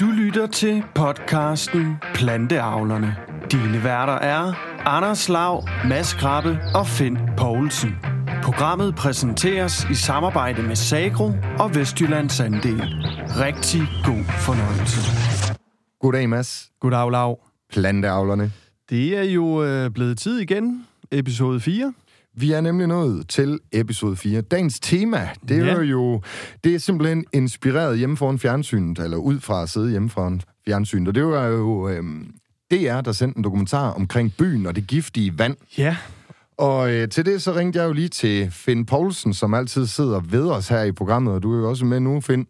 Du 0.00 0.04
lytter 0.06 0.46
til 0.46 0.82
podcasten 0.94 1.96
Planteavlerne. 2.14 3.16
Dine 3.52 3.84
værter 3.84 4.12
er 4.12 4.52
Anders 4.86 5.28
Lav, 5.28 5.68
Mads 5.88 6.12
Krabbe 6.12 6.58
og 6.74 6.86
Finn 6.86 7.18
Poulsen. 7.36 7.96
Programmet 8.42 8.94
præsenteres 8.94 9.86
i 9.90 9.94
samarbejde 9.94 10.62
med 10.62 10.76
Sagro 10.76 11.32
og 11.58 11.74
Vestjyllands 11.74 12.40
Andel. 12.40 12.82
Rigtig 13.28 13.80
god 14.04 14.24
fornøjelse. 14.24 15.00
Goddag, 16.00 16.28
Mads. 16.28 16.70
Goddag, 16.80 17.10
Lav. 17.10 17.38
Planteavlerne. 17.72 18.52
Det 18.90 19.18
er 19.18 19.22
jo 19.22 19.64
øh, 19.64 19.90
blevet 19.90 20.18
tid 20.18 20.38
igen. 20.38 20.86
Episode 21.10 21.60
4. 21.60 21.92
Vi 22.36 22.52
er 22.52 22.60
nemlig 22.60 22.86
nået 22.86 23.28
til 23.28 23.58
episode 23.72 24.16
4. 24.16 24.40
Dagens 24.40 24.80
tema, 24.80 25.28
det 25.48 25.58
er 25.58 25.64
Ja. 25.64 25.80
jo 25.80 26.22
det 26.64 26.74
er 26.74 26.78
simpelthen 26.78 27.24
inspireret 27.32 27.98
hjemme 27.98 28.16
foran 28.16 28.38
fjernsynet, 28.38 28.98
eller 28.98 29.16
ud 29.16 29.40
fra 29.40 29.62
at 29.62 29.68
sidde 29.70 29.90
hjemme 29.90 30.10
foran 30.10 30.40
fjernsynet. 30.66 31.08
Og 31.08 31.14
det 31.14 31.24
var 31.26 31.46
jo 31.46 31.88
øhm, 31.88 32.34
DR, 32.70 33.00
der 33.00 33.12
sendte 33.12 33.38
en 33.38 33.44
dokumentar 33.44 33.90
omkring 33.90 34.32
byen 34.38 34.66
og 34.66 34.76
det 34.76 34.86
giftige 34.86 35.38
vand. 35.38 35.56
Ja, 35.78 35.96
Og 36.58 36.92
øh, 36.92 37.08
til 37.08 37.26
det 37.26 37.42
så 37.42 37.54
ringte 37.54 37.78
jeg 37.78 37.86
jo 37.88 37.92
lige 37.92 38.08
til 38.08 38.50
Finn 38.50 38.86
Poulsen, 38.86 39.34
som 39.34 39.54
altid 39.54 39.86
sidder 39.86 40.20
ved 40.20 40.44
os 40.50 40.68
her 40.68 40.82
i 40.82 40.92
programmet, 40.92 41.34
og 41.34 41.42
du 41.42 41.54
er 41.54 41.58
jo 41.58 41.68
også 41.68 41.84
med 41.84 42.00
nu, 42.00 42.20
Finn. 42.20 42.46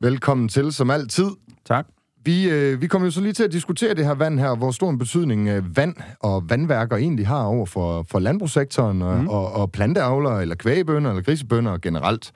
Velkommen 0.00 0.48
til, 0.48 0.72
som 0.72 0.90
altid. 0.90 1.26
tak. 1.66 1.86
Vi, 2.24 2.48
øh, 2.50 2.80
vi 2.80 2.86
kommer 2.86 3.06
jo 3.06 3.10
så 3.10 3.20
lige 3.20 3.32
til 3.32 3.42
at 3.44 3.52
diskutere 3.52 3.94
det 3.94 4.04
her 4.04 4.14
vand 4.14 4.38
her, 4.38 4.56
hvor 4.56 4.70
stor 4.70 4.90
en 4.90 4.98
betydning 4.98 5.48
øh, 5.48 5.76
vand 5.76 5.94
og 6.20 6.50
vandværker 6.50 6.96
egentlig 6.96 7.26
har 7.26 7.42
over 7.44 7.66
for, 7.66 8.04
for 8.10 8.18
landbrugssektoren 8.18 9.02
og, 9.02 9.18
mm. 9.20 9.28
og, 9.28 9.52
og 9.52 9.72
planteavlere, 9.72 10.42
eller 10.42 10.54
kvægebønder, 10.54 11.10
eller 11.10 11.22
grisebønder 11.22 11.78
generelt. 11.78 12.32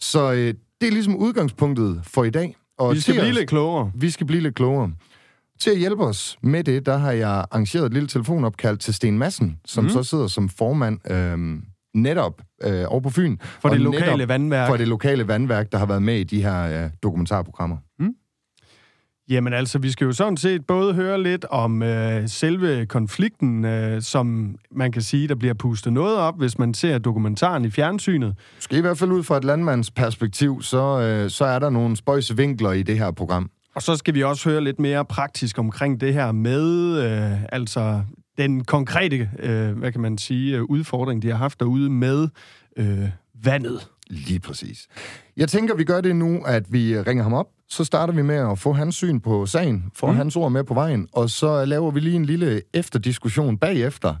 Så 0.00 0.32
øh, 0.32 0.54
det 0.80 0.86
er 0.88 0.90
ligesom 0.92 1.16
udgangspunktet 1.16 2.00
for 2.04 2.24
i 2.24 2.30
dag. 2.30 2.56
Og 2.78 2.94
Vi 2.94 3.00
skal 3.00 3.14
blive 3.14 3.28
os- 3.28 3.34
lidt 3.34 3.48
klogere. 3.48 3.90
vi 3.94 4.10
skal 4.10 4.26
blive 4.26 4.42
lidt 4.42 4.54
klogere. 4.54 4.92
Til 5.60 5.70
at 5.70 5.78
hjælpe 5.78 6.04
os 6.04 6.38
med 6.42 6.64
det, 6.64 6.86
der 6.86 6.96
har 6.96 7.12
jeg 7.12 7.28
arrangeret 7.28 7.86
et 7.86 7.92
lille 7.92 8.08
telefonopkald 8.08 8.78
til 8.78 8.94
Sten 8.94 9.18
Madsen, 9.18 9.58
som 9.64 9.84
mm. 9.84 9.90
så 9.90 10.02
sidder 10.02 10.26
som 10.26 10.48
formand 10.48 11.10
øh, 11.10 11.38
netop 11.94 12.40
øh, 12.64 12.84
over 12.88 13.00
på 13.00 13.10
Fyn. 13.10 13.36
For 13.60 13.68
det 13.68 13.80
lokale 13.80 14.28
vandværk. 14.28 14.68
For 14.70 14.76
det 14.76 14.88
lokale 14.88 15.28
vandværk, 15.28 15.72
der 15.72 15.78
har 15.78 15.86
været 15.86 16.02
med 16.02 16.16
i 16.18 16.24
de 16.24 16.42
her 16.42 16.84
øh, 16.84 16.90
dokumentarprogrammer. 17.02 17.76
Jamen 19.28 19.52
altså, 19.52 19.78
vi 19.78 19.90
skal 19.90 20.04
jo 20.04 20.12
sådan 20.12 20.36
set 20.36 20.66
både 20.66 20.94
høre 20.94 21.22
lidt 21.22 21.44
om 21.44 21.82
øh, 21.82 22.28
selve 22.28 22.86
konflikten, 22.86 23.64
øh, 23.64 24.02
som 24.02 24.56
man 24.70 24.92
kan 24.92 25.02
sige, 25.02 25.28
der 25.28 25.34
bliver 25.34 25.54
pustet 25.54 25.92
noget 25.92 26.16
op, 26.16 26.38
hvis 26.38 26.58
man 26.58 26.74
ser 26.74 26.98
dokumentaren 26.98 27.64
i 27.64 27.70
fjernsynet. 27.70 28.34
Måske 28.54 28.76
i 28.76 28.80
hvert 28.80 28.98
fald 28.98 29.12
ud 29.12 29.22
fra 29.22 29.36
et 29.36 29.44
landmands 29.44 29.90
perspektiv, 29.90 30.62
så, 30.62 31.00
øh, 31.00 31.30
så 31.30 31.44
er 31.44 31.58
der 31.58 31.70
nogle 31.70 31.96
spøjse 31.96 32.36
vinkler 32.36 32.72
i 32.72 32.82
det 32.82 32.98
her 32.98 33.10
program. 33.10 33.50
Og 33.74 33.82
så 33.82 33.96
skal 33.96 34.14
vi 34.14 34.22
også 34.22 34.50
høre 34.50 34.64
lidt 34.64 34.78
mere 34.78 35.04
praktisk 35.04 35.58
omkring 35.58 36.00
det 36.00 36.14
her 36.14 36.32
med, 36.32 36.96
øh, 37.04 37.38
altså 37.52 38.02
den 38.38 38.64
konkrete, 38.64 39.30
øh, 39.38 39.78
hvad 39.78 39.92
kan 39.92 40.00
man 40.00 40.18
sige, 40.18 40.56
øh, 40.56 40.62
udfordring, 40.62 41.22
de 41.22 41.30
har 41.30 41.36
haft 41.36 41.60
derude 41.60 41.90
med 41.90 42.28
øh, 42.76 43.08
vandet. 43.44 43.88
Lige 44.10 44.40
præcis. 44.40 44.86
Jeg 45.36 45.48
tænker, 45.48 45.74
vi 45.74 45.84
gør 45.84 46.00
det 46.00 46.16
nu, 46.16 46.42
at 46.46 46.72
vi 46.72 47.00
ringer 47.00 47.22
ham 47.22 47.32
op. 47.32 47.46
Så 47.68 47.84
starter 47.84 48.14
vi 48.14 48.22
med 48.22 48.50
at 48.50 48.58
få 48.58 48.72
hans 48.72 48.94
syn 48.94 49.20
på 49.20 49.46
sagen, 49.46 49.90
få 49.94 50.06
mm. 50.06 50.16
hans 50.16 50.36
ord 50.36 50.52
med 50.52 50.64
på 50.64 50.74
vejen, 50.74 51.08
og 51.12 51.30
så 51.30 51.64
laver 51.64 51.90
vi 51.90 52.00
lige 52.00 52.16
en 52.16 52.24
lille 52.24 52.62
efterdiskussion 52.74 53.58
bagefter. 53.58 54.14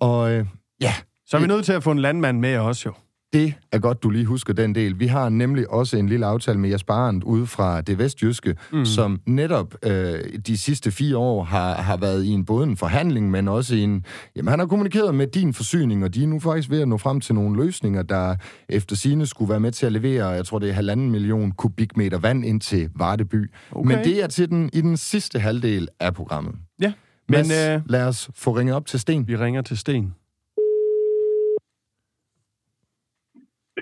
Og 0.00 0.32
øh, 0.32 0.46
ja, 0.80 0.94
Så 1.26 1.36
er 1.36 1.40
vi 1.40 1.46
nødt 1.46 1.64
til 1.64 1.72
at 1.72 1.82
få 1.82 1.90
en 1.90 1.98
landmand 1.98 2.38
med 2.38 2.58
også 2.58 2.82
jo. 2.88 2.94
Det 3.32 3.54
er 3.72 3.78
godt, 3.78 4.02
du 4.02 4.10
lige 4.10 4.24
husker 4.24 4.52
den 4.52 4.74
del. 4.74 5.00
Vi 5.00 5.06
har 5.06 5.28
nemlig 5.28 5.70
også 5.70 5.96
en 5.96 6.08
lille 6.08 6.26
aftale 6.26 6.58
med 6.58 6.70
Jesper 6.70 6.94
Arndt 6.94 7.24
ude 7.24 7.46
fra 7.46 7.80
det 7.80 7.98
vestjyske, 7.98 8.56
mm. 8.72 8.84
som 8.84 9.20
netop 9.26 9.74
øh, 9.82 10.18
de 10.46 10.56
sidste 10.56 10.90
fire 10.90 11.16
år 11.16 11.44
har, 11.44 11.74
har 11.74 11.96
været 11.96 12.24
i 12.24 12.28
en 12.28 12.44
både 12.44 12.66
en 12.66 12.76
forhandling, 12.76 13.30
men 13.30 13.48
også 13.48 13.74
i 13.74 13.80
en... 13.80 14.04
Jamen, 14.36 14.48
han 14.48 14.58
har 14.58 14.66
kommunikeret 14.66 15.14
med 15.14 15.26
din 15.26 15.54
forsyning, 15.54 16.04
og 16.04 16.14
de 16.14 16.22
er 16.22 16.26
nu 16.26 16.40
faktisk 16.40 16.70
ved 16.70 16.80
at 16.80 16.88
nå 16.88 16.96
frem 16.98 17.20
til 17.20 17.34
nogle 17.34 17.64
løsninger, 17.64 18.02
der 18.02 18.36
efter 18.68 18.96
sine 18.96 19.26
skulle 19.26 19.48
være 19.50 19.60
med 19.60 19.72
til 19.72 19.86
at 19.86 19.92
levere, 19.92 20.28
jeg 20.28 20.46
tror, 20.46 20.58
det 20.58 20.68
er 20.68 20.72
halvanden 20.72 21.10
million 21.10 21.52
kubikmeter 21.52 22.18
vand 22.18 22.44
ind 22.44 22.60
til 22.60 22.90
Vardeby. 22.94 23.50
Okay. 23.72 23.88
Men 23.88 24.04
det 24.04 24.22
er 24.22 24.26
til 24.26 24.48
den, 24.50 24.70
i 24.72 24.80
den 24.80 24.96
sidste 24.96 25.38
halvdel 25.38 25.88
af 26.00 26.14
programmet. 26.14 26.54
Ja, 26.80 26.92
Men 27.28 27.38
men 27.38 27.48
Mads, 27.48 27.76
øh, 27.76 27.80
lad 27.86 28.06
os 28.06 28.30
få 28.34 28.56
ringet 28.56 28.76
op 28.76 28.86
til 28.86 29.00
Sten. 29.00 29.28
vi 29.28 29.36
ringer 29.36 29.62
til 29.62 29.78
Sten. 29.78 30.14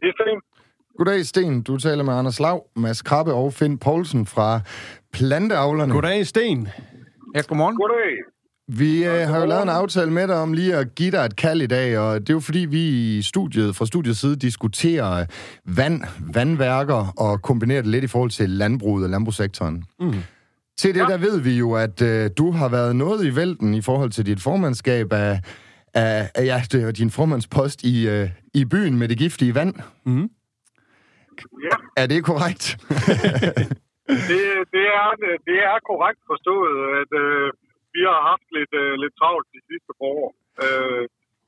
Det 0.01 0.09
er 0.09 0.25
fint. 0.31 0.45
Goddag, 0.99 1.27
Sten. 1.27 1.63
Du 1.63 1.77
taler 1.77 2.05
med 2.05 2.15
Anders 2.15 2.41
Lav, 2.41 2.67
Mads 2.77 3.03
Krabbe 3.03 3.33
og 3.33 3.53
Finn 3.53 3.79
Poulsen 3.79 4.27
fra 4.27 4.61
Planteavlerne. 5.13 5.93
Goddag, 5.93 6.27
Sten. 6.27 6.69
Ja, 7.35 7.41
godmorgen. 7.41 7.77
Goddag. 7.77 8.13
Vi 8.69 9.05
øh, 9.05 9.29
har 9.29 9.41
jo 9.41 9.47
lavet 9.47 9.63
en 9.63 9.69
aftale 9.69 10.11
med 10.11 10.29
dig 10.29 10.37
om 10.37 10.53
lige 10.53 10.77
at 10.77 10.95
give 10.95 11.11
dig 11.11 11.19
et 11.19 11.37
kald 11.37 11.63
i 11.63 11.67
dag, 11.67 11.99
og 11.99 12.21
det 12.21 12.31
er 12.31 12.35
jo 12.35 12.41
fordi, 12.41 12.59
vi 12.59 12.81
i 13.19 13.23
studiet, 13.23 13.77
fra 13.77 13.87
studiets 13.87 14.21
side 14.21 14.37
diskuterer 14.37 15.25
vand, 15.65 16.03
vandværker 16.35 17.15
og 17.17 17.43
kombinerer 17.43 17.83
det 17.83 17.91
lidt 17.91 18.05
i 18.05 18.07
forhold 18.07 18.31
til 18.31 18.51
landbruget 18.51 19.05
og 19.05 19.11
landbrugssektoren. 19.11 19.85
Mm. 20.01 20.15
Til 20.79 20.95
det, 20.95 21.09
der 21.09 21.19
ved 21.19 21.41
vi 21.41 21.59
jo, 21.59 21.73
at 21.73 22.03
øh, 22.03 22.31
du 22.39 22.51
har 22.51 22.69
været 22.69 22.97
noget 22.97 23.27
i 23.27 23.37
vælten 23.37 23.75
i 23.75 23.81
forhold 23.81 24.11
til 24.11 24.27
dit 24.27 24.41
formandskab 24.41 25.13
af, 25.13 25.41
af, 25.95 26.31
af 26.35 26.45
ja, 26.45 26.59
det 26.73 26.83
er 26.85 26.93
din 26.93 27.11
formandspost 27.11 27.83
i, 27.85 28.09
øh, 28.09 28.29
i 28.55 28.65
byen 28.65 28.99
med 28.99 29.09
det 29.09 29.19
giftige 29.19 29.55
vand. 29.55 29.75
Mm. 30.05 30.29
Ja, 31.67 31.77
Er 32.03 32.07
det 32.07 32.25
korrekt? 32.25 32.65
det, 34.31 34.43
det, 34.75 34.85
er, 35.01 35.09
det 35.49 35.59
er 35.71 35.77
korrekt 35.91 36.21
forstået, 36.31 36.77
at 37.01 37.11
øh, 37.25 37.47
vi 37.95 38.01
har 38.11 38.21
haft 38.31 38.47
lidt, 38.57 38.73
øh, 38.83 38.93
lidt 39.03 39.15
travlt 39.21 39.47
de 39.55 39.61
sidste 39.69 39.91
par 39.99 40.09
år, 40.19 40.29
øh, 40.65 41.05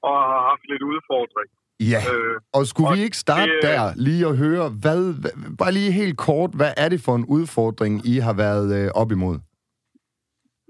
og 0.08 0.16
har 0.30 0.40
haft 0.50 0.64
lidt 0.72 0.82
udfordring. 0.92 1.50
ja. 1.92 2.00
Øh, 2.14 2.36
Og 2.56 2.62
skulle 2.66 2.88
Og 2.90 2.96
vi 2.96 3.00
ikke 3.02 3.16
starte 3.26 3.52
det- 3.52 3.62
der 3.62 3.80
lige 4.06 4.26
og 4.30 4.36
høre, 4.44 4.66
hvad, 4.82 5.00
hvad, 5.20 5.32
bare 5.60 5.72
lige 5.72 5.92
helt 5.92 6.16
kort, 6.18 6.50
hvad 6.60 6.72
er 6.76 6.88
det 6.88 7.00
for 7.06 7.14
en 7.16 7.26
udfordring, 7.36 8.06
I 8.12 8.14
har 8.26 8.34
været 8.44 8.66
øh, 8.78 8.90
op 9.02 9.10
imod? 9.12 9.36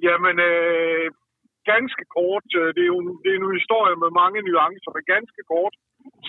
jamen, 0.09 0.37
øh, 0.51 1.05
ganske 1.73 2.05
kort, 2.17 2.49
øh, 2.61 2.69
det 2.77 2.83
er 2.85 2.91
jo 2.95 3.01
det 3.23 3.31
er 3.31 3.39
en 3.39 3.61
historie 3.61 3.97
med 4.03 4.11
mange 4.23 4.39
nuancer, 4.49 4.91
men 4.95 5.05
ganske 5.15 5.43
kort, 5.53 5.75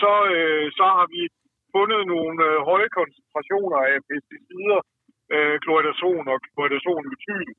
så, 0.02 0.14
øh, 0.36 0.68
så 0.78 0.86
har 0.98 1.08
vi 1.16 1.22
fundet 1.76 2.02
nogle 2.14 2.38
øh, 2.50 2.58
høje 2.70 2.90
koncentrationer 2.98 3.80
af 3.92 3.98
pesticider, 4.10 4.80
øh, 5.34 5.56
kloridazon 5.64 6.26
og 6.34 6.38
kloridazonmetyl, 6.46 7.50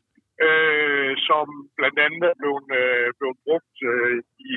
øh, 0.47 1.13
som 1.29 1.47
blandt 1.79 1.99
andet 2.07 2.25
er 2.33 2.37
blevet, 2.41 2.67
øh, 2.81 3.09
blevet 3.19 3.39
brugt 3.45 3.77
øh, 3.93 4.19
i 4.51 4.53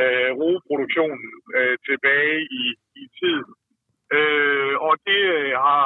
øh, 0.00 0.30
roeproduktionen 0.40 1.30
øh, 1.56 1.76
tilbage 1.88 2.38
i, 2.62 2.64
i 3.02 3.04
tiden. 3.18 3.50
Øh, 4.16 4.74
og 4.86 4.94
det 5.08 5.22
øh, 5.38 5.54
har 5.66 5.84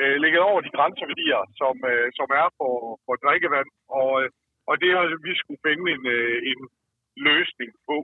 øh, 0.00 0.16
ligget 0.22 0.42
over 0.50 0.60
de 0.60 0.74
grænseværdier, 0.76 1.42
som, 1.60 1.74
øh, 1.92 2.08
som 2.18 2.28
er 2.42 2.48
for, 2.58 2.74
for 3.04 3.14
drikkevand, 3.24 3.70
og, 4.00 4.10
øh, 4.22 4.28
og 4.68 4.74
det 4.82 4.90
har 4.96 5.04
vi 5.28 5.32
finde 5.64 5.84
en, 5.94 6.04
øh, 6.16 6.38
en 6.50 6.60
løsning 7.28 7.70
på. 7.88 7.96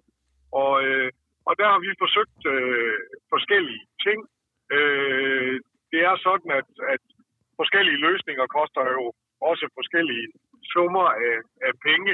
Og, 0.63 0.73
øh, 0.87 1.11
og 1.49 1.53
der 1.61 1.67
har 1.73 1.81
vi 1.85 2.03
forsøgt 2.05 2.41
øh, 2.55 2.99
forskellige 3.35 3.85
ting. 4.05 4.21
Øh, 4.77 5.55
det 5.93 6.01
er 6.11 6.17
sådan, 6.27 6.51
at, 6.61 6.71
at 6.95 7.03
forskellige 7.61 8.03
løsninger 8.07 8.47
koster 8.59 8.83
jo 8.99 9.05
også 9.51 9.65
forskellige 9.79 10.27
summer 10.73 11.07
af, 11.29 11.37
af 11.69 11.75
penge. 11.89 12.13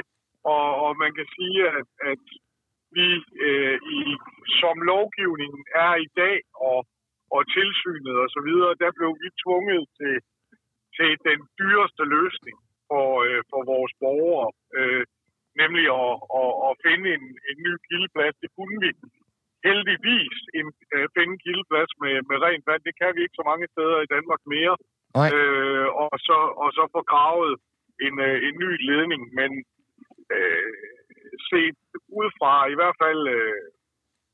Og, 0.53 0.67
og 0.83 0.91
man 1.03 1.11
kan 1.17 1.27
sige, 1.37 1.61
at, 1.79 1.87
at 2.11 2.23
vi 2.97 3.07
øh, 3.47 3.77
i, 3.97 3.99
som 4.61 4.75
lovgivningen 4.93 5.63
er 5.85 5.93
i 6.05 6.09
dag, 6.21 6.37
og, 6.69 6.79
og 7.35 7.41
tilsynet 7.57 8.15
og 8.23 8.29
så 8.35 8.41
videre, 8.49 8.79
der 8.83 8.91
blev 8.97 9.11
vi 9.21 9.27
tvunget 9.43 9.83
til, 9.99 10.15
til 10.97 11.11
den 11.27 11.39
dyreste 11.59 12.03
løsning 12.15 12.57
for, 12.89 13.07
øh, 13.25 13.41
for 13.51 13.61
vores 13.73 13.93
borgere, 14.03 14.49
øh, 14.77 15.03
nemlig 15.61 15.85
at, 16.01 16.13
at, 16.41 16.51
at 16.67 16.73
finde 16.85 17.07
en, 17.17 17.25
en 17.49 17.57
ny 17.65 17.73
kildeplads. 17.87 18.35
Det 18.43 18.49
kunne 18.55 18.77
vi 18.85 18.91
heldigvis 19.67 20.37
en, 20.59 20.67
øh, 20.93 21.05
finde 21.15 21.33
en 21.35 21.43
kildeplads 21.45 21.91
med, 22.37 22.45
rent 22.47 22.65
vand. 22.69 22.81
Det 22.87 22.95
kan 23.01 23.11
vi 23.15 23.21
ikke 23.21 23.39
så 23.39 23.45
mange 23.51 23.67
steder 23.73 23.97
i 24.01 24.11
Danmark 24.15 24.41
mere. 24.55 24.75
Nej. 25.19 25.29
Øh, 25.33 25.87
og, 26.03 26.15
så, 26.27 26.37
og 26.63 26.69
så 26.77 26.83
få 26.95 27.01
gravet 27.13 27.53
en, 28.05 28.15
øh, 28.27 28.37
en 28.47 28.55
ny 28.63 28.71
ledning. 28.89 29.21
Men 29.39 29.51
øh, 30.35 30.73
set 31.49 31.79
ud 32.19 32.29
fra 32.39 32.53
i 32.73 32.75
hvert 32.79 32.97
fald 33.03 33.21
øh, 33.37 33.63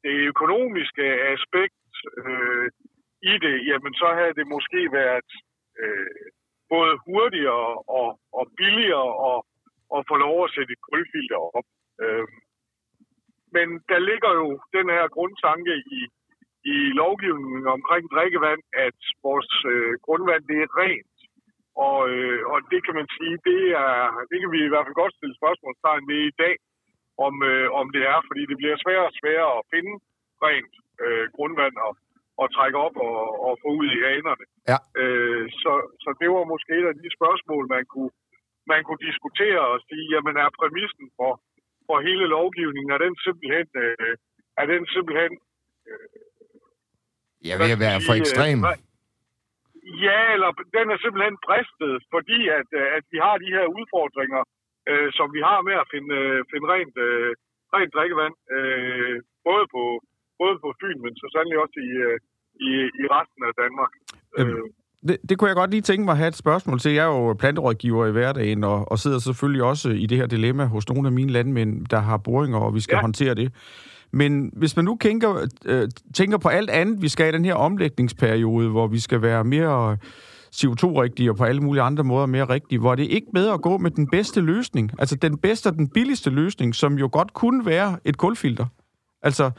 det 0.03 0.15
økonomiske 0.33 1.05
aspekt 1.35 1.91
øh, 2.21 2.67
i 3.31 3.33
det, 3.45 3.55
jamen 3.69 3.93
så 4.01 4.07
havde 4.19 4.35
det 4.39 4.47
måske 4.55 4.81
været 5.01 5.31
øh, 5.81 6.25
både 6.73 6.93
hurtigere 7.05 7.69
og, 7.99 8.09
og 8.37 8.45
billigere 8.57 9.11
at, 9.31 9.39
at 9.95 10.01
få 10.09 10.15
lov 10.25 10.37
at 10.43 10.53
sætte 10.55 10.71
et 10.73 10.85
kulfilter 10.89 11.39
op. 11.57 11.67
Øh, 12.03 12.27
men 13.55 13.67
der 13.91 13.99
ligger 14.09 14.31
jo 14.41 14.47
den 14.77 14.87
her 14.95 15.07
grundtanke 15.15 15.73
i, 15.97 15.99
i 16.75 16.77
lovgivningen 17.01 17.67
omkring 17.77 18.03
drikkevand, 18.13 18.61
at 18.87 18.99
vores 19.27 19.51
øh, 19.73 19.93
grundvand 20.05 20.43
det 20.51 20.57
er 20.65 20.69
rent. 20.81 21.17
Og, 21.87 21.99
øh, 22.13 22.41
og 22.51 22.57
det 22.71 22.79
kan 22.85 22.95
man 22.99 23.07
sige, 23.17 23.35
det, 23.49 23.61
er, 23.85 23.95
det 24.29 24.37
kan 24.41 24.51
vi 24.55 24.59
i 24.63 24.71
hvert 24.71 24.85
fald 24.85 25.01
godt 25.01 25.15
stille 25.15 25.39
spørgsmålstegn 25.41 26.03
ved 26.11 26.21
i 26.27 26.37
dag, 26.43 26.55
om, 27.25 27.33
øh, 27.51 27.67
om 27.79 27.85
det 27.95 28.03
er, 28.13 28.19
fordi 28.29 28.43
det 28.49 28.57
bliver 28.57 28.77
sværere 28.83 29.09
og 29.09 29.17
sværere 29.19 29.51
at 29.59 29.67
finde 29.73 29.93
rent 30.45 30.73
øh, 31.03 31.25
grundvand 31.35 31.75
og, 31.87 31.93
og 32.41 32.47
trække 32.55 32.77
op 32.85 32.95
og, 33.07 33.19
og 33.47 33.53
få 33.61 33.67
ud 33.79 33.87
i 33.95 34.03
hanerne. 34.07 34.45
Ja. 34.71 34.77
Øh, 35.01 35.45
så, 35.61 35.73
så 36.03 36.09
det 36.21 36.29
var 36.35 36.51
måske 36.53 36.73
et 36.79 36.91
af 36.91 36.95
de 37.01 37.09
spørgsmål, 37.17 37.63
man 37.75 37.85
kunne, 37.93 38.13
man 38.71 38.81
kunne 38.83 39.05
diskutere 39.09 39.61
og 39.73 39.79
sige, 39.87 40.05
jamen 40.13 40.35
er 40.43 40.57
præmissen 40.59 41.05
for, 41.17 41.31
for 41.87 41.97
hele 42.07 42.25
lovgivningen, 42.37 42.91
er 42.91 43.01
den 43.05 43.15
simpelthen, 43.25 43.67
øh, 43.83 44.13
er 44.61 44.65
den 44.73 44.83
simpelthen 44.95 45.33
Jeg 47.49 47.55
vil 47.59 47.79
være 47.85 47.99
for 48.07 48.13
ekstrem. 48.21 48.57
Øh, 48.69 48.77
ja, 50.05 50.19
eller 50.35 50.49
den 50.77 50.85
er 50.93 50.97
simpelthen 51.03 51.37
bristet, 51.47 51.93
fordi 52.13 52.39
at, 52.59 52.69
øh, 52.79 52.97
at 52.97 53.03
vi 53.13 53.17
har 53.25 53.35
de 53.43 53.49
her 53.55 53.65
udfordringer, 53.77 54.41
øh, 54.89 55.09
som 55.17 55.27
vi 55.35 55.41
har 55.49 55.59
med 55.67 55.75
at 55.83 55.87
finde, 55.93 56.11
øh, 56.21 56.37
finde 56.51 56.67
rent, 56.73 56.95
øh, 57.07 57.29
rent 57.75 57.91
drikkevand, 57.95 58.35
øh, 58.55 59.15
både, 59.47 59.65
på, 59.73 59.83
både 60.41 60.55
på 60.63 60.69
Fyn, 60.79 60.99
men 61.05 61.13
så 61.21 61.25
sandelig 61.33 61.57
også 61.63 61.77
i, 61.89 61.91
øh, 62.07 62.17
i, 62.67 62.71
i 63.01 63.03
resten 63.15 63.41
af 63.49 63.53
Danmark. 63.63 63.91
Øhm, 64.39 64.49
Øh, 64.49 64.69
Det, 65.07 65.17
det 65.29 65.33
kunne 65.37 65.49
jeg 65.51 65.55
godt 65.61 65.71
lige 65.71 65.81
tænke 65.89 66.05
mig 66.05 66.11
at 66.11 66.17
have 66.17 66.27
et 66.27 66.43
spørgsmål 66.45 66.79
til. 66.79 66.91
Jeg 66.91 67.05
er 67.09 67.13
jo 67.17 67.33
planterådgiver 67.33 68.05
i 68.07 68.11
hverdagen, 68.11 68.63
og, 68.63 68.91
og 68.91 68.99
sidder 68.99 69.19
selvfølgelig 69.19 69.63
også 69.63 69.89
i 69.89 70.05
det 70.05 70.17
her 70.17 70.27
dilemma 70.35 70.65
hos 70.65 70.89
nogle 70.89 71.07
af 71.07 71.13
mine 71.19 71.31
landmænd, 71.31 71.85
der 71.85 71.99
har 71.99 72.17
boringer, 72.17 72.59
og 72.59 72.73
vi 72.75 72.79
skal. 72.79 72.95
Ja. 72.95 73.01
håndtere 73.01 73.35
det. 73.35 73.47
Men 74.13 74.51
hvis 74.53 74.75
man 74.75 74.85
nu 74.85 74.97
tænker, 75.01 75.47
øh, 75.65 75.89
tænker 76.13 76.37
på 76.37 76.49
alt 76.49 76.69
andet, 76.69 77.01
vi 77.01 77.09
skal 77.09 77.29
i 77.29 77.31
den 77.31 77.45
her 77.45 77.53
omlægningsperiode, 77.53 78.69
hvor 78.69 78.87
vi 78.87 78.99
skal 78.99 79.21
være 79.21 79.43
mere 79.43 79.97
CO2-rigtige 80.55 81.29
og 81.29 81.37
på 81.37 81.43
alle 81.43 81.61
mulige 81.61 81.81
andre 81.81 82.03
måder 82.03 82.25
mere 82.25 82.49
rigtige, 82.49 82.79
hvor 82.79 82.95
det 82.95 83.03
ikke 83.03 83.27
bedre 83.33 83.53
at 83.53 83.61
gå 83.61 83.77
med 83.77 83.91
den 83.91 84.07
bedste 84.07 84.41
løsning, 84.41 84.91
altså 84.99 85.15
den 85.15 85.37
bedste 85.37 85.67
og 85.67 85.73
den 85.73 85.87
billigste 85.87 86.29
løsning, 86.29 86.75
som 86.75 86.97
jo 86.97 87.09
godt 87.11 87.33
kunne 87.33 87.65
være 87.65 87.97
et 88.05 88.17
kulfilter. 88.17 88.65
Altså 89.23 89.51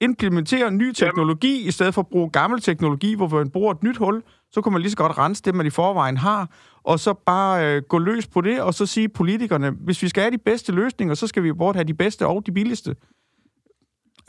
implementere 0.00 0.70
ny 0.70 0.92
teknologi, 0.92 1.68
i 1.68 1.70
stedet 1.70 1.94
for 1.94 2.02
at 2.02 2.08
bruge 2.08 2.30
gammel 2.30 2.60
teknologi, 2.60 3.14
hvor 3.14 3.28
man 3.28 3.50
bruger 3.50 3.72
et 3.74 3.82
nyt 3.82 3.96
hul, 3.96 4.22
så 4.50 4.60
kunne 4.60 4.72
man 4.72 4.82
lige 4.82 4.90
så 4.90 4.96
godt 4.96 5.18
rense 5.18 5.42
det, 5.42 5.54
man 5.54 5.66
i 5.66 5.70
forvejen 5.70 6.16
har, 6.16 6.50
og 6.84 7.00
så 7.00 7.14
bare 7.26 7.76
øh, 7.76 7.82
gå 7.88 7.98
løs 7.98 8.26
på 8.26 8.40
det, 8.40 8.60
og 8.60 8.74
så 8.74 8.86
sige 8.86 9.08
politikerne, 9.08 9.70
hvis 9.70 10.02
vi 10.02 10.08
skal 10.08 10.22
have 10.22 10.32
de 10.32 10.38
bedste 10.38 10.72
løsninger, 10.72 11.14
så 11.14 11.26
skal 11.26 11.42
vi 11.42 11.52
både 11.52 11.74
have 11.74 11.84
de 11.84 11.94
bedste 11.94 12.26
og 12.26 12.46
de 12.46 12.52
billigste. 12.52 12.94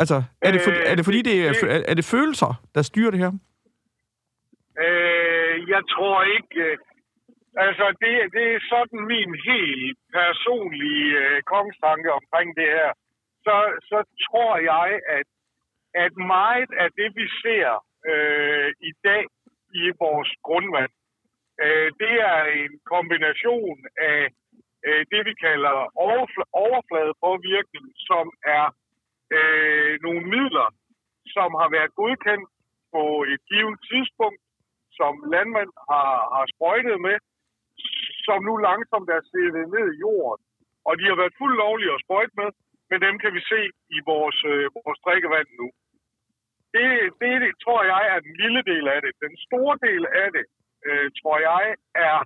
Altså, 0.02 0.18
er 0.42 0.52
det, 0.52 0.62
for, 0.66 0.72
Øh, 0.72 0.92
er 0.92 0.96
det 0.96 1.06
fordi, 1.06 1.22
det 1.30 1.36
er, 1.48 1.52
det- 1.54 1.90
er 1.92 1.96
det 2.00 2.06
følelser, 2.16 2.52
der 2.76 2.82
styrer 2.82 3.12
det 3.12 3.20
her? 3.26 3.32
Øh, 4.86 5.56
jeg 5.74 5.82
tror 5.94 6.18
ikke... 6.38 6.56
Øh, 6.72 6.78
altså, 7.68 7.86
det, 8.04 8.14
det 8.36 8.46
er 8.56 8.62
sådan 8.74 9.02
min 9.14 9.32
helt 9.52 9.98
personlige 10.20 11.10
øh, 11.26 11.42
kongstanke 11.54 12.10
omkring 12.20 12.50
det 12.60 12.70
her. 12.78 12.92
Så, 13.46 13.56
så 13.90 13.98
tror 14.28 14.54
jeg, 14.72 14.88
at, 15.18 15.28
at 16.06 16.14
meget 16.38 16.70
af 16.84 16.90
det, 17.00 17.10
vi 17.20 17.26
ser 17.44 17.70
øh, 18.12 18.70
i 18.90 18.92
dag 19.08 19.24
i 19.82 19.84
vores 20.04 20.32
grundvand, 20.48 20.92
øh, 21.64 21.88
det 22.02 22.14
er 22.34 22.40
en 22.64 22.74
kombination 22.94 23.78
af 24.12 24.20
øh, 24.88 25.02
det, 25.12 25.22
vi 25.30 25.34
kalder 25.46 25.76
overfl- 26.08 26.50
overfladepåvirkning, 26.66 27.86
som 28.10 28.26
er 28.58 28.66
øh, 29.38 29.92
nogle 30.06 30.24
midler, 30.34 30.68
som 31.36 31.50
har 31.62 31.70
været 31.76 31.96
godkendt 32.02 32.50
på 32.94 33.04
et 33.32 33.42
givet 33.50 33.80
tidspunkt, 33.92 34.42
som 35.00 35.14
landmænd 35.34 35.72
har, 35.90 36.14
har 36.36 36.46
sprøjtet 36.54 36.98
med, 37.08 37.18
som 38.26 38.40
nu 38.48 38.54
langsomt 38.68 39.10
er 39.18 39.22
sættet 39.32 39.66
ned 39.76 39.88
i 39.94 40.00
jorden. 40.06 40.44
Og 40.88 40.94
de 41.00 41.06
har 41.10 41.18
været 41.22 41.38
fuldt 41.40 41.58
lovlige 41.64 41.96
at 41.96 42.04
sprøjte 42.06 42.36
med, 42.42 42.50
men 42.90 42.98
dem 43.06 43.16
kan 43.24 43.32
vi 43.38 43.42
se 43.54 43.62
i 43.98 44.00
vores, 44.12 44.40
øh, 44.52 44.66
vores 44.76 45.00
drikkevand 45.06 45.50
nu. 45.62 45.68
Det, 46.76 46.88
det, 47.22 47.32
det 47.46 47.54
tror 47.64 47.82
jeg 47.94 48.02
er 48.14 48.20
den 48.26 48.34
lille 48.44 48.62
del 48.72 48.86
af 48.96 49.00
det. 49.06 49.12
Den 49.26 49.36
store 49.48 49.76
del 49.88 50.04
af 50.24 50.30
det, 50.38 50.46
øh, 50.88 51.08
tror 51.20 51.38
jeg, 51.50 51.66
er 52.10 52.18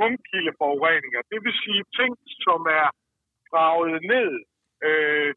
punktkildeforureninger. 0.00 1.20
Det 1.32 1.38
vil 1.44 1.54
sige 1.64 1.82
ting, 1.98 2.12
som 2.46 2.60
er 2.80 2.88
gravet 3.50 3.96
ned. 4.12 4.30
Øh, 4.88 5.30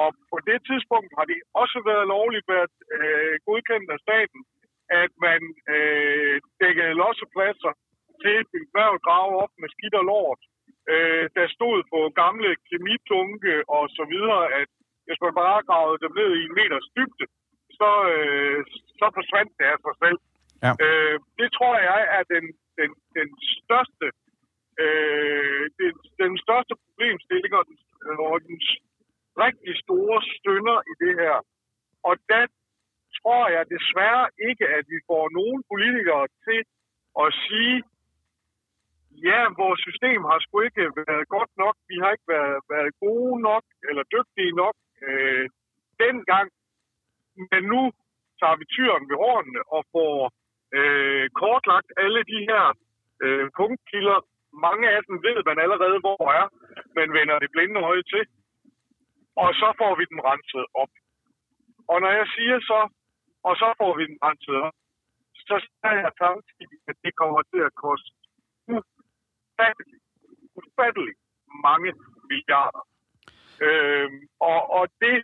og 0.00 0.08
på 0.32 0.36
det 0.48 0.58
tidspunkt 0.68 1.10
har 1.18 1.26
det 1.30 1.38
også 1.62 1.78
været 1.90 2.10
lovligt 2.14 2.46
været 2.54 2.74
øh, 2.96 3.34
godkendt 3.46 3.88
af 3.94 4.02
staten, 4.06 4.40
at 5.02 5.12
man 5.26 5.40
øh, 5.74 6.36
dækkede 6.60 6.98
lossepladser 7.02 7.72
til 8.22 8.38
grave 9.06 9.32
op 9.44 9.52
med 9.60 9.68
skidt 9.74 9.94
og 10.00 10.04
lort. 10.12 10.42
Øh, 10.92 11.24
der 11.36 11.46
stod 11.56 11.76
på 11.92 11.98
gamle 12.22 12.50
kemitunke 12.70 13.54
og 13.76 13.84
så 13.98 14.04
videre, 14.14 14.44
at 14.60 14.68
hvis 15.06 15.20
man 15.24 15.34
bare 15.42 15.66
gravede 15.68 16.02
dem 16.04 16.12
ned 16.20 16.30
i 16.36 16.42
en 16.48 16.56
meters 16.58 16.88
dybde, 16.96 17.26
så, 17.78 17.90
øh, 18.14 18.58
så 19.00 19.06
forsvandt 19.16 19.52
det 19.58 19.66
af 19.72 19.78
sig 19.86 19.94
selv. 20.04 20.18
Ja. 20.64 20.72
Øh, 20.84 21.16
det 21.40 21.48
tror 21.56 21.74
jeg 21.90 22.00
er 22.16 22.22
den, 22.34 22.44
den, 22.78 22.90
den 23.18 23.28
største 23.58 24.06
øh, 24.82 25.64
den, 25.80 25.92
den 26.22 26.32
største 26.44 26.74
problemstilling 26.84 27.52
og 27.58 27.64
den, 27.68 27.76
og 28.28 28.36
den 28.48 28.56
rigtig 29.44 29.72
store 29.84 30.18
stønder 30.34 30.78
i 30.90 30.92
det 31.02 31.12
her. 31.22 31.36
Og 32.08 32.14
der 32.30 32.44
tror 33.18 33.44
jeg 33.56 33.64
desværre 33.76 34.26
ikke, 34.48 34.66
at 34.78 34.84
vi 34.92 34.98
får 35.10 35.24
nogen 35.38 35.60
politikere 35.72 36.26
til 36.46 36.60
at 37.24 37.28
sige, 37.44 37.76
ja, 39.28 39.40
vores 39.62 39.80
system 39.88 40.20
har 40.30 40.38
sgu 40.40 40.60
ikke 40.68 40.84
været 40.96 41.28
godt 41.36 41.52
nok, 41.62 41.76
vi 41.90 41.96
har 42.02 42.10
ikke 42.16 42.28
været, 42.36 42.58
været 42.74 42.92
gode 43.04 43.36
nok 43.48 43.64
eller 43.88 44.04
dygtige 44.14 44.52
nok 44.62 44.76
øh, 45.08 45.44
dengang, 46.04 46.48
men 47.50 47.62
nu 47.72 47.82
tager 48.40 48.56
vi 48.60 48.64
tyren 48.74 49.04
ved 49.10 49.16
hornene 49.22 49.62
og 49.76 49.82
får 49.94 50.16
øh, 50.76 51.26
kortlagt 51.40 51.90
alle 52.02 52.22
de 52.32 52.38
her 52.50 52.64
øh, 53.24 53.46
punktkilder. 53.58 54.18
Mange 54.66 54.86
af 54.96 55.00
dem 55.08 55.16
ved 55.26 55.38
man 55.48 55.58
allerede, 55.64 55.98
hvor 56.04 56.22
er, 56.40 56.46
men 56.96 57.06
vender 57.18 57.36
det 57.38 57.50
blinde 57.54 57.80
øje 57.90 58.04
til. 58.12 58.24
Og 59.36 59.48
så 59.60 59.68
får 59.80 59.92
vi 59.98 60.04
den 60.12 60.20
renset 60.30 60.66
op. 60.82 60.92
Og 61.90 61.96
når 62.00 62.12
jeg 62.20 62.26
siger 62.36 62.58
så, 62.70 62.80
og 63.48 63.52
så 63.56 63.68
får 63.80 63.92
vi 63.98 64.02
den 64.10 64.18
renset 64.26 64.56
op, 64.66 64.76
så 65.48 65.56
siger 65.66 65.94
jeg 66.04 66.12
samtidig, 66.24 66.78
at 66.90 66.96
det 67.04 67.12
kommer 67.20 67.42
til 67.42 67.60
at 67.68 67.74
koste 67.84 68.10
ufattelig, 68.76 69.98
ufattelig 70.60 71.14
mange 71.68 71.90
milliarder. 72.30 72.82
Øhm, 73.66 74.20
og, 74.50 74.60
og 74.78 74.84
det 75.04 75.16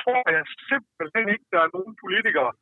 tror 0.00 0.22
jeg 0.36 0.44
simpelthen 0.70 1.26
ikke, 1.34 1.46
der 1.52 1.60
er 1.62 1.70
nogen 1.76 1.94
politikere, 2.04 2.52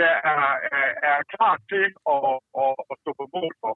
der 0.00 0.12
er, 0.32 0.44
er, 0.78 0.88
er 1.10 1.18
klar 1.34 1.56
til 1.70 1.86
at, 2.14 2.34
at, 2.62 2.74
at 2.90 2.94
stå 3.02 3.10
på 3.20 3.26
mål 3.36 3.52
for. 3.62 3.72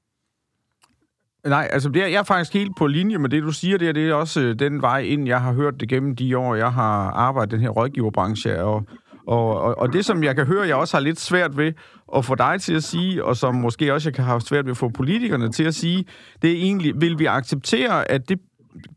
Nej, 1.45 1.69
altså 1.73 1.89
det 1.89 2.03
er, 2.03 2.07
jeg 2.07 2.19
er 2.19 2.23
faktisk 2.23 2.55
helt 2.55 2.77
på 2.77 2.87
linje 2.87 3.19
med 3.19 3.29
det, 3.29 3.43
du 3.43 3.53
siger 3.53 3.79
der. 3.79 3.93
Det 3.93 4.09
er 4.09 4.15
også 4.15 4.41
øh, 4.41 4.59
den 4.59 4.83
vej 4.83 4.99
ind, 4.99 5.27
jeg 5.27 5.41
har 5.41 5.53
hørt 5.53 5.81
det 5.81 5.89
gennem 5.89 6.17
de 6.17 6.39
år, 6.39 6.55
jeg 6.55 6.73
har 6.73 7.11
arbejdet 7.11 7.53
i 7.53 7.55
den 7.55 7.63
her 7.63 7.71
rådgiverbranche. 7.71 8.63
Og, 8.63 8.85
og, 9.27 9.61
og, 9.61 9.79
og 9.79 9.93
det, 9.93 10.05
som 10.05 10.25
jeg 10.25 10.37
kan 10.37 10.47
høre, 10.47 10.67
jeg 10.67 10.77
også 10.77 10.97
har 10.97 11.03
lidt 11.03 11.21
svært 11.21 11.57
ved 11.57 11.73
at 12.17 12.25
få 12.25 12.35
dig 12.35 12.61
til 12.61 12.75
at 12.75 12.85
sige, 12.85 13.25
og 13.25 13.37
som 13.37 13.55
måske 13.55 13.95
også 13.95 14.09
jeg 14.09 14.15
kan 14.15 14.25
have 14.25 14.41
svært 14.41 14.65
ved 14.65 14.71
at 14.71 14.77
få 14.77 14.89
politikerne 14.89 15.53
til 15.53 15.65
at 15.65 15.75
sige, 15.75 16.05
det 16.43 16.51
er 16.51 16.57
egentlig, 16.57 17.01
vil 17.01 17.19
vi 17.19 17.27
acceptere, 17.27 18.11
at 18.11 18.29
det 18.29 18.41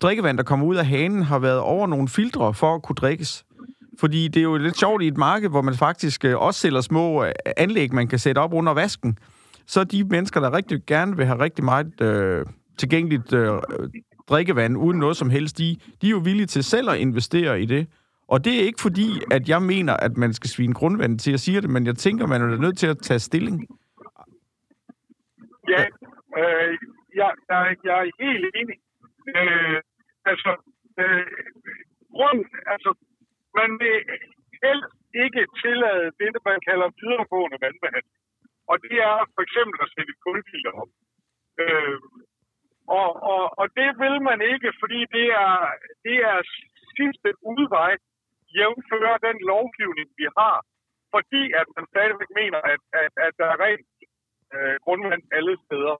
drikkevand, 0.01 0.37
der 0.37 0.43
kommer 0.43 0.65
ud 0.65 0.75
af 0.75 0.85
hanen, 0.85 1.23
har 1.23 1.39
været 1.39 1.59
over 1.59 1.87
nogle 1.87 2.07
filtre 2.07 2.53
for 2.53 2.75
at 2.75 2.81
kunne 2.81 2.95
drikkes? 2.95 3.45
Fordi 3.99 4.27
det 4.27 4.39
er 4.39 4.43
jo 4.43 4.57
lidt 4.57 4.79
sjovt 4.79 5.03
i 5.03 5.07
et 5.07 5.17
marked, 5.17 5.49
hvor 5.49 5.61
man 5.61 5.73
faktisk 5.73 6.25
øh, 6.25 6.37
også 6.37 6.59
sælger 6.59 6.81
små 6.81 7.23
øh, 7.23 7.31
anlæg, 7.57 7.93
man 7.93 8.07
kan 8.07 8.19
sætte 8.19 8.39
op 8.39 8.53
under 8.53 8.73
vasken. 8.73 9.17
Så 9.73 9.83
de 9.83 9.99
mennesker, 10.15 10.39
der 10.39 10.55
rigtig 10.57 10.77
gerne 10.87 11.17
vil 11.17 11.25
have 11.25 11.39
rigtig 11.39 11.63
meget 11.65 12.01
øh, 12.07 12.45
tilgængeligt 12.77 13.33
øh, 13.33 13.49
drikkevand 14.29 14.77
uden 14.77 14.99
noget 14.99 15.17
som 15.17 15.29
helst 15.29 15.59
i, 15.59 15.69
de 16.01 16.07
er 16.07 16.15
jo 16.17 16.21
villige 16.29 16.51
til 16.55 16.63
selv 16.63 16.89
at 16.89 16.97
investere 16.97 17.61
i 17.61 17.65
det. 17.65 17.83
Og 18.27 18.45
det 18.45 18.53
er 18.55 18.63
ikke 18.69 18.81
fordi, 18.81 19.09
at 19.31 19.49
jeg 19.49 19.61
mener, 19.73 19.93
at 20.05 20.13
man 20.17 20.33
skal 20.33 20.49
svine 20.49 20.73
grundvandet 20.73 21.19
til 21.21 21.33
at 21.33 21.39
sige 21.39 21.61
det, 21.61 21.69
men 21.69 21.85
jeg 21.85 21.95
tænker, 21.95 22.27
man 22.27 22.41
er 22.41 22.63
nødt 22.65 22.77
til 22.77 22.87
at 22.87 22.97
tage 23.07 23.19
stilling. 23.19 23.57
Ja, 25.73 25.83
øh, 26.39 26.77
jeg, 27.19 27.31
jeg, 27.49 27.75
jeg 27.87 27.95
er 28.03 28.07
helt 28.23 28.45
enig. 28.59 28.77
Øh, 29.37 29.77
altså, 30.31 30.51
øh, 31.01 31.25
grund, 32.15 32.41
altså, 32.73 32.91
man 33.59 33.69
vil 33.81 33.97
helst 34.63 34.93
ikke 35.25 35.41
tillade 35.63 36.05
det, 36.19 36.29
man 36.49 36.59
kalder 36.69 36.87
videregående 37.01 37.57
vandbehandling. 37.65 38.20
Og 38.71 38.75
det 38.85 38.97
er 39.11 39.17
for 39.35 39.41
eksempel 39.47 39.77
at 39.85 39.91
sætte 39.95 40.11
et 40.13 40.67
op. 40.81 40.91
Øh, 41.63 41.99
og, 42.99 43.09
og, 43.33 43.43
og 43.61 43.67
det 43.79 43.89
vil 44.03 44.15
man 44.29 44.39
ikke, 44.51 44.69
fordi 44.81 44.99
det 45.15 45.27
er, 45.45 45.55
det 46.05 46.17
er 46.31 46.37
sidste 46.97 47.29
udvej, 47.53 47.93
jævnfører 48.57 49.17
den 49.27 49.37
lovgivning, 49.51 50.09
vi 50.19 50.27
har. 50.37 50.57
Fordi 51.15 51.43
at 51.61 51.67
man 51.75 51.85
stadigvæk 51.93 52.31
mener, 52.41 52.59
at, 52.73 52.81
at, 53.03 53.13
at 53.25 53.33
der 53.39 53.47
er 53.53 53.57
rent 53.65 53.87
øh, 54.55 54.75
grundvand 54.83 55.23
alle 55.37 55.55
steder. 55.65 55.95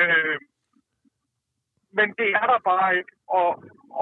Øh, 0.00 0.38
men 1.98 2.08
det 2.20 2.30
er 2.40 2.46
der 2.52 2.60
bare 2.70 2.96
ikke. 2.98 3.12
Og, 3.40 3.50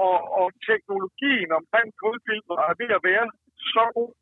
og, 0.05 0.17
og 0.39 0.47
teknologien 0.69 1.51
omkring 1.59 1.87
kulfilter 2.03 2.57
er 2.69 2.75
ved 2.81 2.89
at 2.97 3.05
være 3.09 3.25
så 3.73 3.85
god, 3.97 4.13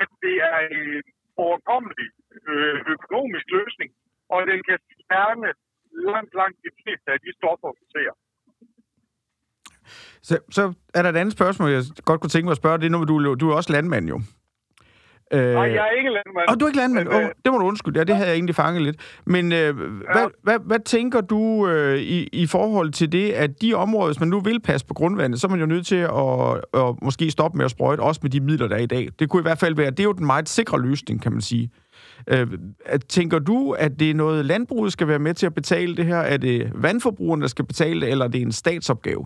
at 0.00 0.08
det 0.22 0.36
er 0.52 0.58
øh, 0.76 1.02
overkommeligt 1.44 2.16
økonomisk 2.94 3.46
løsning, 3.58 3.90
og 4.34 4.40
den 4.50 4.58
kan 4.68 4.78
fjerne 4.96 5.48
langt, 6.10 6.32
langt 6.40 6.58
de 6.66 6.70
fleste 6.80 7.06
af 7.14 7.18
de 7.24 7.30
stoffer, 7.38 7.70
vi 7.78 7.84
ser. 7.94 8.12
Så, 10.28 10.34
så 10.50 10.62
er 10.94 11.02
der 11.02 11.10
et 11.10 11.16
andet 11.16 11.32
spørgsmål, 11.32 11.70
jeg 11.70 11.82
godt 12.04 12.20
kunne 12.20 12.34
tænke 12.34 12.44
mig 12.44 12.50
at 12.50 12.62
spørge. 12.62 12.78
Det 12.78 12.86
er 12.86 12.90
nu, 12.90 13.04
du, 13.04 13.34
du 13.34 13.50
er 13.50 13.54
også 13.54 13.72
landmand 13.72 14.08
jo. 14.08 14.20
Øh, 15.32 15.40
Nej, 15.40 15.62
jeg 15.62 15.88
er 15.88 15.90
ikke 15.90 16.10
landmand. 16.10 16.48
Og 16.48 16.60
du 16.60 16.64
er 16.64 16.68
ikke 16.68 16.78
landmand? 16.78 17.08
Men, 17.08 17.16
oh, 17.16 17.30
det 17.44 17.52
må 17.52 17.58
du 17.58 17.64
undskylde. 17.64 17.98
Ja, 17.98 18.04
det 18.04 18.14
havde 18.16 18.28
jeg 18.28 18.34
egentlig 18.34 18.54
fanget 18.54 18.82
lidt. 18.82 19.20
Men 19.26 19.52
øh, 19.52 19.58
ja. 19.58 19.72
hvad, 20.12 20.26
hvad, 20.42 20.58
hvad 20.66 20.78
tænker 20.78 21.20
du 21.20 21.68
øh, 21.68 21.98
i, 21.98 22.28
i 22.32 22.46
forhold 22.46 22.92
til 22.92 23.12
det, 23.12 23.32
at 23.32 23.62
de 23.62 23.74
områder, 23.74 24.06
hvis 24.06 24.20
man 24.20 24.28
nu 24.28 24.40
vil 24.40 24.60
passe 24.60 24.86
på 24.86 24.94
grundvandet, 24.94 25.40
så 25.40 25.46
er 25.46 25.50
man 25.50 25.60
jo 25.60 25.66
nødt 25.66 25.86
til 25.86 25.96
at, 25.96 26.80
at 26.82 26.94
måske 27.02 27.30
stoppe 27.30 27.56
med 27.56 27.64
at 27.64 27.70
sprøjte, 27.70 28.00
også 28.00 28.20
med 28.22 28.30
de 28.30 28.40
midler, 28.40 28.68
der 28.68 28.76
er 28.76 28.80
i 28.80 28.86
dag. 28.86 29.08
Det 29.18 29.30
kunne 29.30 29.40
i 29.40 29.42
hvert 29.42 29.58
fald 29.58 29.76
være, 29.76 29.90
det 29.90 30.00
er 30.00 30.04
jo 30.04 30.12
den 30.12 30.26
meget 30.26 30.48
sikre 30.48 30.80
løsning, 30.80 31.22
kan 31.22 31.32
man 31.32 31.40
sige. 31.40 31.70
Øh, 32.32 32.46
tænker 33.08 33.38
du, 33.38 33.72
at 33.72 33.92
det 34.00 34.10
er 34.10 34.14
noget, 34.14 34.44
landbruget 34.44 34.92
skal 34.92 35.08
være 35.08 35.18
med 35.18 35.34
til 35.34 35.46
at 35.46 35.54
betale 35.54 35.96
det 35.96 36.04
her? 36.04 36.22
Er 36.34 36.36
det 36.36 36.72
vandforbrugerne, 36.74 37.42
der 37.42 37.48
skal 37.48 37.66
betale 37.66 38.00
det, 38.00 38.10
eller 38.10 38.24
er 38.24 38.28
det 38.28 38.42
en 38.42 38.52
statsopgave? 38.52 39.24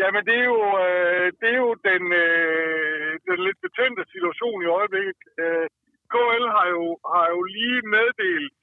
Jamen, 0.00 0.22
det 0.28 0.36
er 0.42 0.46
jo, 0.54 0.62
øh, 0.86 1.26
det 1.40 1.48
er 1.54 1.60
jo 1.66 1.72
den, 1.90 2.02
øh, 2.24 3.10
den 3.28 3.38
lidt 3.46 3.58
betændte 3.66 4.02
situation 4.14 4.58
i 4.62 4.72
øjeblikket. 4.78 5.20
Øh, 5.42 5.66
KL 6.12 6.44
har 6.56 6.66
jo, 6.76 6.84
har 7.14 7.26
jo 7.34 7.40
lige 7.56 7.80
meddelt, 7.94 8.58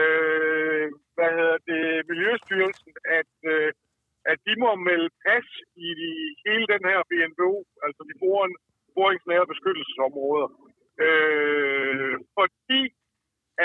øh, 0.00 0.86
hvad 1.16 1.30
hedder 1.38 1.58
det, 1.70 1.84
Miljøstyrelsen, 2.10 2.92
at, 3.18 3.32
øh, 3.54 3.70
at 4.32 4.38
de 4.46 4.54
må 4.62 4.70
melde 4.88 5.10
pas 5.24 5.48
i 5.86 5.88
de, 6.00 6.10
hele 6.46 6.66
den 6.74 6.82
her 6.90 7.00
BNBO, 7.10 7.52
altså 7.84 8.02
de 8.08 8.14
boring, 8.22 8.54
boringsnære 8.96 9.46
beskyttelsesområder. 9.52 10.48
Øh, 11.06 12.14
fordi 12.36 12.82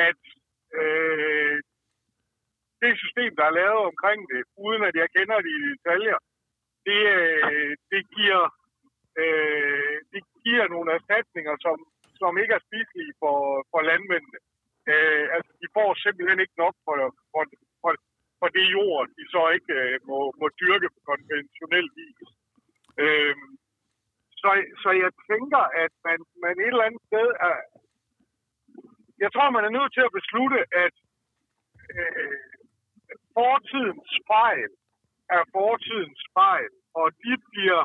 at 0.08 0.22
øh, 0.82 1.58
det 2.82 2.94
system, 3.04 3.32
der 3.40 3.46
er 3.48 3.58
lavet 3.62 3.82
omkring 3.92 4.20
det, 4.32 4.42
uden 4.66 4.82
at 4.90 4.96
jeg 5.02 5.08
kender 5.16 5.38
de 5.48 5.54
detaljer, 5.70 6.18
det, 6.88 7.02
øh, 7.22 7.72
det, 7.92 8.02
giver, 8.16 8.44
øh, 9.22 9.98
det 10.14 10.22
giver 10.44 10.66
nogle 10.74 10.90
erstatninger, 10.98 11.56
som, 11.66 11.78
som 12.22 12.32
ikke 12.42 12.54
er 12.58 12.66
spiselige 12.68 13.14
for, 13.22 13.38
for 13.72 13.82
landmændene. 13.90 14.40
Øh, 14.92 15.26
altså, 15.36 15.52
de 15.62 15.68
får 15.76 15.90
simpelthen 16.04 16.40
ikke 16.44 16.58
nok 16.64 16.76
for, 16.86 16.96
for, 17.32 17.44
for, 17.82 17.92
for 18.40 18.48
det 18.58 18.66
jord, 18.78 19.04
de 19.18 19.24
så 19.34 19.44
ikke 19.58 19.76
øh, 19.84 20.00
må, 20.10 20.20
må 20.42 20.48
dyrke 20.62 20.88
på 20.94 21.00
konventionel 21.10 21.88
vis. 21.98 22.30
Øh, 23.04 23.36
så, 24.44 24.52
så 24.84 24.90
jeg 25.04 25.12
tænker, 25.32 25.64
at 25.84 25.94
man, 26.08 26.20
man 26.44 26.56
et 26.66 26.74
eller 26.74 26.88
andet 26.88 27.04
sted 27.10 27.28
er... 27.50 27.58
Jeg 29.24 29.30
tror, 29.34 29.56
man 29.58 29.66
er 29.68 29.74
nødt 29.78 29.92
til 29.94 30.04
at 30.08 30.16
beslutte, 30.20 30.60
at 30.86 30.96
øh, 31.98 32.38
fortidens 33.38 34.12
fejl 34.34 34.70
er 35.38 35.44
fortidens 35.58 36.22
fejl, 36.40 36.72
og 37.00 37.08
de 37.24 37.34
bliver 37.50 37.82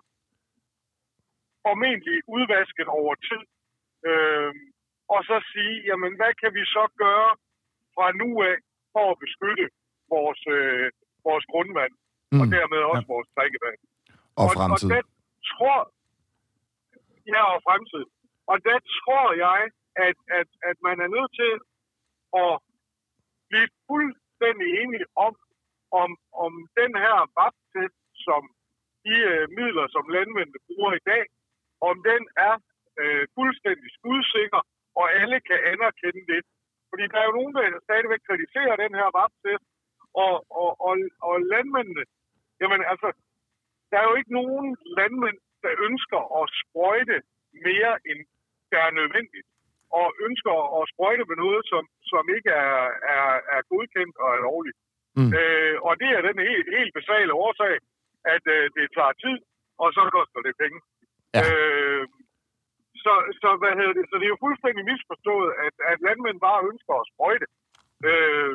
formentlig 1.66 2.18
udvasket 2.36 2.88
over 3.00 3.14
tid. 3.28 3.42
Øh, 4.08 4.52
og 5.14 5.20
så 5.28 5.36
sige, 5.52 5.74
jamen 5.88 6.12
hvad 6.18 6.32
kan 6.42 6.50
vi 6.58 6.64
så 6.76 6.84
gøre 7.04 7.30
fra 7.94 8.06
nu 8.20 8.28
af 8.50 8.56
for 8.94 9.06
at 9.12 9.20
beskytte 9.24 9.66
vores, 10.14 10.40
øh, 10.56 10.86
vores 11.28 11.44
grundvand, 11.52 11.92
mm. 12.32 12.40
og 12.40 12.46
dermed 12.56 12.80
også 12.92 13.06
ja. 13.08 13.12
vores 13.14 13.28
drikkevand. 13.36 13.78
Og, 14.40 14.44
og 14.44 14.50
fremtid. 14.56 14.88
Og 14.88 14.94
der 14.94 15.02
tror, 15.52 15.78
her 17.32 17.44
og 17.54 17.60
fremtid. 17.66 18.04
Og 18.50 18.56
der 18.68 18.78
tror 18.98 19.26
jeg, 19.46 19.60
at, 20.06 20.18
at, 20.38 20.48
at 20.70 20.76
man 20.86 20.96
er 21.04 21.10
nødt 21.16 21.32
til 21.40 21.52
at 22.42 22.52
blive 23.48 23.68
fuldstændig 23.88 24.68
enige 24.82 25.06
om, 25.26 25.34
om, 26.02 26.10
om 26.44 26.52
den 26.80 26.92
her 27.04 27.18
VAP-test, 27.36 27.98
som 28.26 28.42
de 29.06 29.14
øh, 29.32 29.44
midler, 29.58 29.86
som 29.94 30.04
landmændene 30.16 30.60
bruger 30.68 30.92
i 30.96 31.04
dag, 31.12 31.24
om 31.88 31.94
den 32.10 32.22
er 32.46 32.54
øh, 33.00 33.24
fuldstændig 33.36 33.88
skudsikker, 33.98 34.60
og 35.00 35.06
alle 35.20 35.38
kan 35.48 35.60
anerkende 35.72 36.22
det. 36.32 36.42
Fordi 36.90 37.04
der 37.12 37.18
er 37.20 37.26
jo 37.28 37.38
nogen, 37.38 37.54
der 37.58 37.84
stadigvæk 37.86 38.22
kritiserer 38.28 38.82
den 38.84 38.92
her 39.00 39.08
VAP-test, 39.16 39.66
og, 40.24 40.34
og, 40.60 40.70
og, 40.86 40.94
og 41.28 41.34
landmændene, 41.52 42.04
jamen 42.60 42.82
altså, 42.92 43.08
der 43.90 43.96
er 43.98 44.06
jo 44.10 44.14
ikke 44.20 44.32
nogen 44.40 44.68
landmænd, 44.98 45.38
der 45.64 45.72
ønsker 45.86 46.20
at 46.40 46.44
sprøjte 46.60 47.16
mere, 47.66 47.92
end 48.10 48.20
der 48.72 48.80
er 48.88 48.96
nødvendigt, 49.00 49.48
og 50.00 50.06
ønsker 50.26 50.54
at 50.78 50.84
sprøjte 50.92 51.24
med 51.30 51.36
noget, 51.44 51.62
som, 51.72 51.82
som 52.12 52.24
ikke 52.36 52.50
er, 52.50 52.80
er, 53.16 53.28
er 53.54 53.60
godkendt 53.70 54.14
og 54.22 54.28
er 54.36 54.40
lovligt. 54.48 54.78
Mm. 55.18 55.30
Øh, 55.38 55.76
og 55.86 55.92
det 56.00 56.10
er 56.16 56.22
den 56.28 56.38
helt, 56.48 56.68
helt 56.78 56.92
basale 56.98 57.32
årsag, 57.44 57.74
at 58.34 58.44
øh, 58.56 58.64
det 58.76 58.86
tager 58.96 59.14
tid, 59.24 59.38
og 59.82 59.88
så 59.96 60.02
koster 60.16 60.40
det 60.46 60.54
penge. 60.62 60.78
Ja. 61.34 61.42
Øh, 61.42 62.04
så, 63.04 63.12
så, 63.42 63.48
hvad 63.60 63.72
hedder 63.78 63.94
det? 63.98 64.04
så 64.08 64.14
det 64.18 64.26
er 64.26 64.34
jo 64.34 64.44
fuldstændig 64.46 64.84
misforstået, 64.92 65.50
at, 65.66 65.74
at 65.90 65.98
landmænd 66.06 66.38
bare 66.48 66.66
ønsker 66.70 66.94
at 66.98 67.08
sprøjte. 67.12 67.46
Øh, 68.08 68.54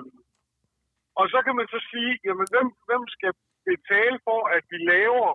og 1.19 1.25
så 1.33 1.39
kan 1.45 1.55
man 1.59 1.67
så 1.73 1.79
sige, 1.91 2.11
jamen 2.25 2.47
hvem, 2.53 2.67
hvem 2.87 3.03
skal 3.15 3.33
betale 3.71 4.17
for, 4.27 4.39
at 4.55 4.63
vi 4.71 4.77
laver 4.93 5.29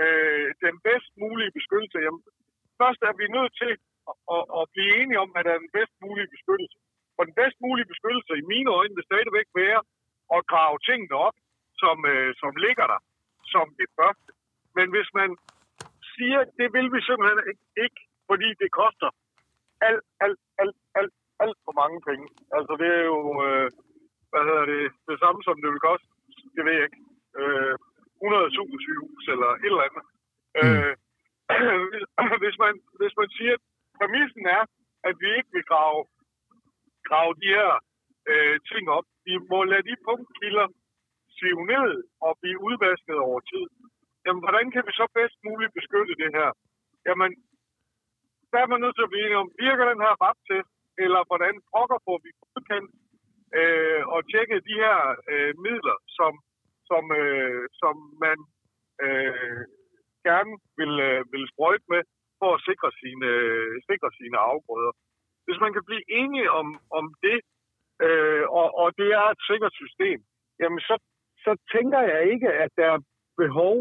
øh, 0.00 0.46
den 0.64 0.74
bedst 0.88 1.12
mulige 1.22 1.52
beskyttelse? 1.58 1.98
Jamen, 2.06 2.22
først 2.80 3.00
er 3.08 3.14
vi 3.20 3.26
nødt 3.36 3.52
til 3.62 3.72
at, 4.10 4.16
at, 4.34 4.44
at 4.58 4.64
blive 4.74 4.92
enige 5.00 5.22
om, 5.24 5.30
at 5.36 5.44
der 5.46 5.52
er 5.54 5.62
den 5.64 5.74
bedst 5.78 5.96
mulige 6.04 6.32
beskyttelse. 6.34 6.78
For 7.16 7.22
den 7.28 7.34
bedst 7.42 7.58
mulige 7.66 7.90
beskyttelse 7.92 8.32
i 8.36 8.48
mine 8.52 8.70
øjne 8.78 8.94
vil 8.96 9.08
stadigvæk 9.10 9.48
være 9.62 9.80
at 10.36 10.46
grave 10.52 10.76
tingene 10.88 11.16
op, 11.26 11.36
som, 11.82 11.96
øh, 12.12 12.30
som 12.42 12.52
ligger 12.66 12.86
der 12.92 13.00
som 13.54 13.66
det 13.80 13.88
første. 13.98 14.30
Men 14.76 14.86
hvis 14.94 15.08
man 15.20 15.30
siger, 16.14 16.40
det 16.58 16.68
vil 16.76 16.88
vi 16.94 17.00
simpelthen 17.08 17.40
ikke, 17.84 18.00
fordi 18.30 18.48
det 18.62 18.70
koster 18.80 19.10
alt, 19.88 20.04
alt, 20.24 20.40
alt, 20.62 20.76
alt, 20.98 21.14
alt 21.44 21.58
for 21.64 21.74
mange 21.82 21.98
penge. 22.08 22.26
Altså 22.56 22.72
det 22.82 22.90
er 22.98 23.04
jo, 23.12 23.20
øh, 23.46 23.68
hvad 24.30 24.42
hedder 24.48 24.64
det, 24.72 24.82
det 25.08 25.16
samme 25.22 25.40
som 25.46 25.56
det 25.62 25.70
vil 25.72 25.86
koste, 25.88 26.08
det 26.56 26.62
ved 26.66 26.74
jeg 26.78 26.86
ikke, 26.88 27.00
øh, 27.40 27.74
100.000 28.22 28.84
sygehus 28.86 29.13
eller 29.32 29.50
et 29.52 29.72
eller 29.72 29.86
andet. 29.88 30.04
Mm. 30.58 30.62
Øh, 30.62 30.92
hvis, 32.42 32.56
man, 32.64 32.74
hvis 33.00 33.14
man 33.20 33.28
siger, 33.36 33.54
at 33.58 33.62
præmissen 33.98 34.44
er, 34.58 34.62
at 35.08 35.14
vi 35.22 35.28
ikke 35.38 35.50
vil 35.56 35.66
grave, 35.72 36.00
grave 37.08 37.32
de 37.42 37.48
her 37.58 37.72
øh, 38.30 38.56
ting 38.70 38.84
op. 38.96 39.06
Vi 39.28 39.34
må 39.50 39.58
lade 39.64 39.88
de 39.90 39.96
punktkilder 40.08 40.66
sive 41.36 41.62
ned 41.72 41.90
og 42.26 42.32
blive 42.42 42.58
udvasket 42.68 43.18
over 43.28 43.40
tid. 43.52 43.66
Jamen, 44.24 44.42
hvordan 44.44 44.66
kan 44.74 44.82
vi 44.86 44.92
så 45.00 45.06
bedst 45.18 45.38
muligt 45.48 45.76
beskytte 45.78 46.14
det 46.22 46.30
her? 46.38 46.50
Jamen, 47.06 47.30
der 48.52 48.58
er 48.62 48.68
man 48.72 48.80
nødt 48.80 48.96
til 48.96 49.06
at 49.06 49.12
blive 49.12 49.24
enige 49.24 49.42
om, 49.44 49.50
virker 49.66 49.84
den 49.92 50.00
her 50.04 50.14
RAP-test, 50.24 50.72
eller 51.04 51.20
hvordan 51.30 51.54
pokker 51.72 52.00
på 52.06 52.12
vi 52.24 52.30
godkendt 52.42 52.90
øh, 53.58 54.02
og 54.14 54.20
tjekke 54.30 54.66
de 54.68 54.76
her 54.84 54.98
øh, 55.32 55.52
midler, 55.66 55.98
som, 56.18 56.32
som, 56.90 57.04
øh, 57.20 57.60
gerne 60.30 60.52
vil, 60.80 60.92
øh, 61.08 61.18
vil 61.32 61.44
sprøjte 61.52 61.86
med, 61.92 62.02
for 62.40 62.50
at 62.56 62.64
sikre 62.68 62.90
sine, 63.02 63.26
øh, 63.36 63.72
sikre 63.90 64.10
sine 64.20 64.38
afgrøder. 64.50 64.92
Hvis 65.46 65.58
man 65.64 65.72
kan 65.74 65.84
blive 65.88 66.04
enige 66.20 66.48
om, 66.60 66.66
om 66.98 67.04
det, 67.26 67.38
øh, 68.06 68.44
og, 68.60 68.68
og 68.82 68.88
det 69.00 69.08
er 69.20 69.26
et 69.34 69.42
sikkert 69.50 69.74
system, 69.82 70.18
jamen 70.60 70.80
så 70.88 70.94
så 71.46 71.52
tænker 71.74 72.00
jeg 72.12 72.20
ikke, 72.32 72.48
at 72.64 72.70
der 72.78 72.88
er 72.94 73.00
behov 73.42 73.76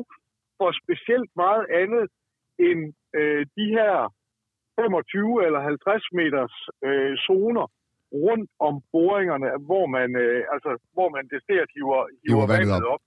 for 0.58 0.70
specielt 0.84 1.32
meget 1.44 1.66
andet 1.82 2.06
end 2.68 2.82
øh, 3.20 3.42
de 3.58 3.66
her 3.78 3.94
25 4.80 5.46
eller 5.46 5.62
50 5.62 6.04
meters 6.20 6.56
øh, 6.88 7.14
zoner 7.28 7.66
rundt 8.26 8.50
om 8.68 8.74
boringerne, 8.92 9.48
hvor 9.68 9.86
man, 9.96 10.10
øh, 10.24 10.40
altså, 10.54 10.72
hvor 10.96 11.10
man 11.16 11.24
decideret 11.34 11.70
hiver, 11.76 12.02
hiver 12.26 12.48
vandet 12.54 12.84
op. 12.86 12.94
op. 12.94 13.04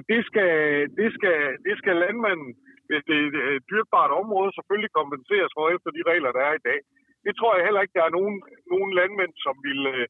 Og, 0.00 0.04
det, 0.12 0.20
skal, 0.28 0.52
det, 1.00 1.08
skal, 1.16 1.38
det 1.66 1.74
skal 1.80 1.94
landmanden, 2.04 2.50
hvis 2.88 3.02
det 3.08 3.16
er 3.20 3.56
et 3.58 3.64
dyrbart 3.70 4.12
område, 4.22 4.50
selvfølgelig 4.52 4.92
kompenseres 5.00 5.52
for 5.56 5.64
efter 5.74 5.90
de 5.96 6.02
regler, 6.10 6.30
der 6.36 6.42
er 6.50 6.54
i 6.56 6.66
dag. 6.70 6.80
Det 7.26 7.32
tror 7.36 7.52
jeg 7.56 7.66
heller 7.66 7.82
ikke, 7.82 7.98
der 7.98 8.04
er 8.06 8.16
nogen, 8.18 8.36
nogen 8.72 8.90
landmænd, 8.98 9.32
som 9.46 9.54
vil, 9.66 9.80
øh, 9.94 10.06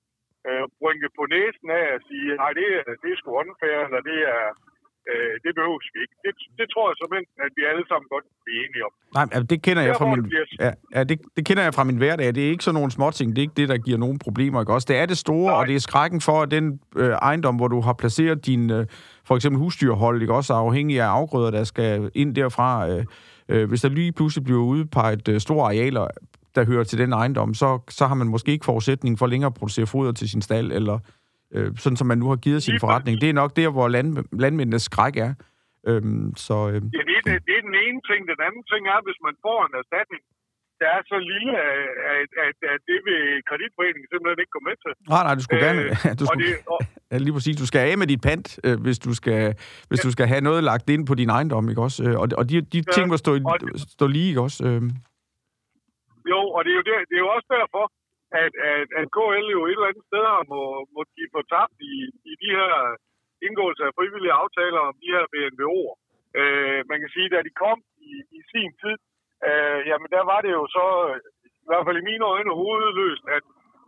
øh, 0.49 0.65
rynke 0.85 1.09
på 1.19 1.23
næsen 1.35 1.69
af 1.81 1.87
at 1.97 2.03
sige, 2.09 2.29
nej, 2.43 2.53
det, 2.59 2.67
det 3.03 3.09
er 3.13 3.19
sgu 3.19 3.31
unfair, 3.43 3.79
eller 3.87 4.03
det 4.11 4.19
er, 4.37 4.45
Øh, 5.11 5.35
det 5.45 5.53
behøves 5.59 5.87
vi 5.93 5.99
ikke. 6.05 6.15
Det, 6.25 6.33
det 6.61 6.67
tror 6.73 6.85
jeg 6.91 6.97
simpelthen, 7.01 7.27
at 7.47 7.53
vi 7.59 7.63
alle 7.71 7.85
sammen 7.91 8.09
godt 8.15 8.25
kan 8.29 8.39
blive 8.45 8.59
enige 8.65 8.83
om. 8.89 8.93
Nej, 9.17 9.27
altså, 9.35 9.47
det 9.53 9.59
kender 9.67 9.83
jeg 9.89 9.95
fra 10.01 10.07
min... 10.13 10.23
Ja, 10.65 10.71
ja 10.97 11.01
det, 11.11 11.17
det 11.37 11.43
kender 11.49 11.63
jeg 11.67 11.75
fra 11.75 11.85
min 11.91 11.99
hverdag. 12.03 12.27
Det 12.35 12.43
er 12.47 12.51
ikke 12.55 12.65
sådan 12.65 12.79
nogle 12.81 12.91
småting. 12.99 13.27
Det 13.31 13.39
er 13.41 13.47
ikke 13.49 13.59
det, 13.61 13.69
der 13.73 13.79
giver 13.87 13.99
nogen 14.05 14.19
problemer. 14.27 14.61
Ikke? 14.63 14.73
Også 14.77 14.89
det 14.91 14.97
er 15.03 15.07
det 15.07 15.19
store, 15.27 15.51
Nej. 15.51 15.59
og 15.59 15.63
det 15.69 15.75
er 15.75 15.83
skrækken 15.89 16.21
for, 16.29 16.37
at 16.43 16.51
den 16.57 16.81
øh, 16.97 17.15
ejendom, 17.29 17.57
hvor 17.57 17.69
du 17.69 17.81
har 17.81 17.95
placeret 18.03 18.47
din 18.47 18.71
øh, 18.71 18.87
for 19.29 19.35
eksempel 19.37 19.59
husdyrhold, 19.59 20.23
ikke? 20.23 20.35
også 20.35 20.53
er 20.55 20.59
afhængig 20.59 21.01
af 21.01 21.07
afgrøder, 21.07 21.51
der 21.51 21.65
skal 21.65 22.11
ind 22.15 22.35
derfra. 22.35 22.89
Øh, 22.91 23.05
øh, 23.49 23.69
hvis 23.69 23.81
der 23.81 23.89
lige 23.89 24.13
pludselig 24.13 24.45
bliver 24.45 24.63
udpeget 24.63 25.29
øh, 25.29 25.41
store 25.41 25.65
arealer, 25.67 26.07
der 26.55 26.65
hører 26.65 26.85
til 26.85 26.99
den 26.99 27.13
ejendom, 27.13 27.55
så, 27.55 27.79
så 27.89 28.07
har 28.07 28.15
man 28.15 28.29
måske 28.29 28.53
ikke 28.53 28.65
forudsætning 28.65 29.19
for 29.19 29.27
længere 29.27 29.47
at 29.47 29.55
producere 29.55 29.87
foder 29.87 30.13
til 30.13 30.29
sin 30.29 30.43
stald, 30.43 30.73
eller 30.73 30.99
øh, 31.55 31.69
sådan 31.83 31.97
som 32.01 32.07
man 32.13 32.19
nu 32.23 32.29
har 32.33 32.37
givet 32.47 32.63
sin 32.63 32.81
forretning. 32.85 33.15
Det 33.23 33.29
er 33.29 33.33
nok 33.43 33.53
der, 33.61 33.69
hvor 33.75 33.89
land, 33.97 34.09
landmændenes 34.45 34.83
skræk 34.91 35.17
er. 35.27 35.33
Øhm, 35.89 36.27
så 36.47 36.55
øh, 36.73 36.75
Ja, 36.97 37.03
det, 37.09 37.15
er, 37.19 37.23
det, 37.29 37.35
det 37.49 37.55
er 37.59 37.63
den 37.71 37.77
ene 37.87 38.01
ting. 38.11 38.21
Den 38.33 38.41
anden 38.47 38.65
ting 38.73 38.83
er, 38.95 38.99
hvis 39.07 39.19
man 39.27 39.35
får 39.47 39.59
en 39.69 39.75
erstatning, 39.83 40.23
der 40.81 40.89
er 40.97 41.03
så 41.13 41.19
lille, 41.33 41.53
at, 42.17 42.29
at, 42.47 42.57
at 42.75 42.81
det 42.91 42.99
vil 43.09 43.21
kreditforeningen 43.51 44.09
simpelthen 44.13 44.41
ikke 44.43 44.55
gå 44.59 44.63
med 44.69 44.77
til. 44.85 44.93
nej, 45.13 45.23
nej, 45.27 45.35
du 45.39 45.43
skulle 45.45 45.61
Øh, 45.63 45.67
gerne... 45.67 45.83
du 46.21 46.25
Og 46.25 46.29
skulle, 46.31 46.47
det, 46.47 46.57
og, 46.75 46.79
Ja, 47.13 47.17
lige 47.25 47.35
præcis. 47.37 47.57
Du 47.63 47.67
skal 47.71 47.81
af 47.91 47.99
med 48.03 48.07
dit 48.13 48.23
pant, 48.29 48.47
øh, 48.67 48.77
hvis, 48.85 48.99
du 49.07 49.13
skal, 49.21 49.41
hvis 49.89 50.01
du 50.07 50.11
skal 50.15 50.27
have 50.33 50.41
noget 50.49 50.61
lagt 50.71 50.87
ind 50.95 51.03
på 51.11 51.15
din 51.21 51.31
ejendom, 51.37 51.65
ikke 51.73 51.83
også? 51.89 51.99
Øh, 52.07 52.15
Og, 52.23 52.27
og 52.41 52.45
de, 52.51 52.55
de 52.75 52.79
Ja, 52.87 52.93
ting 52.97 53.05
må 53.13 53.17
stå, 53.25 53.31
i- 53.41 53.43
og 53.53 53.57
stå 53.99 54.07
lige, 54.17 54.29
ikke 54.31 54.41
også? 54.47 54.59
Øh, 54.69 54.83
jo, 56.33 56.41
og 56.57 56.61
det 56.65 56.71
er 56.73 56.77
jo, 56.81 56.85
der, 56.91 56.97
det 57.11 57.15
er 57.19 57.23
jo 57.27 57.31
også 57.37 57.49
derfor, 57.59 57.85
at, 58.43 58.53
at, 58.73 58.89
at 59.01 59.07
KL 59.17 59.47
jo 59.57 59.61
et 59.67 59.77
eller 59.77 59.91
andet 59.91 60.05
sted 60.11 60.25
må, 60.53 60.63
må 60.95 61.01
give 61.17 61.33
for 61.35 61.45
tabt 61.53 61.77
i, 61.93 61.95
i 62.31 62.33
de 62.43 62.51
her 62.59 62.75
indgåelser 63.47 63.85
af 63.87 63.97
frivillige 63.99 64.39
aftaler 64.43 64.81
om 64.89 64.95
de 65.03 65.09
her 65.15 65.25
BNBO'er. 65.33 65.95
Øh, 66.41 66.81
man 66.91 66.99
kan 67.01 67.11
sige, 67.15 67.29
da 67.29 67.39
de 67.49 67.53
kom 67.65 67.79
i, 68.11 68.13
i 68.39 68.41
sin 68.53 68.71
tid, 68.83 68.99
øh, 69.49 69.81
jamen 69.89 70.09
der 70.17 70.25
var 70.31 70.41
det 70.45 70.53
jo 70.59 70.65
så, 70.77 70.87
i 71.65 71.69
hvert 71.69 71.87
fald 71.87 71.99
i 72.01 72.09
mine 72.11 72.25
øjne, 72.33 72.59
hovedløst, 72.61 73.25
at 73.37 73.45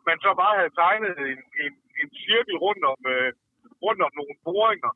man 0.09 0.19
så 0.25 0.31
bare 0.43 0.59
havde 0.59 0.79
tegnet 0.83 1.17
en, 1.33 1.41
en, 1.65 1.73
en 2.01 2.09
cirkel 2.25 2.57
rundt 2.67 2.85
om, 2.93 3.01
øh, 3.15 3.31
rundt 3.85 4.03
om 4.07 4.13
nogle 4.19 4.37
boringer, 4.47 4.93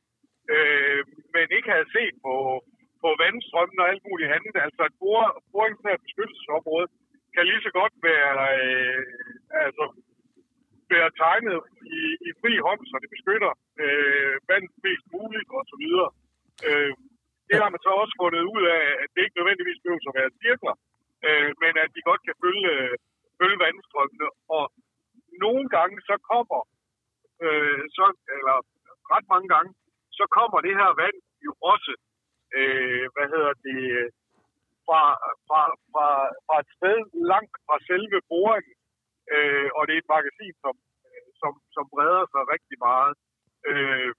øh, 0.54 1.00
men 1.34 1.46
ikke 1.56 1.70
havde 1.76 1.92
set 1.96 2.14
på, 2.26 2.34
på 3.02 3.08
vandstrømmen 3.22 3.78
og 3.82 3.88
alt 3.92 4.04
muligt 4.08 4.32
andet. 4.36 4.54
Altså 4.66 4.82
et 4.88 4.96
bor, 5.02 5.22
boringsnært 5.52 6.04
beskyttelsesområde 6.06 6.86
kan 7.36 7.48
lige 7.50 7.64
så 7.66 7.70
godt 7.80 7.94
være, 8.08 8.34
øh, 8.62 9.02
altså, 9.66 9.84
være 10.94 11.10
tegnet 11.22 11.58
i, 11.98 12.00
i 12.28 12.30
fri 12.40 12.52
hånd, 12.66 12.82
så 12.90 12.96
det 13.02 13.10
beskytter 13.14 13.52
øh, 13.82 14.34
vandet 14.50 14.74
mest 14.86 15.06
muligt 15.14 15.48
og 15.58 15.62
så 15.70 15.76
videre. 15.84 16.10
Øh, 16.68 16.92
det 17.48 17.56
har 17.62 17.70
man 17.72 17.80
så 17.86 17.90
også 18.02 18.14
fundet 18.22 18.42
ud 18.54 18.64
af, 18.78 18.84
at 19.02 19.08
det 19.12 19.20
ikke 19.22 19.38
nødvendigvis 19.38 19.80
behøver 19.82 20.10
at 20.10 20.18
være 20.20 20.36
cirkler, 20.42 20.74
øh, 21.26 21.50
men 21.62 21.72
at 21.84 21.90
de 21.94 22.00
godt 22.08 22.22
kan 22.26 22.36
følge, 22.44 22.74
følge 23.38 23.58
vandstrømmene. 23.64 24.28
Og 24.56 24.64
nogle 25.44 25.64
gange 25.76 25.96
så 26.08 26.14
kommer, 26.30 26.60
øh, 27.44 27.82
så, 27.96 28.04
eller 28.36 28.56
ret 29.14 29.26
mange 29.32 29.48
gange, 29.54 29.70
så 30.18 30.24
kommer 30.36 30.58
det 30.66 30.74
her 30.80 30.90
vand 31.02 31.18
jo 31.46 31.52
også, 31.72 31.92
øh, 32.58 33.04
hvad 33.14 33.26
hedder 33.32 33.52
det, 33.66 33.80
fra, 34.86 35.02
fra, 35.46 35.62
fra, 35.92 36.08
fra 36.46 36.56
et 36.62 36.70
sted 36.76 36.98
langt 37.32 37.56
fra 37.66 37.76
selve 37.90 38.18
boringen, 38.30 38.76
øh, 39.34 39.68
og 39.76 39.82
det 39.86 39.94
er 39.94 40.02
et 40.02 40.14
magasin, 40.16 40.54
som, 40.64 40.74
som, 41.40 41.52
som 41.74 41.84
breder 41.94 42.24
sig 42.32 42.42
rigtig 42.54 42.78
meget. 42.88 43.14
Øh, 43.70 44.12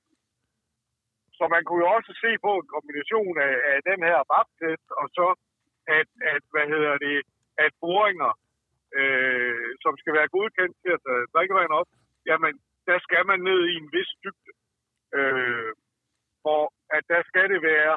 så 1.38 1.44
man 1.56 1.64
kunne 1.64 1.84
jo 1.86 1.90
også 1.98 2.12
se 2.24 2.32
på 2.46 2.52
en 2.58 2.68
kombination 2.76 3.34
af, 3.48 3.56
af 3.72 3.78
den 3.90 4.00
her 4.10 4.20
VAP-test, 4.32 4.88
og 5.02 5.08
så 5.18 5.28
at, 5.98 6.10
at, 6.34 6.44
hvad 6.54 6.68
hedder 6.74 6.96
det, 7.08 7.18
at 7.66 7.72
boringer, 7.84 8.32
øh, 9.00 9.70
som 9.84 9.94
skal 10.02 10.14
være 10.20 10.34
godkendt 10.36 10.76
til 10.84 10.92
at 10.96 11.04
tage 11.08 11.30
drikkevand 11.34 11.72
op, 11.80 11.90
jamen, 12.30 12.54
der 12.90 12.98
skal 13.06 13.24
man 13.32 13.40
ned 13.50 13.62
i 13.72 13.76
en 13.82 13.90
vis 13.96 14.12
dybde. 14.24 14.52
Øh, 15.18 15.72
for 16.44 16.62
at 16.98 17.04
der 17.14 17.22
skal 17.30 17.48
det 17.54 17.62
være 17.72 17.94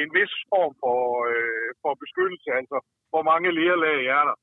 en 0.00 0.08
vis 0.18 0.34
form 0.52 0.72
for, 0.82 1.00
øh, 1.30 1.68
for 1.82 1.92
beskyttelse, 2.04 2.50
altså 2.60 2.76
hvor 3.12 3.22
mange 3.30 3.48
lerlag 3.58 3.98
er 4.18 4.22
der. 4.28 4.36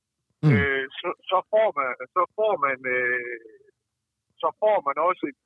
Mm. 0.43 0.51
Øh, 0.55 0.85
så, 0.99 1.09
så 1.29 1.37
får 1.51 1.67
man, 1.77 1.89
så 2.15 2.23
får 2.37 2.53
man, 2.65 2.77
øh, 2.97 3.39
så 4.41 4.49
får 4.61 4.77
man 4.87 4.97
også 5.07 5.23
et, 5.31 5.39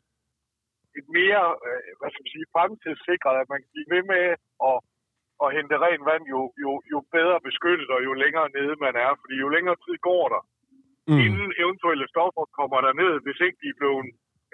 et 1.00 1.08
mere, 1.20 1.46
øh, 1.68 1.89
hvad 1.98 2.10
skal 2.10 2.24
man 2.26 2.34
sige, 2.36 2.52
fremtidssikret, 2.56 3.36
at 3.42 3.48
man 3.52 3.60
kan 3.62 3.72
blive 3.74 3.92
ved 3.96 4.04
med 4.13 4.26
at, 4.70 4.78
at 5.44 5.54
hente 5.56 5.76
ren 5.86 6.02
vand, 6.10 6.24
jo, 6.36 6.42
jo, 6.63 6.72
jo 6.92 6.98
bedre 7.18 7.39
beskyttet 7.48 7.89
og 7.96 8.00
jo 8.08 8.13
længere 8.24 8.50
nede 8.58 8.76
man 8.86 8.96
er. 9.06 9.12
Fordi 9.22 9.36
jo 9.44 9.50
længere 9.56 9.78
tid 9.86 9.96
går 10.10 10.26
der, 10.34 10.42
mm. 11.10 11.20
inden 11.26 11.50
eventuelle 11.63 12.08
stoffer 12.13 12.44
kommer 12.60 12.80
der 12.86 12.94
ned, 13.02 13.13
hvis 13.26 13.39
ikke 13.46 13.60
de 13.63 13.70
er 13.74 13.80
blevet 13.82 14.08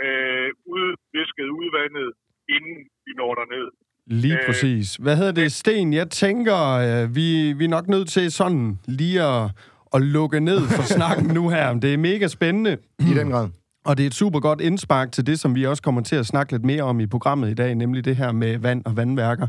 øh, 0.06 0.50
udvisket, 0.76 1.48
udvandet, 1.60 2.10
inden 2.56 2.78
de 3.06 3.12
når 3.20 3.32
derned. 3.40 3.68
Lige 4.10 4.34
Øh, 4.34 4.40
præcis. 4.48 4.96
Hvad 4.96 5.16
hedder 5.16 5.32
det, 5.32 5.52
Sten? 5.52 5.94
Jeg 5.94 6.10
tænker, 6.10 6.58
øh, 6.58 7.16
vi, 7.16 7.54
vi 7.54 7.66
er 7.66 7.70
nok 7.70 7.88
nødt 7.88 8.10
til 8.10 8.32
sådan 8.32 8.80
lige 8.86 9.24
at, 9.24 9.50
at 9.94 10.02
lukke 10.02 10.40
ned 10.40 10.62
for 10.62 10.84
snakken 10.96 11.28
nu 11.28 11.50
her. 11.50 11.74
Det 11.74 11.94
er 11.94 11.98
mega 11.98 12.28
spændende. 12.28 12.78
I 13.00 13.14
den 13.14 13.30
grad. 13.30 13.48
Og 13.86 13.98
det 13.98 14.04
er 14.04 14.08
et 14.08 14.14
super 14.14 14.40
godt 14.40 14.62
indspark 14.62 15.12
til 15.12 15.28
det, 15.28 15.40
som 15.40 15.56
vi 15.56 15.66
også 15.66 15.84
kommer 15.84 16.02
til 16.02 16.16
at 16.16 16.26
snakke 16.26 16.52
lidt 16.52 16.66
mere 16.66 16.84
om 16.84 17.00
i 17.00 17.06
programmet 17.08 17.50
i 17.50 17.54
dag, 17.54 17.76
nemlig 17.76 18.06
det 18.06 18.16
her 18.16 18.32
med 18.32 18.58
vand 18.58 18.82
og 18.86 18.98
vandværker. 18.98 19.48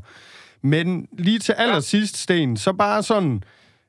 Men 0.62 1.06
lige 1.18 1.38
til 1.38 1.52
allersidst, 1.52 2.16
Sten, 2.16 2.56
så 2.56 2.72
bare 2.72 3.02
sådan, 3.02 3.42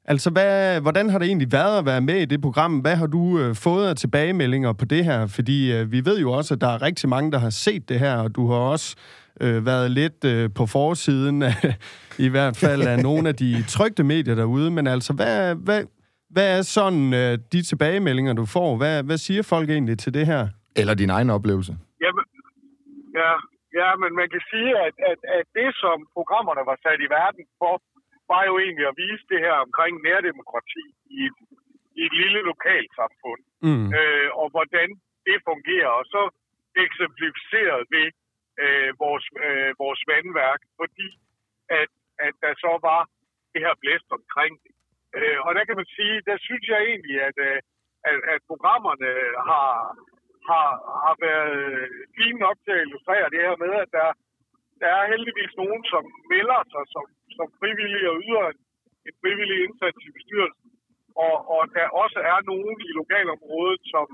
altså 0.06 0.30
hvad, 0.30 0.82
hvordan 0.82 1.10
har 1.10 1.20
det 1.20 1.26
egentlig 1.28 1.52
været 1.52 1.78
at 1.78 1.86
være 1.86 2.02
med 2.02 2.16
i 2.16 2.26
det 2.26 2.42
program? 2.42 2.78
Hvad 2.78 2.96
har 2.96 3.08
du 3.08 3.40
øh, 3.40 3.56
fået 3.56 3.88
af 3.88 3.96
tilbagemeldinger 3.96 4.74
på 4.74 4.86
det 4.86 5.06
her? 5.06 5.28
Fordi 5.28 5.72
øh, 5.72 5.92
vi 5.92 6.06
ved 6.06 6.20
jo 6.20 6.32
også, 6.32 6.54
at 6.54 6.62
der 6.62 6.68
er 6.68 6.82
rigtig 6.82 7.10
mange, 7.10 7.32
der 7.32 7.40
har 7.40 7.50
set 7.50 7.90
det 7.90 8.00
her, 8.00 8.16
og 8.16 8.36
du 8.36 8.48
har 8.48 8.58
også 8.58 8.96
øh, 9.44 9.66
været 9.70 9.88
lidt 10.00 10.20
øh, 10.34 10.50
på 10.58 10.64
forsiden, 10.78 11.38
af, 11.50 11.56
i 12.28 12.30
hvert 12.36 12.56
fald 12.64 12.82
af 12.92 12.98
nogle 13.08 13.26
af 13.32 13.36
de 13.44 13.50
trygte 13.76 14.04
medier 14.14 14.36
derude. 14.42 14.70
Men 14.78 14.86
altså, 14.96 15.12
hvad, 15.20 15.56
hvad, 15.68 15.82
hvad 16.36 16.48
er 16.58 16.62
sådan 16.78 17.06
øh, 17.22 17.34
de 17.54 17.60
tilbagemeldinger, 17.70 18.34
du 18.42 18.46
får? 18.56 18.70
Hvad, 18.82 18.96
hvad 19.08 19.18
siger 19.28 19.44
folk 19.54 19.68
egentlig 19.70 19.98
til 20.04 20.14
det 20.18 20.26
her? 20.32 20.44
Eller 20.80 20.94
din 21.02 21.12
egen 21.18 21.30
oplevelse. 21.38 21.74
Jamen, 22.04 22.26
ja, 23.22 23.32
ja, 23.82 23.90
men 24.02 24.12
man 24.20 24.28
kan 24.34 24.44
sige, 24.52 24.72
at, 24.86 24.96
at, 25.12 25.20
at 25.38 25.46
det, 25.60 25.70
som 25.84 25.98
programmerne 26.16 26.64
var 26.72 26.78
sat 26.86 27.00
i 27.06 27.10
verden 27.20 27.44
for, 27.62 27.74
var 28.34 28.44
jo 28.50 28.54
egentlig 28.64 28.86
at 28.92 28.96
vise 29.04 29.26
det 29.34 29.40
her 29.46 29.56
omkring 29.66 29.94
nærdemokrati 30.08 30.86
i 31.18 31.20
et, 31.30 31.38
i 32.00 32.02
et 32.08 32.14
lille 32.22 32.40
lokalsamfund, 32.52 33.44
Mm. 33.68 33.88
øh, 34.00 34.30
og 34.42 34.48
hvordan 34.56 34.88
det 35.28 35.38
fungerer, 35.50 35.92
og 36.00 36.06
så 36.14 36.22
eksemplificeret 36.86 37.82
ved 37.96 38.08
øh, 38.64 38.90
vores, 39.04 39.26
øh, 39.48 39.72
vores 39.84 40.02
vandværk, 40.12 40.62
fordi 40.80 41.10
at, 41.80 41.90
at 42.26 42.34
der 42.44 42.54
så 42.64 42.72
var 42.90 43.02
det 43.54 43.62
her 43.66 43.76
blæst 43.82 44.10
omkring 44.18 44.54
det. 44.64 44.74
Øh, 45.18 45.40
og 45.46 45.52
der 45.56 45.64
kan 45.66 45.78
man 45.82 45.90
sige, 45.98 46.16
der 46.30 46.38
synes 46.48 46.66
jeg 46.74 46.80
egentlig, 46.90 47.18
at, 47.30 47.38
øh, 47.48 47.60
at, 48.10 48.18
at 48.34 48.40
programmerne 48.50 49.10
har, 49.50 49.72
har, 50.50 50.70
har 51.06 51.16
været 51.28 51.60
fine 52.18 52.40
nok 52.46 52.58
til 52.66 52.74
at 52.76 52.86
illustrere 52.86 53.32
det 53.34 53.42
her 53.48 53.56
med, 53.64 53.74
at 53.84 53.90
der, 53.98 54.10
der 54.82 54.90
er 55.00 55.12
heldigvis 55.14 55.54
nogen, 55.62 55.84
som 55.94 56.04
melder 56.34 56.62
sig 56.74 56.84
som, 56.96 57.06
som 57.38 57.48
frivillige 57.60 58.10
og 58.14 58.18
yder 58.28 58.46
en, 58.52 58.60
en 59.08 59.16
frivillig 59.22 59.58
indsats 59.66 60.00
i 60.08 60.12
bestyrelsen. 60.18 60.70
Og, 61.26 61.36
og 61.54 61.62
der 61.76 61.98
også 62.04 62.20
er 62.32 62.40
nogen 62.52 62.78
i 62.88 62.92
lokalområdet, 63.02 63.82
som, 63.94 64.08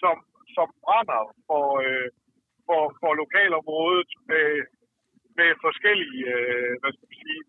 som, 0.00 0.16
som 0.56 0.66
brænder 0.84 1.22
for, 1.48 1.64
øh, 1.84 2.08
for, 2.68 2.82
for 3.00 3.12
lokalområdet 3.22 4.10
med, 4.30 4.50
med 5.38 5.50
forskellige 5.66 6.24
øh, 6.36 6.72
hvad 6.80 6.90
skal 6.92 7.08
man 7.10 7.18
sige, 7.24 7.42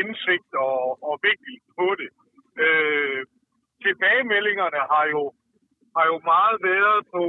indsigt 0.00 0.50
og, 0.68 0.80
og 1.08 1.14
vinkel 1.26 1.54
på 1.78 1.86
det. 2.00 2.10
Øh, 2.64 3.20
tilbagemeldingerne 3.84 4.80
har 4.92 5.06
jo 5.14 5.22
har 5.96 6.06
jo 6.12 6.18
meget 6.32 6.56
været 6.70 7.00
på 7.14 7.24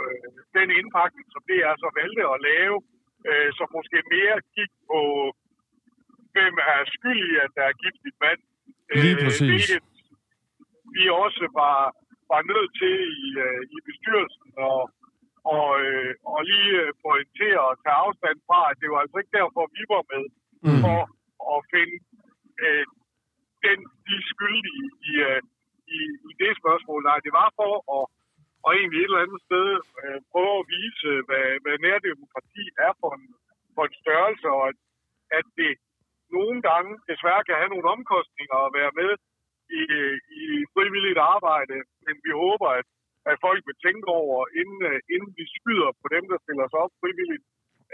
øh, 0.00 0.30
den 0.58 0.68
indpakning, 0.78 1.26
som 1.34 1.42
det 1.50 1.58
er 1.68 1.74
så 1.82 1.88
valgte 2.00 2.24
at 2.34 2.42
lave, 2.50 2.76
øh, 3.28 3.48
som 3.58 3.66
måske 3.76 3.98
mere 4.14 4.36
gik 4.56 4.72
på, 4.90 5.00
hvem 6.34 6.54
er 6.74 6.80
skyld 6.96 7.22
i, 7.30 7.32
at 7.44 7.50
der 7.56 7.64
er 7.70 7.80
giftigt 7.84 8.16
vand. 8.24 8.42
Lige 9.04 9.16
præcis. 9.24 9.50
hvilket 9.50 9.82
vi 10.96 11.04
også 11.24 11.44
var, 11.60 11.80
var 12.32 12.42
nødt 12.52 12.70
til 12.80 12.94
i, 13.24 13.26
øh, 13.44 13.62
i 13.74 13.76
bestyrelsen 13.88 14.50
og, 14.68 14.80
og, 15.56 15.68
øh, 15.86 16.12
og 16.34 16.40
lige 16.50 16.72
øh, 16.84 16.92
pointere 17.06 17.60
og 17.70 17.74
tage 17.82 18.00
afstand 18.04 18.38
fra, 18.48 18.60
at 18.70 18.76
det 18.80 18.88
var 18.92 19.00
altså 19.04 19.16
ikke 19.18 19.36
derfor, 19.40 19.62
vi 19.78 19.82
var 19.94 20.04
med 20.14 20.24
Mm. 20.66 20.80
for 20.84 21.00
at 21.54 21.60
finde 21.72 21.96
øh, 22.64 22.86
den, 23.66 23.78
de 24.08 24.16
skyldige 24.32 24.86
i, 25.10 25.12
øh, 25.28 25.40
i, 25.96 26.00
i 26.30 26.32
det 26.42 26.52
spørgsmål. 26.60 27.00
Nej, 27.02 27.18
det 27.26 27.32
var 27.40 27.48
for 27.58 27.72
at, 27.96 28.04
og 28.64 28.70
egentlig 28.78 28.98
et 29.00 29.08
eller 29.10 29.24
andet 29.24 29.40
sted 29.48 29.66
øh, 30.02 30.18
prøve 30.32 30.54
at 30.60 30.68
vise, 30.76 31.10
hvad, 31.28 31.46
hvad 31.62 31.76
nærdemokrati 31.86 32.64
er 32.86 32.92
for 33.00 33.10
en, 33.18 33.26
for 33.74 33.80
for 33.80 33.84
en 33.88 33.94
størrelse, 34.02 34.46
og 34.56 34.62
at, 34.70 34.78
at 35.38 35.46
det 35.60 35.72
nogle 36.36 36.58
gange 36.68 36.92
desværre 37.10 37.44
kan 37.46 37.56
have 37.60 37.72
nogle 37.74 37.90
omkostninger 37.96 38.56
at 38.66 38.74
være 38.78 38.92
med 39.00 39.12
i, 39.80 39.82
i 40.42 40.44
frivilligt 40.74 41.20
arbejde, 41.34 41.76
men 42.04 42.14
vi 42.24 42.30
håber, 42.42 42.68
at, 42.80 42.88
at 43.30 43.36
folk 43.46 43.60
vil 43.68 43.82
tænke 43.86 44.08
over, 44.22 44.38
inden, 44.60 44.80
øh, 44.90 44.98
inden 45.14 45.32
vi 45.38 45.44
skyder 45.56 45.90
på 46.02 46.06
dem, 46.14 46.24
der 46.30 46.38
stiller 46.44 46.66
sig 46.68 46.78
op 46.84 46.94
frivilligt, 47.00 47.44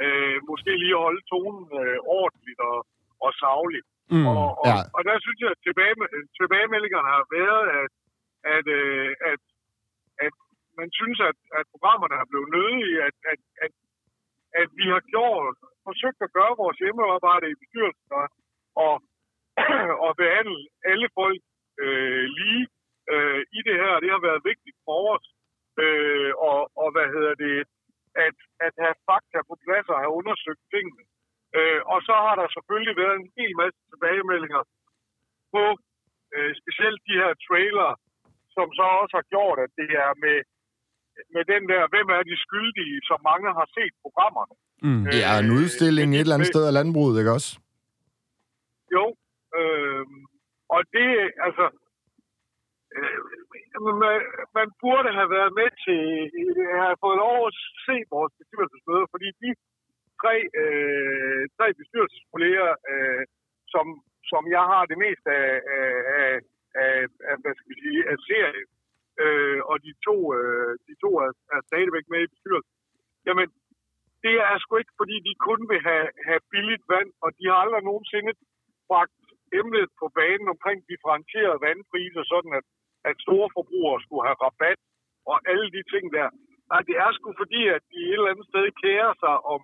øh, 0.05 0.37
måske 0.51 0.73
lige 0.83 1.05
holde 1.05 1.23
tonen 1.33 1.67
øh, 1.83 1.99
ordentligt 2.21 2.61
og, 2.71 2.79
og 3.25 3.31
savligt. 3.43 3.89
Mm, 4.13 4.27
og, 4.33 4.47
og, 4.63 4.67
ja. 4.69 4.79
og 4.97 5.01
der 5.09 5.17
synes 5.25 5.39
jeg, 5.43 5.51
at 5.55 5.61
tilbage, 5.67 5.95
tilbagemeldingerne 6.39 7.11
har 7.17 7.25
været, 7.39 7.65
at, 7.81 7.91
at, 8.55 8.67
øh, 8.81 9.11
at, 9.31 9.41
at 10.27 10.35
man 10.79 10.89
synes, 10.99 11.19
at, 11.31 11.39
at 11.59 11.65
programmerne 11.73 12.17
er 12.23 12.31
blevet 12.31 12.49
nødige, 12.57 12.97
at, 13.09 13.17
at, 13.33 13.41
at, 13.65 13.73
at 14.61 14.69
vi 14.81 14.87
har 14.95 15.03
gjort, 15.15 15.57
forsøgt 15.89 16.21
at 16.27 16.35
gøre 16.39 16.61
vores 16.63 16.79
hjemmearbejde 16.83 17.47
i 17.51 17.61
bestyrelsen 17.63 18.11
og, 18.21 18.27
og, 18.85 18.95
og 20.07 20.13
behandle 20.23 20.61
alle 20.91 21.09
folk 21.19 21.43
øh, 21.85 22.25
lige 22.39 22.63
øh, 23.13 23.41
i 23.59 23.61
det 23.69 23.77
her. 23.83 24.03
Det 24.05 24.11
har 24.15 24.23
været 24.29 24.49
vigtigt 24.51 24.79
for 24.87 25.01
os. 25.15 25.27
Øh, 25.85 26.31
og, 26.49 26.61
og 26.83 26.89
hvad 26.95 27.09
hedder 27.15 27.35
det? 27.45 27.57
At, 28.27 28.37
at 28.67 28.75
have 28.85 28.97
fakta 29.09 29.39
på 29.49 29.55
plads 29.65 29.87
og 29.93 29.99
have 30.03 30.17
undersøgt 30.21 30.65
tingene. 30.75 31.05
Øh, 31.59 31.81
og 31.93 31.99
så 32.09 32.15
har 32.27 32.35
der 32.41 32.55
selvfølgelig 32.57 32.97
været 33.03 33.17
en 33.23 33.31
hel 33.39 33.53
masse 33.63 33.81
tilbagemeldinger 33.91 34.63
på 35.55 35.65
øh, 36.35 36.53
specielt 36.61 37.01
de 37.09 37.15
her 37.23 37.33
trailer, 37.47 37.91
som 38.57 38.67
så 38.79 38.85
også 39.01 39.15
har 39.21 39.27
gjort, 39.35 39.59
at 39.65 39.73
det 39.81 39.91
er 40.05 40.13
med, 40.25 40.39
med 41.35 41.45
den 41.53 41.63
der, 41.73 41.83
hvem 41.93 42.09
er 42.17 42.23
de 42.31 42.37
skyldige, 42.45 42.97
som 43.09 43.19
mange 43.31 43.49
har 43.59 43.69
set 43.77 43.95
programmerne. 44.05 44.55
Mm. 44.87 45.03
Øh, 45.07 45.13
det 45.15 45.23
er 45.31 45.37
en 45.45 45.51
udstilling 45.59 46.09
øh, 46.11 46.17
et 46.17 46.25
eller 46.25 46.37
andet 46.37 46.53
sted 46.55 46.65
af 46.67 46.77
landbruget, 46.79 47.19
ikke 47.21 47.37
også? 47.39 47.51
Jo, 48.97 49.05
øh, 49.59 50.05
og 50.75 50.81
det, 50.97 51.09
altså, 51.47 51.65
Øh, 52.97 53.19
man, 54.03 54.21
man 54.59 54.69
burde 54.83 55.11
have 55.19 55.31
været 55.37 55.53
med 55.61 55.71
til, 55.85 56.03
øh, 56.41 56.75
have 56.85 56.97
fået 57.05 57.19
lov 57.25 57.37
at 57.49 57.55
se 57.87 57.97
vores 58.15 58.33
bestyrelsesmøde, 58.39 59.07
fordi 59.15 59.29
de 59.43 59.51
tre, 60.21 60.35
øh, 60.63 61.43
tre 61.57 61.67
bestyrelseskolleger, 61.81 62.71
øh, 62.93 63.23
som, 63.75 63.87
som 64.31 64.43
jeg 64.57 64.65
har 64.73 64.85
det 64.91 64.99
mest 65.07 65.25
af, 65.41 65.49
af, 65.79 65.91
af, 66.83 66.95
af 67.29 67.35
hvad 67.43 67.55
skal 67.57 67.71
vi 67.73 67.77
sige, 67.85 68.01
af 68.13 68.17
serie, 68.29 68.63
øh, 69.25 69.61
og 69.71 69.77
de 69.87 69.93
to, 70.07 70.17
øh, 70.39 70.73
de 70.89 70.95
to 71.03 71.11
er, 71.25 71.33
er 71.55 71.61
stadigvæk 71.71 72.07
med 72.13 72.21
i 72.23 72.33
bestyrelsen. 72.35 72.75
Jamen, 73.27 73.49
det 74.25 74.35
er 74.51 74.57
sgu 74.59 74.73
ikke, 74.77 74.99
fordi 75.01 75.17
de 75.29 75.35
kun 75.49 75.61
vil 75.71 75.81
have, 75.89 76.09
have 76.29 76.43
billigt 76.53 76.85
vand, 76.95 77.11
og 77.25 77.31
de 77.39 77.45
har 77.49 77.57
aldrig 77.65 77.83
nogensinde 77.91 78.33
bragt 78.91 79.17
emnet 79.61 79.89
på 80.01 80.07
banen 80.21 80.49
omkring 80.55 80.79
differentieret 80.93 81.63
vandpriser, 81.67 82.23
sådan 82.33 82.53
at, 82.61 82.67
at 83.09 83.23
store 83.25 83.49
forbrugere 83.57 84.03
skulle 84.05 84.27
have 84.29 84.41
rabat 84.45 84.79
og 85.31 85.37
alle 85.51 85.69
de 85.77 85.83
ting 85.93 86.05
der. 86.17 86.29
Nej, 86.71 86.81
det 86.89 86.97
er 87.05 87.11
sgu 87.13 87.29
fordi, 87.43 87.63
at 87.77 87.83
de 87.93 87.99
et 88.01 88.19
eller 88.19 88.33
andet 88.33 88.47
sted 88.51 88.65
kærer 88.85 89.13
sig 89.23 89.37
om, 89.55 89.61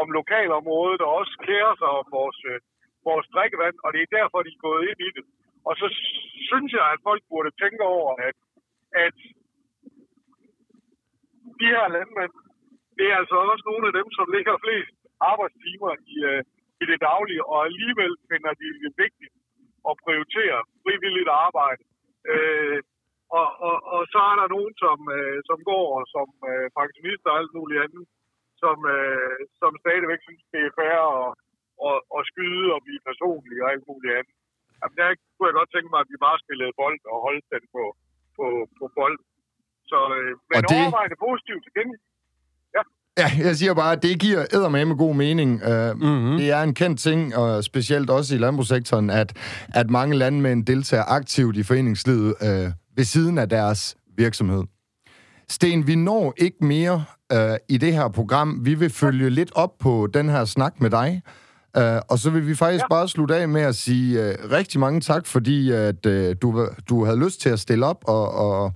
om 0.00 0.06
lokalområdet 0.18 1.00
og 1.06 1.10
også 1.20 1.34
kærer 1.48 1.74
sig 1.80 1.90
om 2.00 2.06
vores, 2.18 2.38
øh, 2.50 2.58
vores 3.08 3.26
drikkevand, 3.34 3.76
og 3.84 3.88
det 3.94 4.00
er 4.02 4.16
derfor, 4.18 4.38
de 4.42 4.52
er 4.56 4.66
gået 4.68 4.84
ind 4.90 5.00
i 5.08 5.10
det. 5.16 5.24
Og 5.68 5.74
så 5.80 5.86
synes 6.48 6.70
jeg, 6.78 6.86
at 6.94 7.04
folk 7.08 7.22
burde 7.30 7.50
tænke 7.62 7.82
over, 7.96 8.10
at, 8.28 8.36
at 9.04 9.16
de 11.60 11.66
her 11.74 11.86
landmænd, 11.96 12.32
det 12.98 13.06
er 13.12 13.16
altså 13.22 13.36
også 13.52 13.64
nogle 13.70 13.84
af 13.88 13.94
dem, 13.98 14.08
som 14.18 14.26
ligger 14.36 14.62
flest 14.64 14.94
arbejdstimer 15.30 15.92
i, 16.14 16.16
øh, 16.30 16.40
i 16.82 16.84
det 16.90 16.98
daglige, 17.08 17.44
og 17.52 17.58
alligevel 17.68 18.12
finder 18.30 18.52
de 18.60 18.66
det 18.82 18.92
vigtigt 19.04 19.34
at 19.90 19.94
prioritere 20.04 20.58
frivilligt 20.84 21.30
arbejde. 21.46 21.82
Øh, 22.32 22.80
og, 23.38 23.48
og, 23.68 23.76
og 23.94 24.00
så 24.12 24.20
er 24.30 24.36
der 24.40 24.48
nogen, 24.56 24.74
som, 24.82 24.98
øh, 25.16 25.38
som 25.48 25.58
går 25.70 25.86
som 26.14 26.28
øh, 26.50 26.66
pensionister 26.78 27.30
og 27.30 27.38
alt 27.40 27.52
muligt 27.58 27.82
andet, 27.84 28.04
som, 28.62 28.76
øh, 28.96 29.40
som 29.60 29.72
stadigvæk 29.82 30.20
synes, 30.26 30.44
det 30.54 30.62
er 30.64 30.76
fair 30.80 31.00
at, 31.20 31.30
at, 31.88 31.98
at 32.16 32.22
skyde 32.30 32.68
og 32.74 32.80
blive 32.86 33.06
personlig 33.10 33.58
og 33.64 33.68
alt 33.72 33.84
muligt 33.90 34.14
andet. 34.18 34.36
Jamen, 34.80 34.96
der 35.00 35.08
kunne 35.34 35.48
jeg 35.48 35.58
godt 35.60 35.72
tænke 35.72 35.90
mig, 35.92 36.00
at 36.02 36.10
vi 36.12 36.18
bare 36.26 36.42
spillede 36.44 36.78
bold 36.80 37.00
og 37.12 37.16
holdt 37.26 37.46
den 37.54 37.64
på, 37.74 37.84
på, 38.36 38.46
på 38.78 38.84
bold. 38.98 39.18
Så, 39.90 39.98
øh, 40.18 40.32
men 40.50 40.58
og 40.58 40.62
det... 40.70 40.78
overvejende 40.80 41.18
positivt 41.26 41.62
til 41.64 41.74
gengæld. 41.78 42.04
Ja. 43.18 43.30
Jeg 43.38 43.56
siger 43.56 43.74
bare, 43.74 43.92
at 43.92 44.02
det 44.02 44.18
giver 44.18 44.68
med 44.68 44.96
god 44.96 45.14
mening. 45.14 45.62
Uh, 45.66 46.00
mm-hmm. 46.00 46.36
Det 46.36 46.50
er 46.50 46.62
en 46.62 46.74
kendt 46.74 47.00
ting, 47.00 47.36
og 47.36 47.64
specielt 47.64 48.10
også 48.10 48.34
i 48.34 48.38
landbrugssektoren, 48.38 49.10
at, 49.10 49.32
at 49.74 49.90
mange 49.90 50.16
landmænd 50.16 50.66
deltager 50.66 51.04
aktivt 51.04 51.56
i 51.56 51.62
foreningslivet 51.62 52.34
uh, 52.40 52.72
ved 52.96 53.04
siden 53.04 53.38
af 53.38 53.48
deres 53.48 53.96
virksomhed. 54.16 54.62
Sten, 55.48 55.86
vi 55.86 55.94
når 55.94 56.34
ikke 56.36 56.64
mere 56.64 57.04
uh, 57.34 57.56
i 57.68 57.76
det 57.76 57.92
her 57.92 58.08
program. 58.08 58.60
Vi 58.62 58.74
vil 58.74 58.90
følge 58.90 59.30
lidt 59.30 59.50
op 59.54 59.78
på 59.78 60.08
den 60.14 60.28
her 60.28 60.44
snak 60.44 60.80
med 60.80 60.90
dig. 60.90 61.22
Uh, 61.78 61.82
og 62.08 62.18
så 62.18 62.30
vil 62.30 62.46
vi 62.46 62.54
faktisk 62.54 62.82
ja. 62.82 62.88
bare 62.94 63.08
slutte 63.08 63.36
af 63.36 63.48
med 63.48 63.62
at 63.62 63.76
sige 63.76 64.20
uh, 64.20 64.50
rigtig 64.50 64.80
mange 64.80 65.00
tak, 65.00 65.26
fordi 65.26 65.70
at 65.70 66.06
uh, 66.06 66.12
du, 66.42 66.68
du 66.88 67.04
havde 67.04 67.24
lyst 67.24 67.40
til 67.40 67.48
at 67.48 67.60
stille 67.60 67.86
op 67.86 68.04
og, 68.04 68.30
og 68.34 68.72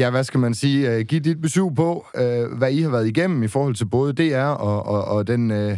ja, 0.00 0.06
hvad 0.14 0.24
skal 0.28 0.40
man 0.46 0.54
sige, 0.62 0.78
uh, 0.90 1.00
give 1.10 1.22
dit 1.28 1.40
besøg 1.46 1.68
på, 1.82 1.88
uh, 2.22 2.44
hvad 2.58 2.70
I 2.76 2.80
har 2.84 2.92
været 2.96 3.10
igennem 3.12 3.40
i 3.42 3.50
forhold 3.54 3.74
til 3.80 3.88
både 3.96 4.10
DR 4.20 4.50
og, 4.68 4.78
og, 4.94 5.00
og 5.14 5.20
den, 5.32 5.42
uh, 5.60 5.74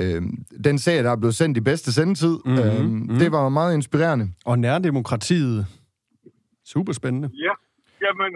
uh, 0.00 0.20
den 0.68 0.76
serie, 0.84 1.02
der 1.06 1.12
er 1.12 1.22
blevet 1.22 1.38
sendt 1.40 1.56
i 1.60 1.68
bedste 1.70 1.90
sendetid. 1.98 2.36
Mm-hmm. 2.44 2.64
Uh, 2.64 2.82
mm-hmm. 2.84 3.18
Det 3.22 3.28
var 3.36 3.56
meget 3.58 3.72
inspirerende. 3.78 4.26
Og 4.50 4.56
nærdemokratiet. 4.66 5.58
Super 6.72 6.92
spændende. 7.00 7.28
Ja, 7.46 7.54
jamen, 8.04 8.32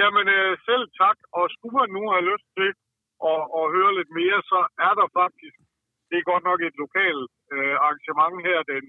jamen 0.00 0.26
uh, 0.38 0.52
selv 0.68 0.84
tak. 1.02 1.16
Og 1.36 1.44
skulle 1.54 1.74
man 1.80 1.90
nu 1.96 2.02
have 2.14 2.24
lyst 2.32 2.46
til 2.58 2.70
at, 3.32 3.42
at 3.58 3.64
høre 3.74 3.92
lidt 3.98 4.10
mere, 4.20 4.38
så 4.52 4.58
er 4.86 4.94
der 5.00 5.08
faktisk 5.20 5.56
det 6.10 6.16
er 6.18 6.30
godt 6.32 6.44
nok 6.50 6.60
et 6.68 6.76
lokalt 6.84 7.30
øh, 7.54 7.74
arrangement 7.84 8.36
her 8.48 8.58
den, 8.72 8.84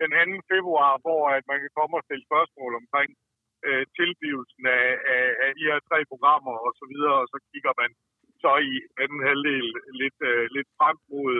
den 0.00 0.10
2. 0.40 0.52
februar, 0.52 0.92
hvor 1.04 1.22
at 1.36 1.44
man 1.50 1.58
kan 1.62 1.72
komme 1.78 1.94
og 1.98 2.04
stille 2.06 2.24
spørgsmål 2.28 2.72
omkring 2.82 3.10
øh, 3.76 3.84
tilblivelsen 3.98 4.64
af, 4.80 4.88
af, 5.14 5.26
af 5.44 5.50
de 5.58 5.64
her 5.70 5.78
tre 5.88 5.98
programmer 6.12 6.54
og 6.66 6.72
så 6.80 6.84
videre, 6.92 7.16
og 7.22 7.28
så 7.32 7.38
kigger 7.50 7.72
man 7.82 7.90
så 8.42 8.52
i 8.72 8.74
anden 9.02 9.20
halvdel 9.28 9.66
lidt, 10.00 10.18
øh, 10.30 10.44
lidt 10.56 10.68
frem 10.78 10.96
mod, 11.12 11.32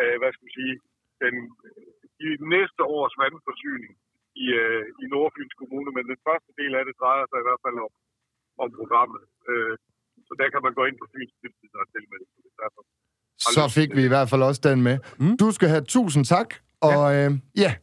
øh, 0.00 0.14
hvad 0.20 0.30
skal 0.32 0.44
man 0.46 0.56
sige, 0.60 0.74
den, 1.22 1.34
i 2.26 2.28
næste 2.54 2.82
års 2.96 3.14
vandforsyning 3.22 3.92
i, 4.44 4.46
øh, 4.62 4.84
i 5.02 5.04
Nordfyns 5.12 5.54
Kommune, 5.60 5.90
men 5.96 6.04
den 6.12 6.18
første 6.26 6.50
del 6.60 6.72
af 6.78 6.84
det 6.88 6.94
drejer 7.02 7.24
sig 7.28 7.38
i 7.40 7.46
hvert 7.46 7.62
fald 7.64 7.78
om, 7.86 7.92
om 8.62 8.68
programmet. 8.80 9.22
Øh, 9.50 9.74
så 10.26 10.32
der 10.40 10.48
kan 10.52 10.62
man 10.66 10.74
gå 10.78 10.82
ind 10.88 10.96
på 11.00 11.06
Fyns 11.12 11.32
og 11.80 11.86
tilmelde 11.94 12.26
sig. 12.32 12.42
Derfor 12.62 12.82
så 13.38 13.64
fik 13.78 13.96
vi 13.96 14.04
i 14.04 14.08
hvert 14.08 14.28
fald 14.30 14.42
også 14.42 14.60
den 14.64 14.82
med. 14.82 14.98
Mm. 15.18 15.36
Du 15.36 15.50
skal 15.50 15.68
have 15.68 15.84
tusind 15.84 16.24
tak, 16.24 16.54
og 16.80 17.02
ja, 17.14 17.26
øh, 17.26 17.30
ja 17.56 17.74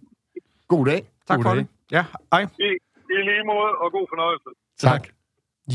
god 0.68 0.86
dag. 0.86 1.02
Tak 1.28 1.38
god 1.38 1.44
for 1.44 1.54
dag. 1.54 1.60
det. 1.60 1.68
Ja, 1.92 2.04
hej. 2.34 2.44
I, 2.60 2.75
måde, 3.58 3.72
og 3.84 3.88
god 3.92 4.06
fornøjelse. 4.14 4.50
Tak. 4.80 5.04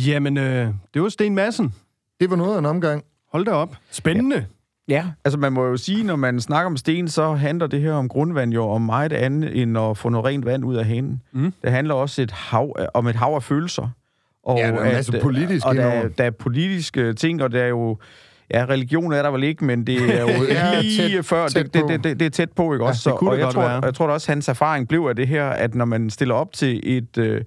Jamen, 0.07 0.39
øh, 0.39 0.67
det 0.95 1.03
var 1.03 1.09
Sten 1.09 1.35
Madsen. 1.35 1.75
Det 2.21 2.31
var 2.31 2.37
noget 2.37 2.55
af 2.55 2.59
en 2.59 2.67
omgang. 2.67 3.05
Hold 3.33 3.45
da 3.45 3.51
op. 3.53 3.77
Spændende. 3.91 4.47
Ja. 4.89 4.95
ja, 4.95 5.05
altså 5.25 5.39
man 5.39 5.53
må 5.53 5.65
jo 5.65 5.77
sige, 5.77 6.05
når 6.05 6.17
man 6.17 6.41
snakker 6.41 6.67
om 6.67 6.77
sten, 6.77 7.09
så 7.09 7.33
handler 7.33 7.67
det 7.67 7.81
her 7.81 7.93
om 7.93 8.09
grundvand 8.09 8.53
jo 8.53 8.69
om 8.69 8.83
meget 8.83 9.13
andet, 9.13 9.63
end 9.63 9.79
at 9.79 9.97
få 9.99 10.09
noget 10.09 10.27
rent 10.27 10.45
vand 10.45 10.65
ud 10.65 10.77
af 10.77 10.85
hanen. 10.85 11.23
Mm. 11.33 11.53
Det 11.63 11.71
handler 11.71 11.95
også 11.95 12.23
et 12.23 12.31
hav, 12.31 12.77
om 12.95 13.07
et 13.07 13.15
hav 13.17 13.35
af 13.35 13.43
følelser. 13.43 13.89
Og 14.43 14.59
ja, 14.59 14.67
der 14.67 14.73
er 14.73 14.87
en 14.87 14.93
masse 14.95 15.21
politiske 15.23 15.69
og 15.69 15.75
der, 15.75 16.09
der 16.09 16.25
er 16.25 16.31
politiske 16.31 17.13
ting, 17.13 17.43
og 17.43 17.53
der 17.53 17.63
er 17.63 17.69
jo 17.69 17.99
Ja, 18.55 18.65
religion 18.65 19.13
er 19.13 19.23
der 19.23 19.31
vel 19.31 19.43
ikke, 19.43 19.65
men 19.65 19.87
det 19.87 20.15
er 20.15 20.21
jo 20.21 20.45
ja, 20.49 20.81
lige 20.81 21.17
tæt, 21.17 21.25
før. 21.25 21.49
Tæt 21.49 21.75
det, 21.75 21.89
det, 21.89 22.05
det, 22.05 22.21
det 22.21 22.27
er 22.27 22.31
tæt 22.31 22.53
på, 22.53 22.73
ikke 22.73 22.85
ja, 22.85 22.89
også? 22.89 23.03
Så, 23.03 23.11
og 23.11 23.39
jeg 23.39 23.53
tror, 23.53 23.63
være. 23.63 23.85
jeg 23.85 23.95
tror 23.95 24.07
også, 24.07 24.33
hans 24.33 24.49
erfaring 24.49 24.89
blev 24.89 25.07
af 25.09 25.17
det 25.17 25.29
her, 25.29 25.47
at 25.47 25.75
når 25.75 25.85
man 25.85 26.11
stiller 26.11 26.35
op 26.35 26.53
til 26.53 26.81
et... 26.99 27.19
Øh, 27.19 27.41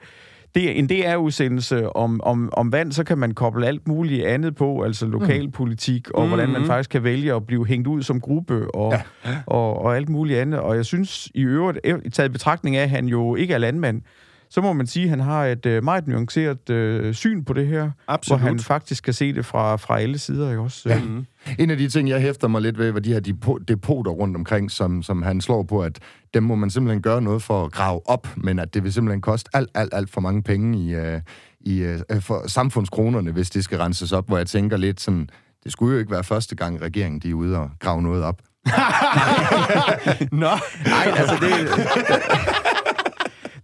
det, 0.55 0.79
en 0.79 0.87
DR-udsendelse 0.87 1.95
om, 1.95 2.21
om, 2.23 2.49
om 2.53 2.71
vand, 2.71 2.91
så 2.91 3.03
kan 3.03 3.17
man 3.17 3.33
koble 3.33 3.67
alt 3.67 3.87
muligt 3.87 4.25
andet 4.25 4.55
på, 4.55 4.81
altså 4.81 5.05
lokalpolitik, 5.05 6.07
mm. 6.07 6.21
og 6.21 6.27
hvordan 6.27 6.49
man 6.49 6.61
mhm. 6.61 6.67
faktisk 6.67 6.89
kan 6.89 7.03
vælge 7.03 7.33
at 7.33 7.47
blive 7.47 7.67
hængt 7.67 7.87
ud 7.87 8.03
som 8.03 8.21
gruppe, 8.21 8.75
og, 8.75 8.93
ja. 9.25 9.37
og, 9.45 9.81
og 9.81 9.95
alt 9.95 10.09
muligt 10.09 10.39
andet. 10.39 10.59
Og 10.59 10.75
jeg 10.75 10.85
synes 10.85 11.29
i 11.35 11.41
øvrigt, 11.41 11.79
taget 12.13 12.31
betragtning 12.31 12.75
af, 12.75 12.83
at 12.83 12.89
han 12.89 13.05
jo 13.05 13.35
ikke 13.35 13.53
er 13.53 13.57
landmand, 13.57 14.01
så 14.53 14.61
må 14.61 14.73
man 14.73 14.87
sige, 14.87 15.03
at 15.03 15.09
han 15.09 15.19
har 15.19 15.45
et 15.45 15.65
øh, 15.65 15.83
meget 15.83 16.07
nuanceret 16.07 16.69
øh, 16.69 17.13
syn 17.13 17.43
på 17.43 17.53
det 17.53 17.67
her, 17.67 17.91
Absolut. 18.07 18.39
hvor 18.39 18.47
han 18.47 18.59
faktisk 18.59 19.03
kan 19.03 19.13
se 19.13 19.33
det 19.33 19.45
fra, 19.45 19.75
fra 19.75 19.99
alle 19.99 20.17
sider. 20.17 20.49
Ikke 20.49 20.61
også? 20.61 20.89
Ja. 20.89 20.99
Mm. 20.99 21.25
En 21.59 21.69
af 21.69 21.77
de 21.77 21.89
ting, 21.89 22.09
jeg 22.09 22.21
hæfter 22.21 22.47
mig 22.47 22.61
lidt 22.61 22.77
ved, 22.77 22.91
var 22.91 22.99
de 22.99 23.13
her 23.13 23.19
depoter 23.67 24.11
rundt 24.11 24.37
omkring, 24.37 24.71
som, 24.71 25.03
som 25.03 25.21
han 25.21 25.41
slår 25.41 25.63
på, 25.63 25.81
at 25.81 25.99
dem 26.33 26.43
må 26.43 26.55
man 26.55 26.69
simpelthen 26.69 27.01
gøre 27.01 27.21
noget 27.21 27.43
for 27.43 27.65
at 27.65 27.71
grave 27.71 28.09
op, 28.09 28.27
men 28.37 28.59
at 28.59 28.73
det 28.73 28.83
vil 28.83 28.93
simpelthen 28.93 29.21
koste 29.21 29.49
alt, 29.53 29.69
alt, 29.75 29.93
alt 29.93 30.09
for 30.09 30.21
mange 30.21 30.43
penge 30.43 30.79
i, 30.79 30.95
uh, 30.95 31.21
i 31.59 31.85
uh, 31.85 32.21
for 32.21 32.49
samfundskronerne, 32.49 33.31
hvis 33.31 33.49
det 33.49 33.63
skal 33.63 33.77
renses 33.77 34.11
op, 34.11 34.27
hvor 34.27 34.37
jeg 34.37 34.47
tænker 34.47 34.77
lidt 34.77 35.01
sådan, 35.01 35.29
det 35.63 35.71
skulle 35.71 35.93
jo 35.93 35.99
ikke 35.99 36.11
være 36.11 36.23
første 36.23 36.55
gang, 36.55 36.81
regeringen 36.81 37.19
de 37.19 37.29
er 37.29 37.33
ude 37.33 37.57
og 37.57 37.69
grave 37.79 38.01
noget 38.01 38.23
op. 38.23 38.41
Nå. 40.31 40.51
Nej, 40.85 41.13
altså 41.15 41.37
det... 41.41 41.69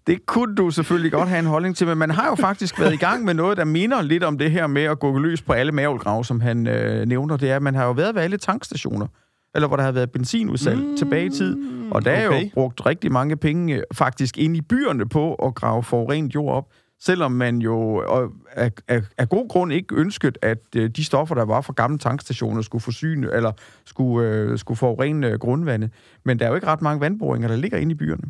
Det 0.08 0.26
kunne 0.26 0.56
du 0.56 0.72
selvfølgelig 0.72 1.12
godt 1.12 1.30
have 1.30 1.40
en 1.40 1.46
holdning 1.46 1.76
til, 1.76 1.88
men 1.88 1.98
man 1.98 2.12
har 2.12 2.28
jo 2.28 2.36
faktisk 2.36 2.80
været 2.80 2.94
i 2.94 2.98
gang 2.98 3.26
med 3.26 3.34
noget, 3.34 3.58
der 3.58 3.66
minder 3.66 4.02
lidt 4.02 4.24
om 4.24 4.38
det 4.38 4.52
her 4.52 4.68
med 4.68 4.84
at 4.84 5.00
gå 5.00 5.18
løs 5.18 5.42
på 5.42 5.54
alle 5.54 5.72
mavelgrav, 5.72 6.24
som 6.24 6.42
han 6.42 6.68
øh, 6.68 7.06
nævner. 7.06 7.38
Det 7.38 7.52
er, 7.52 7.56
at 7.56 7.62
man 7.62 7.76
har 7.76 7.86
jo 7.86 7.92
været 7.92 8.16
ved 8.16 8.22
alle 8.22 8.38
tankstationer, 8.38 9.08
eller 9.56 9.68
hvor 9.68 9.78
der 9.78 9.84
har 9.84 9.92
været 9.92 10.12
benzinudsalg 10.12 10.80
mm, 10.80 10.98
tilbage 10.98 11.26
i 11.26 11.30
tid. 11.30 11.58
Og 11.92 12.06
der 12.06 12.28
okay. 12.28 12.38
er 12.38 12.42
jo 12.44 12.50
brugt 12.54 12.86
rigtig 12.86 13.12
mange 13.12 13.38
penge 13.38 13.76
øh, 13.76 13.84
faktisk 13.94 14.38
ind 14.38 14.58
i 14.58 14.62
byerne 14.62 15.10
på 15.10 15.34
at 15.34 15.56
grave 15.56 15.84
forurenet 15.84 16.36
jord 16.36 16.56
op 16.56 16.66
selvom 17.02 17.32
man 17.32 17.58
jo 17.58 18.00
af, 18.52 18.72
af, 18.88 19.02
af 19.18 19.30
god 19.30 19.50
grund 19.50 19.74
ikke 19.74 19.96
ønskede, 19.96 20.34
at 20.42 20.76
øh, 20.76 20.90
de 20.90 21.04
stoffer, 21.04 21.36
der 21.36 21.46
var 21.46 21.62
fra 21.62 21.74
gamle 21.74 21.98
tankstationer, 21.98 22.62
skulle 22.62 22.82
forsyne 22.82 23.34
eller 23.34 23.52
skulle, 23.86 24.30
øh, 24.30 24.58
skulle 24.58 24.78
forurene 24.78 25.28
øh, 25.28 25.40
grundvandet. 25.40 25.92
Men 26.26 26.40
der 26.40 26.46
er 26.46 26.50
jo 26.50 26.56
ikke 26.56 26.68
ret 26.68 26.82
mange 26.82 27.02
vandboringer, 27.02 27.48
der 27.48 27.56
ligger 27.56 27.78
inde 27.78 27.92
i 27.92 27.96
byerne. 27.96 28.24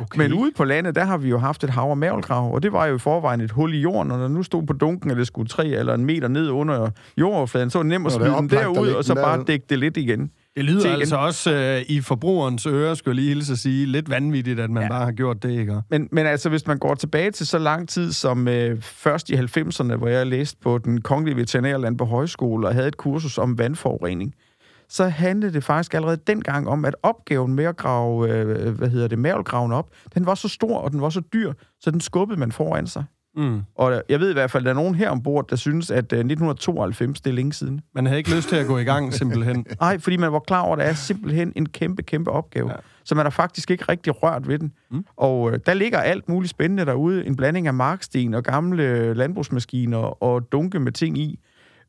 Okay. 0.00 0.18
Men 0.18 0.32
ude 0.32 0.52
på 0.56 0.64
landet, 0.64 0.94
der 0.94 1.04
har 1.04 1.16
vi 1.16 1.28
jo 1.28 1.38
haft 1.38 1.64
et 1.64 1.70
hav 1.70 1.90
og 1.90 1.98
mavelgrav, 1.98 2.54
og 2.54 2.62
det 2.62 2.72
var 2.72 2.86
jo 2.86 2.94
i 2.94 2.98
forvejen 2.98 3.40
et 3.40 3.50
hul 3.50 3.74
i 3.74 3.78
jorden, 3.78 4.10
og 4.10 4.18
når 4.18 4.28
nu 4.28 4.42
stod 4.42 4.62
på 4.62 4.72
dunken, 4.72 5.10
at 5.10 5.16
det 5.16 5.26
skulle 5.26 5.48
tre 5.48 5.66
eller 5.66 5.94
en 5.94 6.04
meter 6.04 6.28
ned 6.28 6.50
under 6.50 6.90
jordoverfladen, 7.18 7.70
så 7.70 7.78
var 7.78 7.82
det 7.82 7.88
nemt 7.88 8.06
at 8.06 8.12
smide 8.12 8.30
den 8.30 8.50
derud, 8.50 8.88
og 8.88 9.04
så 9.04 9.14
bare 9.14 9.44
dække 9.46 9.66
det 9.70 9.78
lidt 9.78 9.96
igen. 9.96 10.30
Det 10.56 10.64
lyder 10.64 10.92
altså 10.92 11.16
også 11.16 11.54
øh, 11.54 11.82
i 11.88 12.00
forbrugerens 12.00 12.66
øre, 12.66 12.96
skulle 12.96 13.12
jeg 13.12 13.24
lige 13.24 13.34
hilse 13.34 13.52
at 13.52 13.58
sige, 13.58 13.86
lidt 13.86 14.10
vanvittigt, 14.10 14.60
at 14.60 14.70
man 14.70 14.82
ja. 14.82 14.88
bare 14.88 15.04
har 15.04 15.12
gjort 15.12 15.42
det, 15.42 15.50
ikke? 15.50 15.80
Men, 15.90 16.08
men 16.12 16.26
altså, 16.26 16.48
hvis 16.48 16.66
man 16.66 16.78
går 16.78 16.94
tilbage 16.94 17.30
til 17.30 17.46
så 17.46 17.58
lang 17.58 17.88
tid 17.88 18.12
som 18.12 18.48
øh, 18.48 18.82
først 18.82 19.30
i 19.30 19.34
90'erne, 19.34 19.96
hvor 19.96 20.08
jeg 20.08 20.26
læste 20.26 20.56
på 20.62 20.78
den 20.78 21.00
kongelige 21.00 21.36
veterinærland 21.36 21.98
på 21.98 22.04
højskole 22.04 22.68
og 22.68 22.74
havde 22.74 22.88
et 22.88 22.96
kursus 22.96 23.38
om 23.38 23.58
vandforurening, 23.58 24.34
så 24.88 25.08
handlede 25.08 25.52
det 25.52 25.64
faktisk 25.64 25.94
allerede 25.94 26.16
dengang 26.26 26.68
om, 26.68 26.84
at 26.84 26.96
opgaven 27.02 27.54
med 27.54 27.64
at 27.64 27.76
grave, 27.76 28.30
øh, 28.30 28.68
hvad 28.68 28.88
hedder 28.88 29.08
det, 29.08 29.18
mavelgraven 29.18 29.72
op, 29.72 29.90
den 30.14 30.26
var 30.26 30.34
så 30.34 30.48
stor, 30.48 30.78
og 30.78 30.90
den 30.90 31.00
var 31.00 31.08
så 31.08 31.20
dyr, 31.32 31.52
så 31.80 31.90
den 31.90 32.00
skubbede 32.00 32.40
man 32.40 32.52
foran 32.52 32.86
sig. 32.86 33.04
Mm. 33.36 33.62
Og 33.74 34.02
jeg 34.08 34.20
ved 34.20 34.30
i 34.30 34.32
hvert 34.32 34.50
fald, 34.50 34.62
at 34.62 34.64
der 34.64 34.70
er 34.70 34.82
nogen 34.82 34.94
her 34.94 35.10
ombord, 35.10 35.48
der 35.48 35.56
synes, 35.56 35.90
at 35.90 35.98
1992, 35.98 37.18
øh, 37.18 37.24
det 37.24 37.30
er 37.30 37.34
længe 37.34 37.52
siden. 37.52 37.80
Man 37.94 38.06
havde 38.06 38.18
ikke 38.18 38.34
lyst 38.36 38.48
til 38.48 38.56
at 38.56 38.66
gå 38.66 38.78
i 38.78 38.84
gang, 38.84 39.14
simpelthen. 39.14 39.66
Nej, 39.80 39.98
fordi 39.98 40.16
man 40.16 40.32
var 40.32 40.38
klar 40.38 40.60
over, 40.60 40.76
at 40.76 40.78
det 40.78 40.88
er 40.88 40.94
simpelthen 40.94 41.52
en 41.56 41.68
kæmpe, 41.68 42.02
kæmpe 42.02 42.30
opgave. 42.30 42.70
Ja. 42.70 42.76
Så 43.04 43.14
man 43.14 43.26
har 43.26 43.30
faktisk 43.30 43.70
ikke 43.70 43.84
rigtig 43.88 44.22
rørt 44.22 44.48
ved 44.48 44.58
den. 44.58 44.72
Mm. 44.90 45.04
Og 45.16 45.52
øh, 45.52 45.58
der 45.66 45.74
ligger 45.74 45.98
alt 45.98 46.28
muligt 46.28 46.50
spændende 46.50 46.86
derude. 46.86 47.26
En 47.26 47.36
blanding 47.36 47.66
af 47.66 47.74
marksten 47.74 48.34
og 48.34 48.42
gamle 48.42 49.14
landbrugsmaskiner 49.14 50.22
og 50.22 50.52
dunke 50.52 50.80
med 50.80 50.92
ting 50.92 51.18
i 51.18 51.40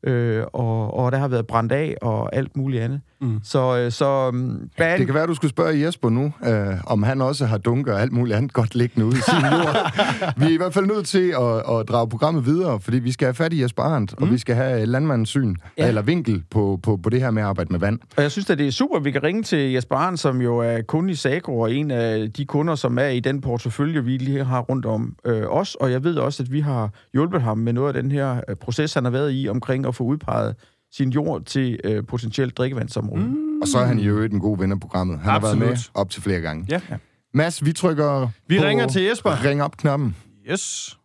øh, 0.06 0.44
og, 0.52 0.94
og 0.94 1.12
der 1.12 1.18
har 1.18 1.28
været 1.28 1.46
brændt 1.46 1.72
af 1.72 1.96
og 2.02 2.36
alt 2.36 2.56
muligt 2.56 2.82
andet. 2.82 3.00
Mm. 3.20 3.40
Så, 3.42 3.78
øh, 3.78 3.92
så 3.92 4.28
um, 4.28 4.70
Det 4.78 5.06
kan 5.06 5.14
være, 5.14 5.26
du 5.26 5.34
skulle 5.34 5.50
spørge 5.50 5.80
Jesper 5.86 6.10
nu, 6.10 6.32
øh, 6.46 6.74
om 6.86 7.02
han 7.02 7.20
også 7.20 7.46
har 7.46 7.58
dunker 7.58 7.92
og 7.92 8.00
alt 8.00 8.12
muligt 8.12 8.36
andet 8.36 8.52
godt 8.52 8.74
liggende 8.74 9.06
ude 9.06 9.16
i 9.16 9.20
sin 9.20 9.44
jord. 9.52 9.92
vi 10.36 10.44
er 10.44 10.50
i 10.50 10.56
hvert 10.56 10.74
fald 10.74 10.86
nødt 10.86 11.06
til 11.06 11.28
at, 11.28 11.78
at 11.78 11.88
drage 11.88 12.08
programmet 12.08 12.46
videre, 12.46 12.80
fordi 12.80 12.98
vi 12.98 13.12
skal 13.12 13.26
have 13.26 13.34
fat 13.34 13.52
i 13.52 13.62
Jesper 13.62 13.82
Arndt, 13.82 14.14
mm. 14.18 14.22
og 14.22 14.32
vi 14.32 14.38
skal 14.38 14.54
have 14.54 14.86
landmandens 14.86 15.28
syn, 15.28 15.54
ja. 15.78 15.88
eller 15.88 16.02
vinkel 16.02 16.42
på, 16.50 16.80
på, 16.82 16.96
på 16.96 17.10
det 17.10 17.20
her 17.20 17.30
med 17.30 17.42
at 17.42 17.48
arbejde 17.48 17.72
med 17.72 17.80
vand. 17.80 17.98
Og 18.16 18.22
jeg 18.22 18.30
synes, 18.30 18.50
at 18.50 18.58
det 18.58 18.66
er 18.66 18.70
super, 18.70 18.96
at 18.96 19.04
vi 19.04 19.10
kan 19.10 19.22
ringe 19.22 19.42
til 19.42 19.72
Jesper 19.72 19.96
Arndt, 19.96 20.20
som 20.20 20.40
jo 20.40 20.58
er 20.58 20.82
kunde 20.82 21.12
i 21.12 21.14
Sagro, 21.14 21.60
og 21.60 21.74
en 21.74 21.90
af 21.90 22.32
de 22.32 22.44
kunder, 22.44 22.74
som 22.74 22.98
er 22.98 23.08
i 23.08 23.20
den 23.20 23.40
portefølje, 23.40 24.04
vi 24.04 24.16
lige 24.16 24.44
har 24.44 24.60
rundt 24.60 24.86
om 24.86 25.16
øh, 25.24 25.42
os. 25.48 25.74
Og 25.74 25.92
jeg 25.92 26.04
ved 26.04 26.16
også, 26.16 26.42
at 26.42 26.52
vi 26.52 26.60
har 26.60 26.90
hjulpet 27.12 27.42
ham 27.42 27.58
med 27.58 27.72
noget 27.72 27.96
af 27.96 28.02
den 28.02 28.12
her 28.12 28.40
øh, 28.48 28.56
proces, 28.56 28.94
han 28.94 29.04
har 29.04 29.10
været 29.10 29.30
i 29.34 29.48
omkring 29.48 29.86
at 29.86 29.94
få 29.96 30.04
udpeget 30.04 30.56
sin 30.90 31.10
jord 31.10 31.44
til 31.44 31.80
øh, 31.84 32.06
potentielt 32.06 32.56
drikkevandsområde. 32.56 33.26
Mm. 33.26 33.60
Og 33.60 33.68
så 33.68 33.78
er 33.78 33.84
han 33.84 33.98
jo 33.98 34.22
en 34.22 34.40
god 34.40 34.58
ven 34.58 34.72
af 34.72 34.80
programmet. 34.80 35.18
Han 35.18 35.30
Absolut. 35.30 35.58
har 35.58 35.64
været 35.64 35.70
med 35.70 36.00
op 36.00 36.10
til 36.10 36.22
flere 36.22 36.40
gange. 36.40 36.66
Ja. 36.70 36.80
ja. 36.90 36.96
Mads, 37.34 37.64
vi 37.64 37.72
trykker 37.72 38.28
Vi 38.46 38.60
ringer 38.60 38.88
til 38.88 39.02
Jesper. 39.02 39.44
Ring 39.44 39.62
op 39.62 39.76
knappen. 39.76 40.16
Yes. 40.50 40.96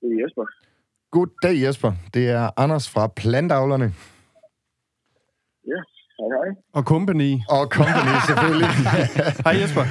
Det 0.00 0.08
er 0.12 0.22
Jesper. 0.22 0.46
Goddag, 1.10 1.62
Jesper. 1.62 1.92
Det 2.14 2.28
er 2.28 2.50
Anders 2.56 2.90
fra 2.90 3.06
Plantavlerne. 3.06 3.84
Ja, 5.72 5.80
hej 6.18 6.28
hej. 6.38 6.48
Og 6.72 6.82
company. 6.82 7.38
Og 7.48 7.66
company, 7.66 8.14
selvfølgelig. 8.26 8.68
hej 9.46 9.54
Jesper. 9.60 9.84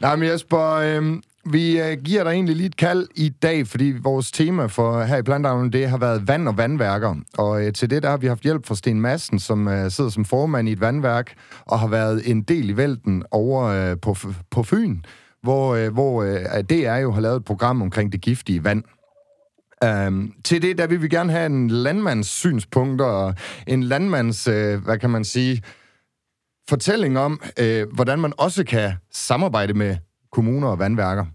Nej, 0.00 0.16
men 0.16 0.28
Jesper, 0.28 0.64
øh, 0.86 1.02
vi 1.46 1.80
øh, 1.80 2.02
giver 2.04 2.24
dig 2.24 2.30
egentlig 2.30 2.56
lige 2.56 2.66
et 2.66 2.76
kald 2.76 3.08
i 3.14 3.28
dag, 3.28 3.66
fordi 3.66 3.94
vores 4.02 4.30
tema 4.30 4.66
for 4.66 5.02
her 5.02 5.16
i 5.16 5.22
Plantavlen, 5.22 5.72
det 5.72 5.88
har 5.88 5.98
været 5.98 6.28
vand 6.28 6.48
og 6.48 6.58
vandværker. 6.58 7.14
Og 7.38 7.66
øh, 7.66 7.72
til 7.72 7.90
det 7.90 8.02
der 8.02 8.10
har 8.10 8.16
vi 8.16 8.26
haft 8.26 8.42
hjælp 8.42 8.66
fra 8.66 8.74
Sten 8.74 9.00
Madsen, 9.00 9.38
som 9.38 9.68
øh, 9.68 9.90
sidder 9.90 10.10
som 10.10 10.24
formand 10.24 10.68
i 10.68 10.72
et 10.72 10.80
vandværk, 10.80 11.34
og 11.66 11.80
har 11.80 11.88
været 11.88 12.30
en 12.30 12.42
del 12.42 12.70
i 12.70 12.76
vælten 12.76 13.22
over 13.30 13.64
øh, 13.64 13.96
på, 14.02 14.16
på 14.50 14.62
Fyn, 14.62 15.00
hvor, 15.42 15.74
øh, 15.74 15.92
hvor 15.92 16.22
øh, 16.22 16.64
DR 16.70 16.96
jo 16.96 17.12
har 17.12 17.20
lavet 17.20 17.36
et 17.36 17.44
program 17.44 17.82
omkring 17.82 18.12
det 18.12 18.20
giftige 18.20 18.64
vand. 18.64 18.84
Um, 19.84 20.32
til 20.44 20.62
det, 20.62 20.78
der 20.78 20.86
vil 20.86 21.02
vi 21.02 21.08
gerne 21.08 21.32
have 21.32 21.46
en 21.46 21.70
landmands 21.70 22.28
synspunkt 22.28 23.00
og 23.00 23.34
en 23.66 23.82
landmands, 23.82 24.48
øh, 24.48 24.84
hvad 24.84 24.98
kan 24.98 25.10
man 25.10 25.24
sige, 25.24 25.62
fortælling 26.68 27.18
om, 27.18 27.40
øh, 27.60 27.86
hvordan 27.92 28.18
man 28.18 28.32
også 28.38 28.64
kan 28.64 28.92
samarbejde 29.12 29.74
med 29.74 29.96
kommuner 30.36 30.68
og 30.68 30.78
vandværker. 30.84 31.26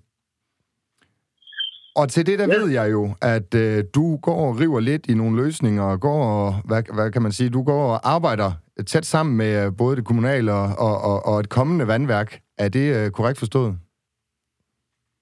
Og 1.99 2.05
til 2.13 2.23
det, 2.29 2.35
der 2.41 2.47
ja. 2.47 2.55
ved 2.57 2.67
jeg 2.79 2.87
jo, 2.95 3.03
at 3.35 3.49
øh, 3.63 3.77
du 3.97 4.05
går 4.27 4.39
og 4.47 4.53
river 4.61 4.81
lidt 4.89 5.03
i 5.11 5.13
nogle 5.21 5.35
løsninger, 5.43 5.83
og 5.91 5.97
går 6.07 6.21
og, 6.35 6.47
hvad, 6.69 6.81
hvad 6.97 7.07
kan 7.13 7.23
man 7.25 7.33
sige, 7.37 7.49
du 7.57 7.63
går 7.71 7.83
og 7.93 7.99
arbejder 8.15 8.49
tæt 8.91 9.05
sammen 9.13 9.33
med 9.41 9.51
øh, 9.61 9.67
både 9.81 9.93
det 9.99 10.05
kommunale 10.09 10.51
og, 10.61 10.67
og, 10.85 10.95
og, 11.09 11.17
og 11.29 11.35
et 11.43 11.49
kommende 11.57 11.85
vandværk. 11.93 12.29
Er 12.63 12.69
det 12.77 12.85
øh, 12.97 13.05
korrekt 13.17 13.39
forstået? 13.43 13.73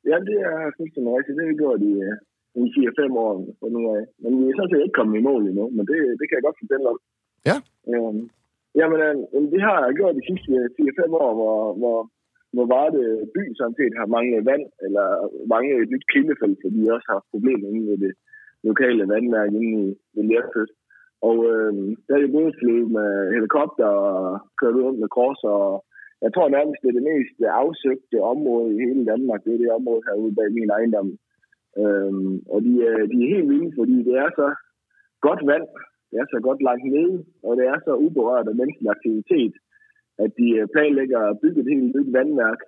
Ja, 0.10 0.18
det 0.30 0.38
er 0.50 0.58
fuldstændig 0.78 1.12
rigtigt. 1.18 1.36
Det 1.36 1.44
har 1.44 1.52
vi 1.54 1.62
gjort 1.64 1.82
i, 1.92 1.94
øh, 2.08 2.16
i 2.62 2.66
4-5 2.76 3.26
år 3.26 3.34
for 3.60 3.68
nu 3.76 3.82
af. 3.98 4.04
Men 4.22 4.32
vi 4.40 4.44
er 4.50 4.56
sådan 4.56 4.72
set 4.72 4.86
ikke 4.86 4.98
kommet 5.00 5.16
i 5.20 5.26
mål 5.30 5.42
endnu, 5.50 5.66
men 5.76 5.84
det, 5.90 5.98
det 6.20 6.26
kan 6.26 6.38
jeg 6.38 6.46
godt 6.48 6.62
fortælle 6.62 6.86
om. 6.94 7.00
Ja. 7.50 7.58
Øhm, 7.92 8.22
jamen, 8.80 9.00
øh, 9.08 9.16
det 9.54 9.62
har 9.68 9.78
jeg 9.86 9.94
gjort 10.00 10.18
de 10.20 10.28
sidste 10.30 10.52
4-5 10.78 11.24
år, 11.26 11.32
hvor, 11.40 11.58
hvor 11.82 11.98
hvor 12.54 12.68
var 12.76 12.88
det 12.96 13.06
øh, 13.14 13.28
byen 13.36 13.56
sådan 13.56 13.78
set 13.80 13.94
har 14.00 14.14
manglet 14.16 14.46
vand, 14.52 14.66
eller 14.86 15.08
mange 15.54 15.70
et 15.84 15.92
nyt 15.94 16.06
kildefelt, 16.14 16.58
fordi 16.62 16.78
de 16.84 16.96
også 16.96 17.08
har 17.14 17.30
problemer 17.34 17.68
inde 17.70 17.86
ved 17.92 17.98
det 18.06 18.14
lokale 18.70 19.04
vandværk 19.14 19.52
inde 19.60 19.72
i, 19.84 19.88
ved 20.16 20.26
Og 21.28 21.36
øh, 21.52 21.74
der 22.06 22.14
er 22.16 22.24
jo 22.26 22.36
både 22.38 22.58
flyvet 22.60 22.90
med 22.98 23.10
helikopter 23.36 23.90
og 24.10 24.40
kørt 24.60 24.76
rundt 24.84 25.00
med 25.00 25.10
kors, 25.18 25.42
og 25.44 25.86
jeg 26.24 26.32
tror 26.34 26.50
nærmest, 26.50 26.82
det 26.82 26.90
er 26.90 26.98
det 26.98 27.10
mest 27.12 27.36
afsøgte 27.64 28.18
område 28.34 28.70
i 28.76 28.84
hele 28.88 29.06
Danmark. 29.12 29.42
Det 29.44 29.54
er 29.54 29.62
det 29.64 29.78
område 29.80 30.08
herude 30.08 30.36
bag 30.36 30.50
min 30.52 30.74
ejendom. 30.78 31.10
Øh, 31.82 32.14
og 32.54 32.60
de, 32.66 32.74
øh, 32.90 33.04
de 33.12 33.18
er 33.24 33.34
helt 33.36 33.50
vilde, 33.52 33.72
fordi 33.80 33.98
det 34.08 34.16
er 34.26 34.30
så 34.42 34.48
godt 35.26 35.42
vand, 35.52 35.68
det 36.10 36.18
er 36.22 36.28
så 36.34 36.40
godt 36.48 36.62
langt 36.68 36.86
nede, 36.96 37.16
og 37.46 37.52
det 37.58 37.66
er 37.74 37.78
så 37.88 37.94
uberørt 38.06 38.48
af 38.48 38.56
menneskelig 38.60 38.90
aktivitet, 38.96 39.54
at 40.24 40.32
de 40.40 40.48
øh, 40.60 40.68
planlægger 40.74 41.20
at 41.30 41.40
bygge 41.42 41.60
et 41.62 41.72
helt 41.72 41.88
nyt 41.96 42.10
vandværk 42.18 42.60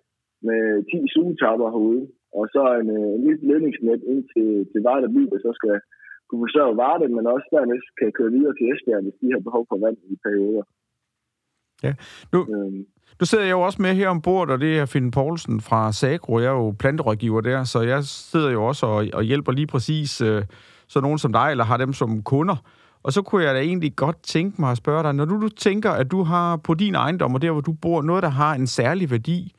med 0.48 0.62
10 0.92 1.14
sugetapper 1.14 1.68
herude, 1.76 2.04
og 2.38 2.44
så 2.54 2.62
en, 2.82 2.90
øh, 3.00 3.10
en 3.16 3.24
nyt 3.28 3.42
ledningsnet 3.50 4.02
ind 4.12 4.24
til, 4.34 4.50
til 4.72 4.80
Varde 4.88 5.10
by, 5.16 5.24
der 5.32 5.40
så 5.46 5.52
skal 5.60 5.76
kunne 6.28 6.44
forsørge 6.46 6.78
Varde, 6.84 7.08
men 7.16 7.26
også 7.36 7.48
dernæst 7.56 7.90
kan 8.00 8.12
køre 8.18 8.32
videre 8.36 8.56
til 8.56 8.66
Esbjerg, 8.72 9.04
hvis 9.06 9.20
de 9.22 9.28
har 9.34 9.42
behov 9.48 9.64
for 9.70 9.78
vand 9.86 9.98
i 10.14 10.16
perioder. 10.26 10.66
Ja, 11.86 11.94
nu, 12.34 12.40
øhm. 12.56 12.86
du 13.20 13.26
sidder 13.26 13.46
jeg 13.46 13.52
jo 13.52 13.62
også 13.62 13.82
med 13.82 13.94
her 14.00 14.10
ombord, 14.10 14.50
og 14.50 14.60
det 14.60 14.80
er 14.80 14.86
Finn 14.86 15.12
Poulsen 15.12 15.62
fra 15.62 15.92
Sagro. 15.92 16.40
Jeg 16.40 16.48
er 16.48 16.60
jo 16.64 16.76
planterådgiver 16.80 17.42
der, 17.42 17.64
så 17.64 17.82
jeg 17.82 18.04
sidder 18.04 18.52
jo 18.52 18.62
også 18.70 18.86
og, 18.86 19.06
og 19.14 19.24
hjælper 19.24 19.52
lige 19.52 19.68
præcis 19.68 20.22
øh, 20.22 20.42
så 20.88 21.02
nogen 21.02 21.20
som 21.20 21.34
dig, 21.34 21.48
eller 21.52 21.64
har 21.64 21.78
dem 21.78 21.94
som 21.94 22.24
kunder. 22.24 22.58
Og 23.04 23.14
så 23.14 23.22
kunne 23.22 23.44
jeg 23.44 23.56
da 23.56 23.60
egentlig 23.60 23.96
godt 23.96 24.24
tænke 24.24 24.62
mig 24.62 24.72
at 24.72 24.78
spørge 24.78 25.04
dig, 25.04 25.14
når 25.14 25.26
du, 25.26 25.42
du 25.42 25.50
tænker, 25.50 25.92
at 25.92 26.12
du 26.12 26.24
har 26.24 26.58
på 26.58 26.74
din 26.74 26.96
ejendom, 26.96 27.36
og 27.36 27.42
der 27.42 27.52
hvor 27.52 27.62
du 27.62 27.74
bor, 27.74 28.02
noget, 28.02 28.24
der 28.24 28.30
har 28.30 28.54
en 28.54 28.68
særlig 28.68 29.12
værdi, 29.12 29.56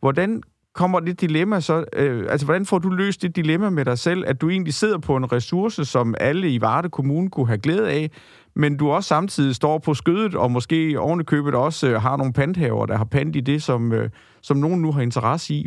hvordan 0.00 0.42
kommer 0.74 1.00
det 1.00 1.20
dilemma 1.20 1.60
så, 1.60 1.84
øh, 1.92 2.26
altså 2.28 2.46
hvordan 2.46 2.66
får 2.66 2.78
du 2.78 2.88
løst 2.88 3.22
det 3.22 3.36
dilemma 3.36 3.70
med 3.70 3.84
dig 3.84 3.98
selv, 3.98 4.24
at 4.26 4.40
du 4.40 4.50
egentlig 4.50 4.74
sidder 4.74 4.98
på 4.98 5.16
en 5.16 5.32
ressource, 5.32 5.84
som 5.84 6.14
alle 6.20 6.50
i 6.50 6.60
Varde 6.60 6.90
Kommune 6.90 7.30
kunne 7.30 7.46
have 7.46 7.58
glæde 7.58 7.90
af, 7.90 8.10
men 8.54 8.76
du 8.76 8.90
også 8.90 9.08
samtidig 9.08 9.54
står 9.54 9.78
på 9.78 9.94
skødet, 9.94 10.34
og 10.34 10.50
måske 10.50 11.00
ovenikøbet 11.00 11.54
også 11.54 11.88
øh, 11.88 12.02
har 12.02 12.16
nogle 12.16 12.32
panthaver, 12.32 12.86
der 12.86 12.96
har 12.96 13.04
pant 13.04 13.36
i 13.36 13.40
det, 13.40 13.62
som, 13.62 13.92
øh, 13.92 14.10
som 14.42 14.56
nogen 14.56 14.82
nu 14.82 14.92
har 14.92 15.00
interesse 15.00 15.54
i. 15.54 15.66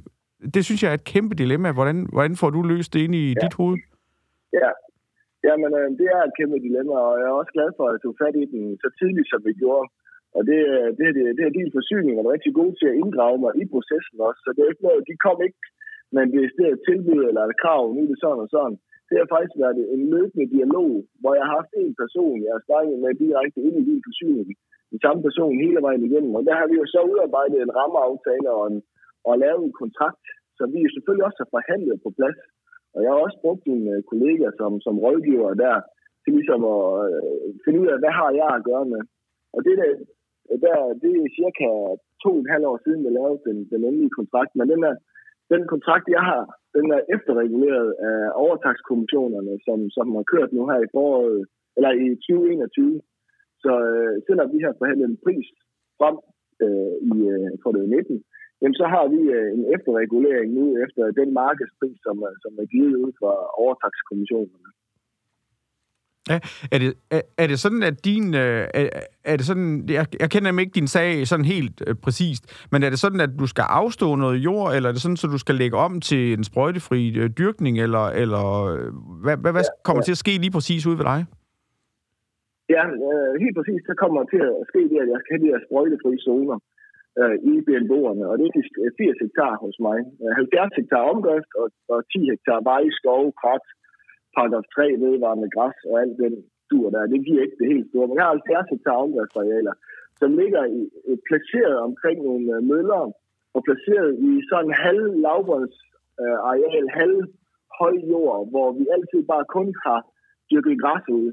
Det 0.53 0.65
synes 0.65 0.83
jeg 0.83 0.89
er 0.89 0.93
et 0.93 1.03
kæmpe 1.03 1.35
dilemma. 1.35 1.71
Hvordan, 1.71 2.07
hvordan 2.11 2.35
får 2.35 2.49
du 2.49 2.61
løst 2.61 2.93
det 2.93 2.99
ind 2.99 3.15
i 3.15 3.27
ja. 3.27 3.33
dit 3.45 3.53
hoved? 3.53 3.77
Ja, 4.53 4.69
Jamen, 5.47 5.71
øh, 5.79 5.89
det 5.99 6.07
er 6.15 6.21
et 6.23 6.35
kæmpe 6.37 6.57
dilemma, 6.67 6.95
og 7.07 7.13
jeg 7.19 7.27
er 7.29 7.39
også 7.41 7.53
glad 7.57 7.69
for, 7.77 7.85
at 7.93 8.03
du 8.03 8.09
fat 8.21 8.35
i 8.43 8.45
den 8.53 8.63
så 8.83 8.89
tidligt, 8.99 9.29
som 9.31 9.41
vi 9.47 9.53
gjorde. 9.63 9.87
Og 10.35 10.41
det, 10.49 10.61
øh, 10.75 10.87
det, 10.97 11.07
det, 11.17 11.23
det 11.37 11.43
er 11.45 11.57
din 11.59 11.71
forsyning, 11.77 12.13
og 12.15 12.23
er 12.23 12.35
rigtig 12.35 12.53
god 12.61 12.71
til 12.79 12.87
at 12.91 12.99
inddrage 13.01 13.37
mig 13.43 13.51
i 13.61 13.63
processen 13.73 14.17
også. 14.27 14.39
Så 14.43 14.49
det 14.55 14.61
er 14.61 14.71
ikke 14.71 14.87
noget, 14.87 15.09
de 15.09 15.23
kom 15.25 15.37
ikke 15.47 15.61
men 16.15 16.25
det 16.31 16.39
er 16.67 16.73
et 16.75 16.85
tilbud 16.89 17.21
eller 17.29 17.43
et 17.43 17.59
krav, 17.63 17.83
nu 17.95 18.01
er 18.03 18.09
det 18.11 18.19
sådan 18.21 18.45
og 18.45 18.49
sådan. 18.55 18.77
det 19.09 19.15
har 19.19 19.33
faktisk 19.35 19.55
været 19.63 19.77
en 19.95 20.03
løbende 20.13 20.47
dialog, 20.55 20.91
hvor 21.21 21.33
jeg 21.37 21.45
har 21.47 21.55
haft 21.59 21.73
en 21.83 21.95
person, 22.03 22.35
jeg 22.45 22.53
har 22.57 22.63
snakket 22.67 22.97
med 23.03 23.19
direkte 23.23 23.59
ind 23.67 23.75
i 23.81 23.87
din 23.89 24.01
forsyning, 24.07 24.49
den 24.91 24.99
samme 25.05 25.21
person 25.27 25.61
hele 25.63 25.79
vejen 25.85 26.03
igennem. 26.07 26.33
Og 26.37 26.43
der 26.47 26.55
har 26.59 26.67
vi 26.71 26.75
jo 26.81 26.85
så 26.93 26.99
udarbejdet 27.11 27.59
en 27.61 27.75
rammeaftale 27.79 28.49
og, 28.59 28.63
en, 28.71 28.77
og 29.27 29.33
lavet 29.43 29.63
en 29.65 29.75
kontrakt, 29.81 30.25
som 30.57 30.67
vi 30.73 30.79
jo 30.85 30.89
selvfølgelig 30.91 31.25
også 31.27 31.39
har 31.43 31.53
forhandlet 31.55 31.97
på 32.05 32.09
plads. 32.17 32.39
Og 32.95 32.99
jeg 33.03 33.11
har 33.11 33.19
også 33.25 33.39
brugt 33.43 33.63
mine 33.71 33.91
øh, 33.95 34.03
kollegaer 34.09 34.53
som, 34.59 34.71
som 34.85 34.95
rådgiver 35.05 35.53
der, 35.63 35.75
til 36.23 36.33
ligesom 36.37 36.61
at 36.75 36.85
øh, 37.07 37.49
finde 37.63 37.79
ud 37.83 37.87
af, 37.93 37.97
hvad 38.01 38.13
har 38.19 38.29
jeg 38.41 38.49
at 38.55 38.65
gøre 38.69 38.85
med. 38.93 39.01
Og 39.55 39.59
det, 39.65 39.75
der, 39.81 39.89
der, 40.65 40.75
det 41.01 41.11
er 41.15 41.35
cirka 41.39 41.67
to 42.23 42.29
og 42.33 42.39
en 42.41 42.53
halv 42.53 42.65
år 42.71 42.77
siden, 42.83 43.01
vi 43.05 43.09
lavede 43.09 43.39
den, 43.47 43.57
den 43.73 43.81
endelige 43.87 44.17
kontrakt. 44.19 44.51
Men 44.55 44.67
den, 44.73 44.81
er, 44.89 44.95
den 45.53 45.63
kontrakt, 45.73 46.05
jeg 46.17 46.23
har, 46.29 46.43
den 46.77 46.85
er 46.97 47.01
efterreguleret 47.15 47.89
af 48.09 48.19
overtagskommissionerne, 48.43 49.53
som, 49.65 49.79
som 49.95 50.07
har 50.15 50.25
kørt 50.33 50.49
nu 50.53 50.61
her 50.69 50.79
i 50.81 50.91
foråret, 50.95 51.39
eller 51.77 51.91
i 52.03 52.05
2021. 52.15 53.01
Så 53.63 53.71
øh, 53.91 54.13
selvom 54.27 54.47
vi 54.55 54.59
har 54.65 54.73
forhandlet 54.79 55.07
en 55.09 55.23
pris 55.25 55.47
frem 55.99 56.15
øh, 56.63 56.95
i 57.11 57.13
øh, 57.33 57.51
for 57.63 57.71
det 57.71 57.89
19, 57.89 58.23
jamen 58.61 58.77
så 58.81 58.85
har 58.93 59.05
vi 59.13 59.21
øh, 59.37 59.49
en 59.57 59.65
efterregulering 59.75 60.49
nu 60.59 60.65
efter 60.83 61.01
den 61.19 61.29
markedspris, 61.41 61.97
som, 62.05 62.15
som 62.43 62.51
er 62.61 62.67
givet 62.73 62.95
ud 63.03 63.11
fra 63.19 63.31
overtagskommissionerne. 63.63 64.69
Ja, 66.29 66.39
er 66.71 66.77
det, 66.83 66.93
er, 67.11 67.21
er 67.37 67.47
det 67.47 67.59
sådan, 67.59 67.83
at 67.83 68.05
din... 68.05 68.25
Øh, 68.33 68.67
er, 68.73 68.89
er 69.31 69.35
det 69.37 69.45
sådan, 69.45 69.69
jeg, 69.89 70.05
jeg 70.19 70.29
kender 70.29 70.59
ikke 70.59 70.79
din 70.79 70.87
sag 70.87 71.27
sådan 71.27 71.45
helt 71.55 71.77
øh, 71.87 71.95
præcist, 72.03 72.43
men 72.71 72.83
er 72.83 72.89
det 72.89 72.99
sådan, 72.99 73.21
at 73.27 73.29
du 73.39 73.47
skal 73.47 73.65
afstå 73.81 74.15
noget 74.15 74.37
jord, 74.47 74.75
eller 74.75 74.89
er 74.89 74.93
det 74.93 75.01
sådan, 75.01 75.17
at 75.23 75.35
du 75.35 75.41
skal 75.45 75.55
lægge 75.55 75.77
om 75.77 76.01
til 76.01 76.23
en 76.37 76.43
sprøjtefri 76.43 77.01
øh, 77.21 77.29
dyrkning, 77.39 77.75
eller, 77.85 78.05
eller 78.21 78.43
øh, 78.71 78.87
hvad, 79.23 79.37
hvad, 79.41 79.51
hvad 79.55 79.65
ja, 79.69 79.83
kommer 79.87 80.01
ja. 80.01 80.05
til 80.05 80.15
at 80.17 80.23
ske 80.25 80.33
lige 80.43 80.55
præcis 80.57 80.87
ud 80.89 80.95
ved 80.99 81.05
dig? 81.13 81.19
Ja, 82.75 82.83
øh, 83.09 83.31
helt 83.43 83.55
præcis, 83.57 83.81
så 83.89 83.93
kommer 84.03 84.21
til 84.33 84.41
at 84.49 84.63
ske 84.71 84.81
det, 84.91 84.97
at 85.03 85.09
jeg 85.13 85.19
skal 85.21 85.31
have 85.33 85.43
de 85.45 85.51
her 85.53 85.61
sprøjtefri 85.67 86.13
zoner 86.27 86.57
øh, 87.21 87.35
i 87.51 87.53
BNB'erne, 87.65 88.23
og 88.31 88.35
det 88.39 88.45
er 88.47 88.53
80 88.97 89.09
øh, 89.09 89.15
hektar 89.21 89.53
hos 89.63 89.77
mig. 89.87 89.99
Øh, 90.23 90.31
70 90.35 90.79
hektar 90.79 91.03
omgørst 91.13 91.51
og, 91.61 91.67
og 91.93 91.99
10 92.11 92.19
hektar 92.31 92.59
vej, 92.71 92.83
skov, 92.99 93.23
krat, 93.41 93.65
paragraf 94.35 94.65
3 94.75 94.85
vedvarende 95.05 95.49
græs 95.55 95.77
og 95.89 95.95
alt 96.01 96.17
den 96.23 96.33
dur 96.71 96.87
der. 96.93 97.11
Det 97.13 97.19
giver 97.25 97.41
ikke 97.43 97.59
det 97.61 97.71
helt 97.73 97.87
store. 97.89 98.07
Men 98.07 98.17
jeg 98.17 98.25
har 98.25 98.35
70 98.39 98.73
hektar 98.73 98.97
omgørsarealer, 99.05 99.73
som 100.19 100.29
ligger 100.41 100.63
i, 100.77 100.81
placeret 101.29 101.77
omkring 101.87 102.17
nogle 102.27 102.45
øh, 102.55 102.63
møller 102.71 103.01
og 103.55 103.61
placeret 103.67 104.09
i 104.29 104.31
sådan 104.49 104.65
en 104.69 104.77
halv 104.87 105.05
lavbundsareal, 105.25 106.85
øh, 106.85 106.95
halv 107.01 107.19
høj 107.79 107.95
jord, 108.11 108.39
hvor 108.51 108.67
vi 108.79 108.83
altid 108.95 109.21
bare 109.33 109.45
kun 109.55 109.67
har 109.85 109.99
dyrket 110.49 110.81
græs 110.83 111.05
ud. 111.19 111.27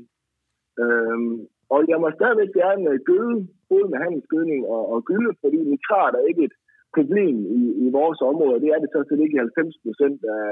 Øhm, 0.83 1.37
og 1.73 1.79
jeg 1.93 1.99
må 2.03 2.09
stadigvæk 2.19 2.53
gerne 2.63 2.91
gøde, 3.11 3.37
både 3.71 3.87
med 3.93 3.99
handelsgødning 4.05 4.61
og, 4.75 4.83
og 4.93 4.99
gylde, 5.09 5.33
fordi 5.43 5.59
nitrat 5.73 6.15
er 6.15 6.29
ikke 6.31 6.45
et 6.49 6.57
problem 6.97 7.37
i, 7.61 7.63
i 7.85 7.87
vores 7.99 8.21
område. 8.31 8.61
Det 8.65 8.71
er 8.75 8.81
det 8.83 8.91
så 8.93 9.01
set 9.09 9.21
ikke 9.25 9.37
i 9.37 9.45
90 9.47 9.85
procent 9.85 10.19
af, 10.39 10.49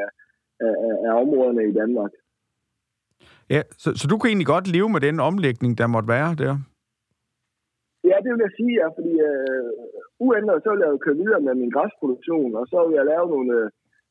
af, 0.67 0.75
af 1.07 1.13
områderne 1.23 1.63
i 1.71 1.75
Danmark. 1.81 2.13
Ja, 3.55 3.63
så, 3.83 3.89
så 4.01 4.05
du 4.11 4.17
kan 4.19 4.29
egentlig 4.29 4.53
godt 4.55 4.73
leve 4.75 4.89
med 4.95 5.01
den 5.09 5.17
omlægning, 5.31 5.73
der 5.81 5.87
måtte 5.95 6.13
være 6.17 6.31
der? 6.43 6.55
Ja, 8.11 8.17
det 8.25 8.31
vil 8.33 8.47
jeg 8.47 8.57
sige, 8.59 8.75
ja, 8.81 8.87
fordi 8.99 9.15
øh, 9.31 9.71
uændret, 10.27 10.63
så 10.63 10.69
vil 10.71 10.83
jeg 10.85 10.93
jo 10.95 11.05
køre 11.05 11.21
videre 11.23 11.43
med 11.47 11.55
min 11.63 11.75
græsproduktion, 11.77 12.51
og 12.61 12.65
så 12.73 12.79
vil 12.87 12.95
jeg 13.01 13.07
lave 13.13 13.27
nogle 13.35 13.51
øh, 13.59 13.67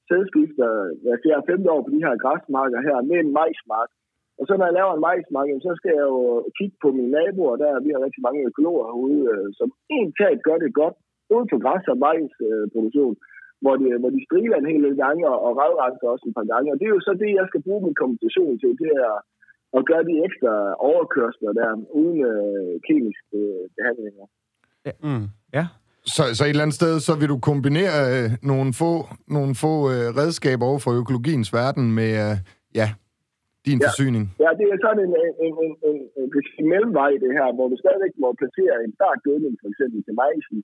sædskifter 0.07 0.69
hver 1.01 1.17
fjerde 1.23 1.47
femte 1.49 1.69
år 1.75 1.81
på 1.83 1.91
de 1.95 2.03
her 2.05 2.15
græsmarker 2.23 2.79
her 2.87 2.97
med 3.09 3.17
en 3.23 3.31
majsmark. 3.37 3.89
Og 4.39 4.43
så 4.47 4.54
når 4.56 4.65
jeg 4.67 4.78
laver 4.80 4.93
en 4.93 5.06
majsmark, 5.08 5.47
så 5.67 5.71
skal 5.80 5.93
jeg 5.99 6.06
jo 6.13 6.23
kigge 6.58 6.78
på 6.84 6.89
mine 6.97 7.13
naboer, 7.17 7.56
der 7.63 7.84
vi 7.86 7.89
har 7.93 8.02
rigtig 8.06 8.23
mange 8.28 8.47
økologer 8.49 8.86
herude, 8.89 9.21
øh, 9.34 9.47
som 9.60 9.67
egentlig 9.95 10.39
gør 10.47 10.58
det 10.63 10.71
godt, 10.82 10.95
både 11.32 11.45
på 11.52 11.58
græs 11.63 11.86
og 11.93 11.97
majsproduktion. 12.06 13.15
Hvor 13.63 13.75
de, 13.82 13.86
hvor 14.02 14.12
de 14.15 14.25
striler 14.28 14.58
en 14.58 14.71
hel 14.71 14.84
del 14.88 14.97
gange 15.06 15.23
og, 15.34 15.52
røvrenser 15.60 16.08
også 16.13 16.25
et 16.30 16.38
par 16.39 16.47
gange. 16.54 16.67
Og 16.71 16.78
det 16.80 16.86
er 16.86 16.95
jo 16.97 17.06
så 17.08 17.13
det, 17.23 17.39
jeg 17.39 17.45
skal 17.49 17.63
bruge 17.65 17.82
min 17.86 17.99
kompensation 18.02 18.54
til, 18.62 18.71
det 18.84 18.91
er 19.08 19.15
at 19.78 19.82
gøre 19.89 20.04
de 20.10 20.15
ekstra 20.28 20.54
overkørsler 20.89 21.52
der, 21.60 21.69
uden 21.99 22.19
øh, 22.32 22.73
kemiske 22.88 23.38
øh, 23.41 23.63
behandlinger. 23.78 24.25
Ja. 24.88 24.93
Mm. 25.06 25.25
ja. 25.58 25.65
Så, 26.15 26.23
så 26.36 26.41
et 26.43 26.49
eller 26.49 26.65
andet 26.65 26.80
sted, 26.82 26.93
så 27.08 27.13
vil 27.19 27.30
du 27.34 27.38
kombinere 27.49 27.95
øh, 28.13 28.30
nogle 28.52 28.69
få, 28.82 28.91
nogle 29.38 29.54
få 29.63 29.73
øh, 29.93 30.08
redskaber 30.19 30.65
over 30.65 30.80
for 30.80 30.91
økologiens 31.02 31.54
verden 31.54 31.86
med, 31.99 32.12
øh, 32.25 32.36
ja, 32.80 32.88
din 33.67 33.79
ja. 33.79 33.85
forsyning? 33.85 34.23
Ja, 34.43 34.49
det 34.59 34.65
er 34.73 34.77
sådan 34.85 35.01
en, 35.07 35.13
en, 35.23 35.31
en, 35.45 35.53
en, 35.89 35.97
en, 36.19 36.27
en 36.59 36.67
mellemvej, 36.73 37.11
det 37.23 37.31
her, 37.37 37.47
hvor 37.57 37.67
du 37.71 37.77
stadigvæk 37.83 38.13
må 38.23 38.29
placere 38.41 38.75
en 38.85 38.93
startgødning, 38.99 39.53
for 39.61 39.67
eksempel 39.71 39.99
til 40.07 40.15
majsen, 40.23 40.57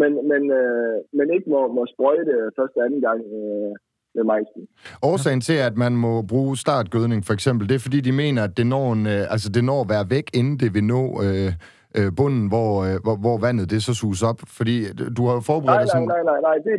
men, 0.00 0.10
men, 0.30 0.42
øh, 0.60 0.96
men 1.18 1.26
ikke 1.36 1.48
må, 1.54 1.60
må 1.76 1.82
sprøjte 1.94 2.34
første 2.58 2.78
anden 2.84 3.00
gang 3.06 3.20
øh, 3.38 3.72
med 4.16 4.24
majsen. 4.32 4.62
Årsagen 5.10 5.40
til, 5.48 5.58
at 5.68 5.74
man 5.84 5.92
må 6.04 6.12
bruge 6.32 6.52
startgødning 6.64 7.20
for 7.26 7.34
eksempel, 7.38 7.64
det 7.68 7.74
er 7.74 7.84
fordi, 7.86 8.00
de 8.08 8.12
mener, 8.24 8.40
at 8.48 8.54
det 8.58 8.66
når, 8.74 8.86
en, 8.96 9.04
øh, 9.14 9.32
altså, 9.34 9.48
det 9.56 9.62
når 9.70 9.80
at 9.84 9.90
være 9.94 10.06
væk, 10.16 10.26
inden 10.38 10.56
det 10.62 10.70
vil 10.76 10.84
nå... 10.94 11.02
Øh, 11.26 11.52
øh, 11.98 12.10
bunden, 12.18 12.44
hvor, 12.52 12.70
øh, 12.86 12.96
hvor, 13.04 13.16
hvor 13.24 13.36
vandet 13.46 13.66
det 13.72 13.80
så 13.86 13.92
suges 14.00 14.22
op? 14.30 14.40
Fordi 14.58 14.76
du 15.16 15.22
har 15.26 15.34
jo 15.38 15.42
forberedt 15.50 15.80
dig 15.82 15.88
sådan... 15.94 16.08
Nej, 16.14 16.22
nej, 16.30 16.40
nej, 16.40 16.40
nej, 16.48 16.56
det, 16.66 16.74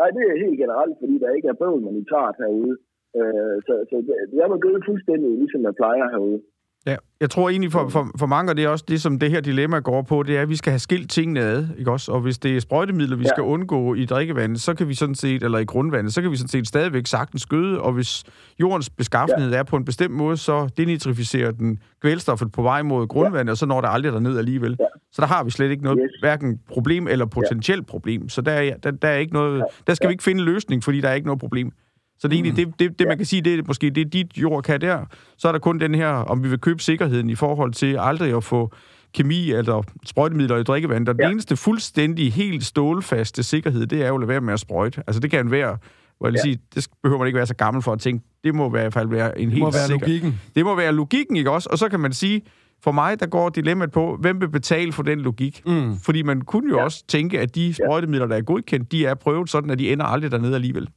nej, 0.00 0.08
det 0.16 0.22
er 0.30 0.36
helt 0.44 0.58
generelt, 0.62 0.94
fordi 1.02 1.14
der 1.22 1.30
ikke 1.36 1.48
er 1.52 1.58
bøvl 1.62 1.80
med 1.86 1.92
nitrat 1.98 2.36
herude. 2.42 2.74
Øh, 3.18 3.54
så, 3.66 3.72
så 3.88 3.96
jeg 4.40 4.46
må 4.52 4.56
gøde 4.64 4.80
fuldstændig, 4.88 5.30
ligesom 5.42 5.60
jeg 5.68 5.74
plejer 5.80 6.06
herude. 6.14 6.40
Ja, 6.86 6.96
jeg 7.20 7.30
tror 7.30 7.48
egentlig 7.48 7.72
for, 7.72 7.88
for, 7.88 8.06
for 8.18 8.26
mange, 8.26 8.52
og 8.52 8.56
det 8.56 8.64
er 8.64 8.68
også 8.68 8.84
det, 8.88 9.00
som 9.00 9.18
det 9.18 9.30
her 9.30 9.40
dilemma 9.40 9.78
går 9.78 10.02
på, 10.02 10.22
det 10.22 10.36
er, 10.36 10.42
at 10.42 10.48
vi 10.48 10.56
skal 10.56 10.70
have 10.70 10.78
skilt 10.78 11.10
tingene 11.10 11.40
ad, 11.40 11.64
ikke 11.78 11.90
også? 11.90 12.12
Og 12.12 12.20
hvis 12.20 12.38
det 12.38 12.56
er 12.56 12.60
sprøjtemidler, 12.60 13.16
vi 13.16 13.22
ja. 13.22 13.28
skal 13.28 13.42
undgå 13.42 13.94
i 13.94 14.04
drikkevandet, 14.04 14.60
så 14.60 14.74
kan 14.74 14.88
vi 14.88 14.94
sådan 14.94 15.14
set, 15.14 15.42
eller 15.42 15.58
i 15.58 15.64
grundvandet, 15.64 16.14
så 16.14 16.22
kan 16.22 16.30
vi 16.30 16.36
sådan 16.36 16.48
set 16.48 16.68
stadigvæk 16.68 17.06
sagtens 17.06 17.46
gøde, 17.46 17.80
og 17.80 17.92
hvis 17.92 18.24
jordens 18.60 18.90
beskaffenhed 18.90 19.50
ja. 19.50 19.58
er 19.58 19.62
på 19.62 19.76
en 19.76 19.84
bestemt 19.84 20.14
måde, 20.14 20.36
så 20.36 20.68
denitrificerer 20.76 21.50
den 21.50 21.78
kvælstoffet 22.02 22.52
på 22.52 22.62
vej 22.62 22.82
mod 22.82 23.06
grundvandet, 23.06 23.46
ja. 23.46 23.50
og 23.50 23.56
så 23.56 23.66
når 23.66 23.80
der 23.80 23.88
aldrig 23.88 24.12
derned 24.12 24.38
alligevel. 24.38 24.76
Ja. 24.80 24.84
Så 25.12 25.22
der 25.22 25.28
har 25.28 25.44
vi 25.44 25.50
slet 25.50 25.70
ikke 25.70 25.84
noget, 25.84 25.98
yes. 26.02 26.20
hverken 26.20 26.60
problem 26.68 27.08
eller 27.08 27.26
potentielt 27.26 27.86
ja. 27.86 27.90
problem. 27.90 28.28
Så 28.28 28.40
der 28.40 28.52
er, 28.52 28.76
der, 28.76 28.90
der 28.90 29.08
er 29.08 29.16
ikke 29.16 29.32
noget, 29.32 29.64
der 29.86 29.94
skal 29.94 30.06
ja. 30.06 30.08
vi 30.08 30.12
ikke 30.12 30.24
finde 30.24 30.40
en 30.40 30.44
løsning, 30.44 30.84
fordi 30.84 31.00
der 31.00 31.08
er 31.08 31.14
ikke 31.14 31.26
noget 31.26 31.40
problem. 31.40 31.72
Så 32.18 32.28
det 32.28 32.34
er 32.34 32.42
egentlig 32.42 32.66
det, 32.66 32.78
det, 32.78 32.98
det 32.98 33.08
man 33.08 33.16
kan 33.16 33.26
sige, 33.26 33.42
det 33.42 33.58
er 33.58 33.62
måske 33.66 33.90
det, 33.90 34.12
dit 34.12 34.38
jord 34.38 34.62
kan 34.62 34.80
der. 34.80 35.04
Så 35.38 35.48
er 35.48 35.52
der 35.52 35.58
kun 35.58 35.80
den 35.80 35.94
her, 35.94 36.08
om 36.08 36.44
vi 36.44 36.48
vil 36.48 36.58
købe 36.58 36.82
sikkerheden 36.82 37.30
i 37.30 37.34
forhold 37.34 37.72
til 37.72 37.96
aldrig 38.00 38.36
at 38.36 38.44
få 38.44 38.72
kemi 39.14 39.50
eller 39.50 39.82
sprøjtemidler 40.06 40.56
i 40.56 40.62
drikkevand. 40.62 41.08
Og 41.08 41.14
ja. 41.18 41.24
den 41.24 41.32
eneste 41.32 41.56
fuldstændig 41.56 42.32
helt 42.32 42.64
stålfaste 42.64 43.42
sikkerhed, 43.42 43.86
det 43.86 44.02
er 44.02 44.08
jo 44.08 44.14
at 44.14 44.20
lade 44.20 44.28
være 44.28 44.40
med 44.40 44.52
at 44.52 44.60
sprøjte. 44.60 45.02
Altså 45.06 45.20
det 45.20 45.30
kan 45.30 45.50
være, 45.50 45.78
hvor 46.18 46.28
jeg 46.28 46.34
ja. 46.34 46.42
sige, 46.42 46.58
det 46.74 46.86
behøver 47.02 47.18
man 47.18 47.26
ikke 47.26 47.36
være 47.36 47.46
så 47.46 47.54
gammel 47.54 47.82
for 47.82 47.92
at 47.92 48.00
tænke, 48.00 48.24
det 48.44 48.54
må 48.54 48.66
i 48.66 48.70
hvert 48.70 48.92
fald 48.92 49.08
være 49.08 49.38
en 49.38 49.44
det 49.44 49.52
helt 49.52 49.62
må 49.64 49.70
være 49.70 49.86
sikker. 49.86 50.06
logikken. 50.06 50.40
Det 50.54 50.64
må 50.64 50.74
være 50.74 50.92
logikken, 50.92 51.36
ikke 51.36 51.50
også? 51.50 51.68
Og 51.72 51.78
så 51.78 51.88
kan 51.88 52.00
man 52.00 52.12
sige, 52.12 52.42
for 52.84 52.92
mig, 52.92 53.20
der 53.20 53.26
går 53.26 53.48
dilemmaet 53.48 53.92
på, 53.92 54.16
hvem 54.20 54.40
vil 54.40 54.48
betale 54.48 54.92
for 54.92 55.02
den 55.02 55.20
logik? 55.20 55.62
Mm. 55.66 55.96
Fordi 55.98 56.22
man 56.22 56.40
kunne 56.40 56.70
jo 56.70 56.78
ja. 56.78 56.84
også 56.84 57.04
tænke, 57.08 57.40
at 57.40 57.54
de 57.54 57.74
sprøjtemidler, 57.74 58.26
der 58.26 58.36
er 58.36 58.40
godkendt, 58.42 58.92
de 58.92 59.06
er 59.06 59.14
prøvet 59.14 59.50
sådan, 59.50 59.70
at 59.70 59.78
de 59.78 59.92
ender 59.92 60.04
aldrig 60.04 60.30
dernede 60.30 60.54
alligevel. 60.54 60.88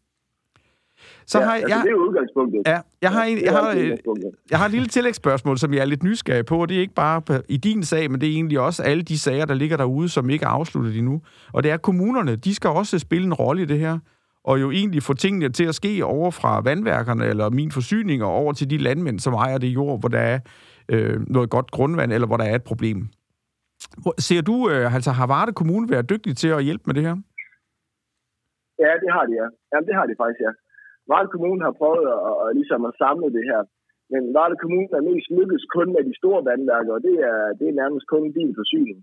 Så 1.32 1.39
ja, 1.39 1.46
har 1.46 1.56
jeg, 1.56 1.63
altså, 1.63 1.82
det 1.84 1.92
er 1.92 1.96
udgangspunktet. 1.96 2.62
Ja, 2.65 2.80
jeg 3.02 3.12
har, 3.12 3.24
en, 3.24 3.38
jeg, 3.44 3.52
har, 3.52 3.74
jeg 4.52 4.58
har 4.60 4.65
et 4.65 4.72
lille 4.72 4.88
tillægsspørgsmål, 4.88 5.58
som 5.58 5.74
jeg 5.74 5.82
er 5.82 5.86
lidt 5.86 6.04
nysgerrig 6.04 6.46
på, 6.46 6.62
og 6.62 6.70
det 6.70 6.78
er 6.78 6.82
ikke 6.82 6.94
bare 6.94 7.42
i 7.50 7.58
din 7.58 7.84
sag, 7.84 8.12
men 8.12 8.22
det 8.22 8.30
er 8.30 8.34
egentlig 8.34 8.60
også 8.60 8.84
alle 8.84 9.04
de 9.04 9.20
sager, 9.20 9.46
der 9.46 9.54
ligger 9.54 9.78
derude, 9.78 10.10
som 10.10 10.30
ikke 10.30 10.46
er 10.46 10.50
afsluttet 10.50 10.98
endnu. 10.98 11.22
Og 11.54 11.63
det 11.63 11.72
er 11.72 11.78
kommunerne, 11.78 12.36
de 12.36 12.56
skal 12.56 12.70
også 12.70 13.00
spille 13.00 13.26
en 13.26 13.34
rolle 13.34 13.62
i 13.62 13.65
det 13.65 13.80
her, 13.80 14.00
og 14.44 14.62
jo 14.62 14.72
egentlig 14.72 15.04
få 15.04 15.13
tingene 15.13 15.50
til 15.50 15.65
at 15.65 15.76
ske 15.76 16.06
over 16.06 16.32
fra 16.32 16.62
vandværkerne 16.62 17.26
eller 17.26 17.50
min 17.50 17.72
forsyning 17.72 18.24
og 18.24 18.32
over 18.32 18.54
til 18.54 18.70
de 18.70 18.78
landmænd, 18.78 19.20
som 19.20 19.34
ejer 19.34 19.58
det 19.58 19.68
jord, 19.68 20.00
hvor 20.00 20.10
der 20.10 20.20
er 20.20 20.39
øh, 20.89 21.20
noget 21.28 21.50
godt 21.50 21.72
grundvand, 21.72 22.13
eller 22.13 22.28
hvor 22.28 22.38
der 22.38 22.46
er 22.46 22.56
et 22.56 22.63
problem. 22.63 23.08
Ser 24.20 24.42
du, 24.42 24.70
øh, 24.70 24.96
altså 24.96 25.12
har 25.12 25.28
Varde 25.28 25.54
Kommune 25.54 25.90
været 25.90 26.10
dygtig 26.10 26.38
til 26.38 26.48
at 26.48 26.63
hjælpe 26.63 26.84
med 26.88 26.96
det 26.96 27.04
her? 27.04 27.15
Ja, 28.80 28.92
det 29.04 29.10
har 29.15 29.23
de, 29.25 29.34
ja. 29.42 29.48
Jamen, 29.71 29.88
det 29.88 29.96
har 29.96 30.06
de 30.06 30.15
faktisk, 30.21 30.42
ja. 30.48 30.52
Varde 31.12 31.30
Kommune 31.34 31.62
har 31.68 31.76
prøvet 31.82 32.06
at, 32.16 32.20
at, 32.30 32.36
at, 32.44 32.50
ligesom 32.60 32.82
at 32.90 32.98
samle 33.02 33.30
det 33.38 33.46
her. 33.52 33.62
Men 34.14 34.22
Varde 34.38 34.58
Kommune 34.64 34.90
er 35.00 35.08
mest 35.10 35.28
lykkedes 35.38 35.66
kun 35.76 35.90
med 35.96 36.04
de 36.10 36.20
store 36.22 36.42
vandværker, 36.50 36.94
og 36.98 37.02
det 37.08 37.16
er, 37.32 37.40
det 37.60 37.66
er 37.68 37.80
nærmest 37.82 38.06
kun 38.14 38.24
din 38.40 38.52
forsyning. 38.60 39.00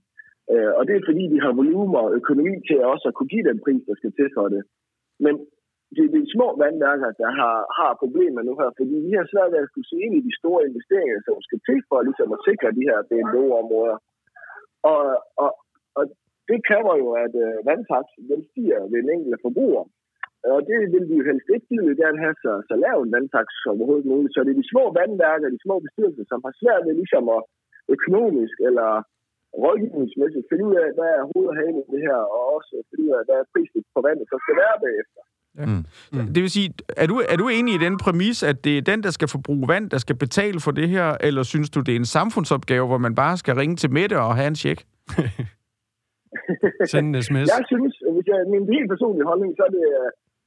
Øh, 0.52 0.70
og 0.78 0.82
det 0.86 0.94
er 0.94 1.08
fordi, 1.08 1.24
de 1.34 1.38
har 1.44 1.52
volumen 1.60 1.96
og 2.02 2.14
økonomi 2.20 2.54
til 2.68 2.78
også 2.92 3.06
at 3.08 3.16
kunne 3.16 3.32
give 3.34 3.48
den 3.50 3.58
pris, 3.64 3.82
der 3.88 3.94
skal 3.98 4.12
til 4.18 4.28
for 4.36 4.46
det. 4.54 4.62
Men 5.24 5.34
det 5.94 6.02
er 6.04 6.12
de 6.16 6.34
små 6.34 6.48
vandværker, 6.62 7.10
der 7.22 7.30
har, 7.40 7.56
har 7.78 8.00
problemer 8.02 8.42
nu 8.42 8.52
her, 8.60 8.70
fordi 8.78 8.96
vi 9.06 9.12
har 9.18 9.26
svært 9.32 9.50
ved 9.52 9.60
at 9.62 9.72
kunne 9.74 9.90
se 9.90 9.98
ind 10.04 10.14
i 10.16 10.26
de 10.28 10.34
store 10.40 10.60
investeringer, 10.68 11.18
som 11.26 11.36
skal 11.46 11.60
til 11.68 11.78
for 11.88 11.98
ligesom 12.08 12.30
at 12.36 12.44
sikre 12.48 12.76
de 12.78 12.88
her 12.90 12.98
BNO-områder. 13.10 13.98
Og, 14.92 15.04
og, 15.42 15.50
og 15.98 16.04
det 16.50 16.58
kræver 16.68 16.94
jo, 17.02 17.08
at 17.24 17.34
øh, 17.46 17.54
vandtaksen 17.68 18.40
stiger 18.50 18.80
ved 18.90 18.98
en 19.02 19.10
enkelt 19.16 19.44
forbruger. 19.46 19.84
Og 20.52 20.58
det 20.68 20.76
vil 20.94 21.04
vi 21.10 21.14
jo 21.20 21.24
helst 21.30 21.48
ikke. 21.54 21.66
De 21.70 21.76
vil 21.86 21.96
gerne 22.04 22.18
have 22.24 22.36
så, 22.44 22.52
så 22.68 22.74
lav 22.84 22.96
en 23.00 23.14
vandtaks 23.16 23.54
som 23.64 23.74
overhovedet 23.80 24.10
muligt. 24.12 24.34
Så 24.34 24.40
det 24.44 24.52
er 24.52 24.60
de 24.62 24.72
små 24.72 24.84
vandværker, 25.00 25.54
de 25.56 25.64
små 25.66 25.76
bestyrelser, 25.84 26.24
som 26.32 26.40
har 26.46 26.54
svært 26.60 26.82
ved 26.86 26.94
ligesom 27.02 27.24
at 27.36 27.40
økonomisk 27.94 28.56
eller 28.68 28.90
rådgivningsmæssigt 29.62 30.48
finde 30.50 30.64
ud 30.68 30.74
af, 30.84 30.88
hvad 30.96 31.10
er 31.18 31.22
hoved 31.30 31.48
og 31.52 31.56
hale 31.60 31.78
i 31.82 31.86
det 31.94 32.00
her, 32.06 32.18
og 32.34 32.40
også 32.56 32.72
finde 32.88 33.02
ud 33.06 33.12
af, 33.18 33.22
hvad 33.26 33.36
er 33.42 33.46
prisen 33.52 33.80
på 33.94 34.00
vandet, 34.06 34.26
så 34.32 34.36
skal 34.44 34.54
være 34.62 34.76
bagefter. 34.84 35.22
Mm. 35.64 35.82
Det 36.34 36.40
vil 36.44 36.50
sige, 36.50 36.68
er 37.02 37.06
du, 37.06 37.16
er 37.32 37.36
du 37.36 37.48
enig 37.48 37.74
i 37.74 37.84
den 37.86 37.98
præmis, 38.04 38.42
at 38.42 38.64
det 38.64 38.78
er 38.78 38.82
den, 38.82 39.02
der 39.02 39.10
skal 39.10 39.28
forbruge 39.28 39.68
vand, 39.68 39.90
der 39.90 39.98
skal 39.98 40.16
betale 40.16 40.60
for 40.64 40.70
det 40.70 40.88
her, 40.88 41.16
eller 41.20 41.42
synes 41.42 41.70
du, 41.70 41.80
det 41.80 41.92
er 41.92 42.00
en 42.04 42.12
samfundsopgave, 42.18 42.86
hvor 42.86 42.98
man 43.06 43.14
bare 43.14 43.36
skal 43.36 43.54
ringe 43.54 43.76
til 43.76 43.92
Mette 43.92 44.20
og 44.20 44.36
have 44.36 44.48
en 44.48 44.60
check? 44.64 44.78
Send 46.90 47.16
en 47.16 47.22
sms. 47.22 47.48
Jeg 47.56 47.64
synes, 47.72 47.94
hvis 48.14 48.26
jeg, 48.32 48.38
min 48.54 48.64
helt 48.74 48.88
personlige 48.92 49.26
holdning, 49.30 49.50
så 49.58 49.62
er 49.68 49.72
det, 49.78 49.86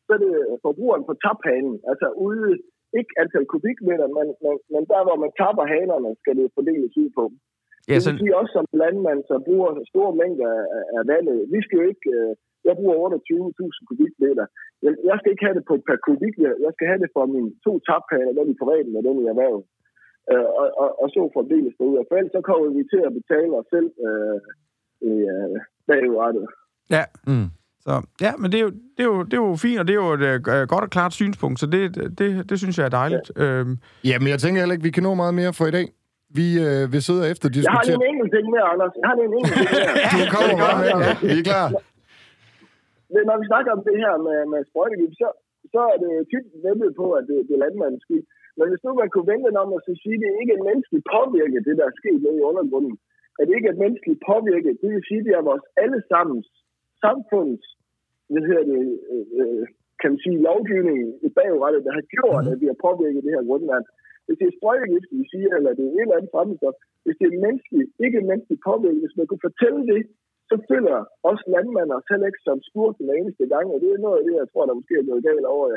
så 0.10 0.14
er 0.18 0.22
det 0.28 0.36
forbrugeren 0.66 1.04
på 1.10 1.14
taphanen. 1.24 1.76
Altså 1.92 2.08
ude, 2.28 2.50
ikke 3.00 3.14
antal 3.22 3.46
kubikmeter, 3.54 4.08
men, 4.18 4.28
men, 4.44 4.56
men 4.74 4.84
der, 4.92 5.02
hvor 5.08 5.18
man 5.24 5.32
tapper 5.40 5.66
hanerne, 5.74 6.10
skal 6.22 6.36
det 6.40 6.56
fordeles 6.58 6.94
ud 7.04 7.10
på. 7.20 7.24
Ja, 7.90 7.96
det 7.96 8.06
vil 8.08 8.22
sige 8.22 8.40
også 8.40 8.54
som 8.58 8.66
landmand, 8.84 9.22
så 9.30 9.36
bruger 9.48 9.70
store 9.92 10.14
mængder 10.22 10.50
af, 10.78 10.84
af 10.98 11.02
vandet. 11.12 11.38
Vi 11.54 11.60
skal 11.66 11.78
jo 11.82 11.86
ikke... 11.94 12.10
Øh, 12.18 12.34
jeg 12.68 12.76
bruger 12.80 12.96
28.000 13.10 13.88
kubikmeter. 13.90 14.46
Jeg, 14.86 14.92
jeg 15.10 15.16
skal 15.18 15.32
ikke 15.32 15.46
have 15.48 15.58
det 15.60 15.66
på 15.70 15.76
per 15.88 15.98
kubikmeter. 16.06 16.58
Jeg 16.66 16.72
skal 16.76 16.88
have 16.92 17.02
det 17.04 17.12
for 17.16 17.26
mine 17.36 17.52
to 17.66 17.74
taphaner, 17.88 18.34
den 18.40 18.54
i 18.54 18.60
privaten 18.62 18.98
og 19.00 19.04
den 19.08 19.18
i 19.24 19.26
erhvervet. 19.34 19.64
Øh, 20.32 20.48
og, 20.60 20.68
og, 20.82 20.90
og 21.02 21.08
så 21.14 21.22
fordeles 21.38 21.74
det 21.78 21.86
ud. 21.90 21.96
For 22.08 22.16
ellers 22.16 22.36
så 22.38 22.42
kommer 22.50 22.68
vi 22.78 22.84
til 22.94 23.02
at 23.08 23.16
betale 23.20 23.54
os 23.60 23.68
selv 23.76 23.90
øh, 24.08 24.38
øh, 25.08 25.56
bagudrettet. 25.88 26.46
Ja. 26.96 27.04
Mm. 27.30 27.50
Så, 27.86 27.92
ja, 28.26 28.32
men 28.42 28.48
det 28.52 28.58
er, 28.62 28.66
jo, 28.68 28.72
det, 28.98 29.04
er 29.06 29.10
jo, 29.14 29.18
det 29.30 29.36
er 29.40 29.44
jo 29.48 29.56
fint, 29.66 29.80
og 29.82 29.86
det 29.88 29.94
er 29.98 30.02
jo 30.06 30.10
et 30.18 30.24
uh, 30.24 30.64
godt 30.74 30.86
og 30.88 30.92
klart 30.96 31.14
synspunkt, 31.22 31.58
så 31.62 31.66
det, 31.76 31.82
det, 32.20 32.30
det 32.50 32.56
synes 32.62 32.76
jeg 32.80 32.86
er 32.90 32.96
dejligt. 33.02 33.28
Ja. 33.36 33.44
Øhm. 33.44 33.74
Jamen, 34.10 34.28
jeg 34.34 34.40
tænker 34.44 34.58
heller 34.62 34.76
ikke, 34.76 34.88
vi 34.90 34.96
kan 34.98 35.06
nå 35.10 35.14
meget 35.24 35.36
mere 35.42 35.54
for 35.60 35.66
i 35.72 35.76
dag. 35.78 35.88
Vi 36.40 36.48
øh, 36.68 36.84
vil 36.94 37.02
sidde 37.08 37.24
efter 37.32 37.46
diskutere... 37.56 37.72
Jeg 37.72 37.96
har 37.96 38.02
lige 38.02 38.10
en 38.10 38.14
enkelt 38.14 38.32
ting 38.36 38.46
mere, 38.56 38.68
Anders. 38.74 38.94
Jeg 39.02 39.08
har 39.10 39.16
lige 39.20 39.30
en 39.32 39.36
enkelt 39.40 39.56
ting 39.60 39.70
mere. 39.78 40.10
du 40.24 40.28
kommer 40.36 40.56
bare 40.66 40.76
med. 40.82 40.90
Ja, 41.06 41.12
vi 41.34 41.40
er 41.42 41.46
klar. 41.52 41.68
Men 43.14 43.24
når 43.30 43.38
vi 43.42 43.46
snakker 43.52 43.70
om 43.78 43.82
det 43.88 43.96
her 44.04 44.14
med, 44.28 44.38
med 44.52 44.60
sprøjtegift, 44.70 45.16
så, 45.22 45.30
så 45.74 45.82
er 45.94 45.98
det 46.04 46.14
tit 46.32 46.46
ventet 46.68 46.92
på, 47.02 47.06
at 47.18 47.24
det, 47.30 47.38
det 47.48 47.54
er 47.58 47.64
landmandens 47.66 48.04
skyld. 48.06 48.26
Men 48.58 48.66
hvis 48.70 48.84
nu 48.86 48.90
man 49.02 49.10
kunne 49.12 49.30
vente 49.34 49.50
om 49.64 49.70
at 49.78 49.82
så 49.88 49.94
sige, 50.04 50.18
at 50.20 50.24
det 50.24 50.32
ikke 50.42 50.54
er 50.58 50.68
menneskeligt 50.70 51.06
påvirket, 51.16 51.60
det 51.68 51.76
der 51.80 51.86
er 51.88 52.00
sket 52.02 52.20
nede 52.26 52.40
i 52.40 52.48
undergrunden, 52.50 52.96
at 53.40 53.44
det 53.48 53.54
ikke 53.58 53.72
er 53.74 53.82
menneskeligt 53.84 54.22
påvirket, 54.32 54.74
det 54.82 54.90
vil 54.94 55.08
sige, 55.10 55.22
at 55.22 55.28
det 55.28 55.34
er 55.40 55.50
vores 55.52 55.66
allesammens 55.84 56.48
samfunds, 57.04 57.62
hvad 58.32 58.44
hedder 58.50 58.66
det, 58.74 58.84
øh, 59.40 59.64
kan 60.00 60.12
man 60.12 60.22
sige, 60.26 60.44
lovgivning 60.50 61.00
i 61.28 61.30
bagrettet, 61.40 61.86
der 61.88 61.94
har 61.98 62.06
gjort, 62.16 62.46
at 62.52 62.58
vi 62.62 62.68
har 62.72 62.80
påvirket 62.88 63.26
det 63.26 63.36
her 63.36 63.48
grundvand. 63.50 63.86
Hvis 64.26 64.40
det 64.40 64.48
er 64.48 64.58
sprøjtegift, 64.60 65.10
vi 65.20 65.26
siger, 65.32 65.52
eller 65.58 65.72
det 65.78 65.86
er 65.86 65.94
et 65.94 66.02
eller 66.06 66.18
andet 66.18 66.34
fremmedstof, 66.34 66.78
hvis 67.04 67.18
det 67.20 67.26
er 67.28 67.44
menneskeligt, 67.46 67.90
ikke 68.06 68.28
menneskeligt 68.30 68.66
påvirket, 68.70 69.04
hvis 69.04 69.18
man 69.20 69.28
kunne 69.28 69.48
fortælle 69.48 69.82
det, 69.92 70.02
så 70.50 70.56
føler 70.70 70.98
også 71.30 71.44
landmænd 71.56 71.92
os 71.98 72.10
heller 72.12 72.28
ikke 72.30 72.46
som 72.48 72.58
skurken 72.70 73.06
hver 73.06 73.18
eneste 73.22 73.46
gang, 73.54 73.66
og 73.74 73.78
det 73.82 73.90
er 73.92 74.04
noget 74.06 74.18
af 74.20 74.24
det, 74.28 74.36
jeg 74.42 74.48
tror, 74.50 74.66
der 74.66 74.80
måske 74.80 74.96
er 75.00 75.10
noget 75.10 75.26
galt 75.30 75.48
over 75.56 75.68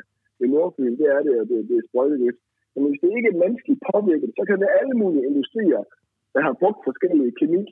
i 0.45 0.47
Nordfyn, 0.53 0.97
det 1.01 1.09
er 1.17 1.21
det, 1.27 1.35
og 1.41 1.45
det, 1.51 1.59
det 1.69 1.77
er 1.79 1.89
sprøjtegift. 1.89 2.41
Men 2.75 2.83
hvis 2.89 3.01
det 3.03 3.11
ikke 3.17 3.31
er 3.33 3.43
menneskeligt 3.43 3.83
påvirket, 3.93 4.31
så 4.39 4.43
kan 4.49 4.59
det 4.63 4.77
alle 4.81 4.95
mulige 5.03 5.29
industrier, 5.31 5.83
der 6.35 6.41
har 6.47 6.55
brugt 6.61 6.81
forskellige 6.89 7.33
kemi, 7.41 7.63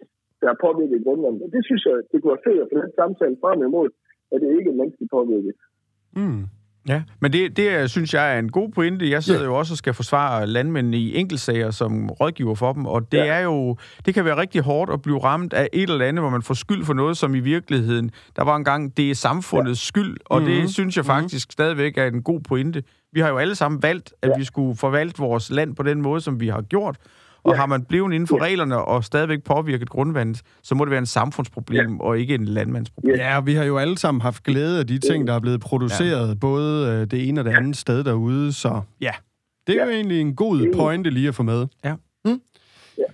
der 0.41 0.47
har 0.53 0.59
påvirket 0.67 0.99
grundvandet. 1.07 1.43
Og 1.47 1.51
det 1.55 1.63
synes 1.69 1.83
jeg, 1.89 1.97
det 2.11 2.17
kunne 2.19 2.33
være 2.35 2.47
fedt 2.49 2.61
at 2.65 2.69
få 2.73 2.77
den 2.85 2.93
samtale 3.01 3.37
frem 3.43 3.59
imod, 3.69 3.91
at 4.33 4.39
det 4.43 4.49
ikke 4.59 4.69
er 4.73 4.77
menneskeligt 4.81 5.11
påvirket. 5.17 5.55
Mm. 6.21 6.43
Ja, 6.89 7.03
men 7.21 7.33
det, 7.33 7.57
det 7.57 7.91
synes 7.91 8.15
jeg 8.15 8.35
er 8.35 8.39
en 8.39 8.53
god 8.53 8.69
pointe. 8.69 9.11
Jeg 9.11 9.23
sidder 9.23 9.41
ja. 9.41 9.47
jo 9.47 9.55
også 9.59 9.73
og 9.75 9.79
skal 9.79 9.95
forsvare 9.95 10.47
landmændene 10.47 10.97
i 10.97 11.17
enkeltsager 11.17 11.71
som 11.71 12.11
rådgiver 12.11 12.55
for 12.55 12.73
dem, 12.73 12.87
og 12.87 13.13
det 13.13 13.19
ja. 13.19 13.25
er 13.25 13.41
jo 13.41 13.77
det 14.07 14.15
kan 14.15 14.25
være 14.25 14.37
rigtig 14.37 14.61
hårdt 14.61 14.93
at 14.93 15.03
blive 15.03 15.19
ramt 15.19 15.53
af 15.53 15.69
et 15.73 15.91
eller 15.91 16.05
andet, 16.05 16.23
hvor 16.23 16.31
man 16.31 16.43
får 16.43 16.55
skyld 16.55 16.85
for 16.85 16.95
noget, 16.95 17.17
som 17.17 17.35
i 17.35 17.41
virkeligheden, 17.41 18.11
der 18.37 18.45
var 18.45 18.57
engang, 18.57 18.97
det 18.97 19.11
er 19.11 19.15
samfundets 19.15 19.85
ja. 19.87 19.89
skyld, 19.89 20.17
og 20.25 20.43
mm-hmm. 20.43 20.55
det 20.55 20.71
synes 20.71 20.97
jeg 20.97 21.03
mhm. 21.03 21.07
faktisk 21.07 21.47
mm-hmm. 21.47 21.53
stadigvæk 21.53 21.99
er 21.99 22.07
en 22.07 22.23
god 22.23 22.41
pointe. 22.41 22.83
Vi 23.13 23.21
har 23.21 23.29
jo 23.29 23.37
alle 23.37 23.55
sammen 23.55 23.83
valgt, 23.83 24.15
at 24.23 24.29
ja. 24.29 24.39
vi 24.39 24.45
skulle 24.45 24.77
forvalte 24.77 25.19
vores 25.19 25.51
land 25.51 25.77
på 25.77 25.83
den 25.83 26.03
måde, 26.03 26.21
som 26.21 26.41
vi 26.41 26.49
har 26.49 26.63
gjort, 26.63 26.97
og 27.43 27.53
ja. 27.53 27.57
har 27.57 27.67
man 27.67 27.85
blevet 27.85 28.13
inden 28.13 28.27
for 28.27 28.37
ja. 28.37 28.43
reglerne 28.43 28.85
og 28.85 29.05
stadigvæk 29.05 29.43
påvirket 29.45 29.89
grundvandet, 29.89 30.43
så 30.63 30.75
må 30.75 30.85
det 30.85 30.91
være 30.91 30.99
en 30.99 31.07
samfundsproblem 31.07 31.93
ja. 31.93 32.03
og 32.03 32.19
ikke 32.19 32.35
en 32.35 32.45
landmandsproblem. 32.45 33.17
Ja, 33.17 33.41
vi 33.41 33.55
har 33.55 33.65
jo 33.65 33.79
alle 33.79 33.99
sammen 33.99 34.21
haft 34.21 34.43
glæde 34.43 34.79
af 34.79 34.87
de 34.87 34.99
ting, 34.99 35.27
der 35.27 35.35
er 35.35 35.41
blevet 35.41 35.61
produceret, 35.61 36.29
ja. 36.29 36.35
både 36.35 36.89
øh, 36.89 37.11
det 37.11 37.29
ene 37.29 37.41
og 37.41 37.45
det 37.45 37.51
andet 37.51 37.77
sted 37.77 38.05
derude, 38.05 38.53
så 38.53 38.81
ja, 39.01 39.13
det 39.67 39.75
er 39.75 39.79
ja. 39.79 39.85
jo 39.85 39.91
egentlig 39.91 40.21
en 40.21 40.37
god 40.37 40.73
pointe 40.77 41.11
lige 41.11 41.29
at 41.29 41.35
få 41.35 41.43
med. 41.43 41.67
Ja. 41.85 41.95
Hmm? 42.25 42.41
ja. 42.99 43.05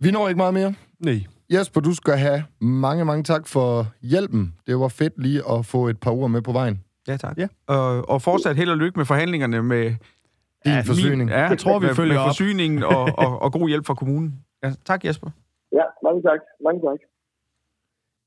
Vi 0.00 0.10
når 0.10 0.28
ikke 0.28 0.36
meget 0.36 0.54
mere. 0.54 0.74
Nej. 1.00 1.22
Jesper, 1.52 1.80
du 1.80 1.94
skal 1.94 2.18
have 2.18 2.44
mange, 2.60 3.04
mange 3.04 3.24
tak 3.24 3.46
for 3.46 3.86
hjælpen. 4.02 4.54
Det 4.66 4.78
var 4.78 4.88
fedt 4.88 5.12
lige 5.22 5.42
at 5.50 5.66
få 5.66 5.88
et 5.88 6.00
par 6.00 6.10
ord 6.10 6.30
med 6.30 6.42
på 6.42 6.52
vejen. 6.52 6.82
Ja, 7.08 7.16
tak. 7.16 7.38
Ja. 7.38 7.46
Og, 7.66 8.10
og 8.10 8.22
fortsat 8.22 8.56
held 8.56 8.70
og 8.70 8.76
lykke 8.76 8.98
med 8.98 9.06
forhandlingerne 9.06 9.62
med 9.62 9.94
din 10.68 10.76
ja, 10.76 10.80
forsyning. 10.80 11.18
Min, 11.18 11.28
ja, 11.28 11.46
jeg 11.48 11.58
tror, 11.58 11.78
vi 11.78 11.86
med, 11.86 11.94
følger 11.94 12.14
med 12.14 12.20
op. 12.22 12.28
forsyningen 12.28 12.82
og, 12.82 13.04
og, 13.24 13.42
og 13.42 13.52
god 13.52 13.68
hjælp 13.68 13.86
fra 13.86 13.94
kommunen. 13.94 14.34
Ja, 14.64 14.70
tak, 14.84 15.04
Jesper. 15.04 15.30
Ja, 15.72 15.84
mange 16.06 16.22
tak. 16.22 16.40
Mange 16.64 16.80
tak. 16.88 16.98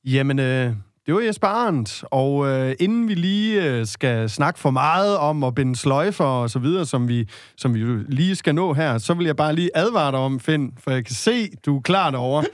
Jamen, 0.06 0.40
øh, 0.40 0.74
det 1.06 1.14
var 1.14 1.20
Jesper 1.22 1.48
Arndt, 1.48 2.04
og 2.12 2.48
øh, 2.48 2.76
inden 2.80 3.08
vi 3.08 3.14
lige 3.14 3.70
øh, 3.70 3.86
skal 3.86 4.30
snakke 4.30 4.60
for 4.60 4.70
meget 4.70 5.18
om 5.18 5.44
at 5.44 5.56
binde 5.56 5.76
sløjfer 5.76 6.26
og 6.26 6.50
så 6.50 6.60
videre, 6.60 6.86
som 6.86 7.08
vi, 7.08 7.30
som 7.58 7.74
vi 7.74 7.80
lige 8.08 8.36
skal 8.36 8.56
nå 8.56 8.74
her, 8.74 8.98
så 8.98 9.14
vil 9.14 9.26
jeg 9.26 9.36
bare 9.36 9.56
lige 9.56 9.70
advare 9.76 10.12
dig 10.12 10.20
om, 10.20 10.40
Finn, 10.40 10.74
for 10.78 10.92
jeg 10.92 11.06
kan 11.06 11.16
se, 11.16 11.50
du 11.66 11.78
er 11.78 11.82
klar 11.82 12.12
derovre. 12.12 12.46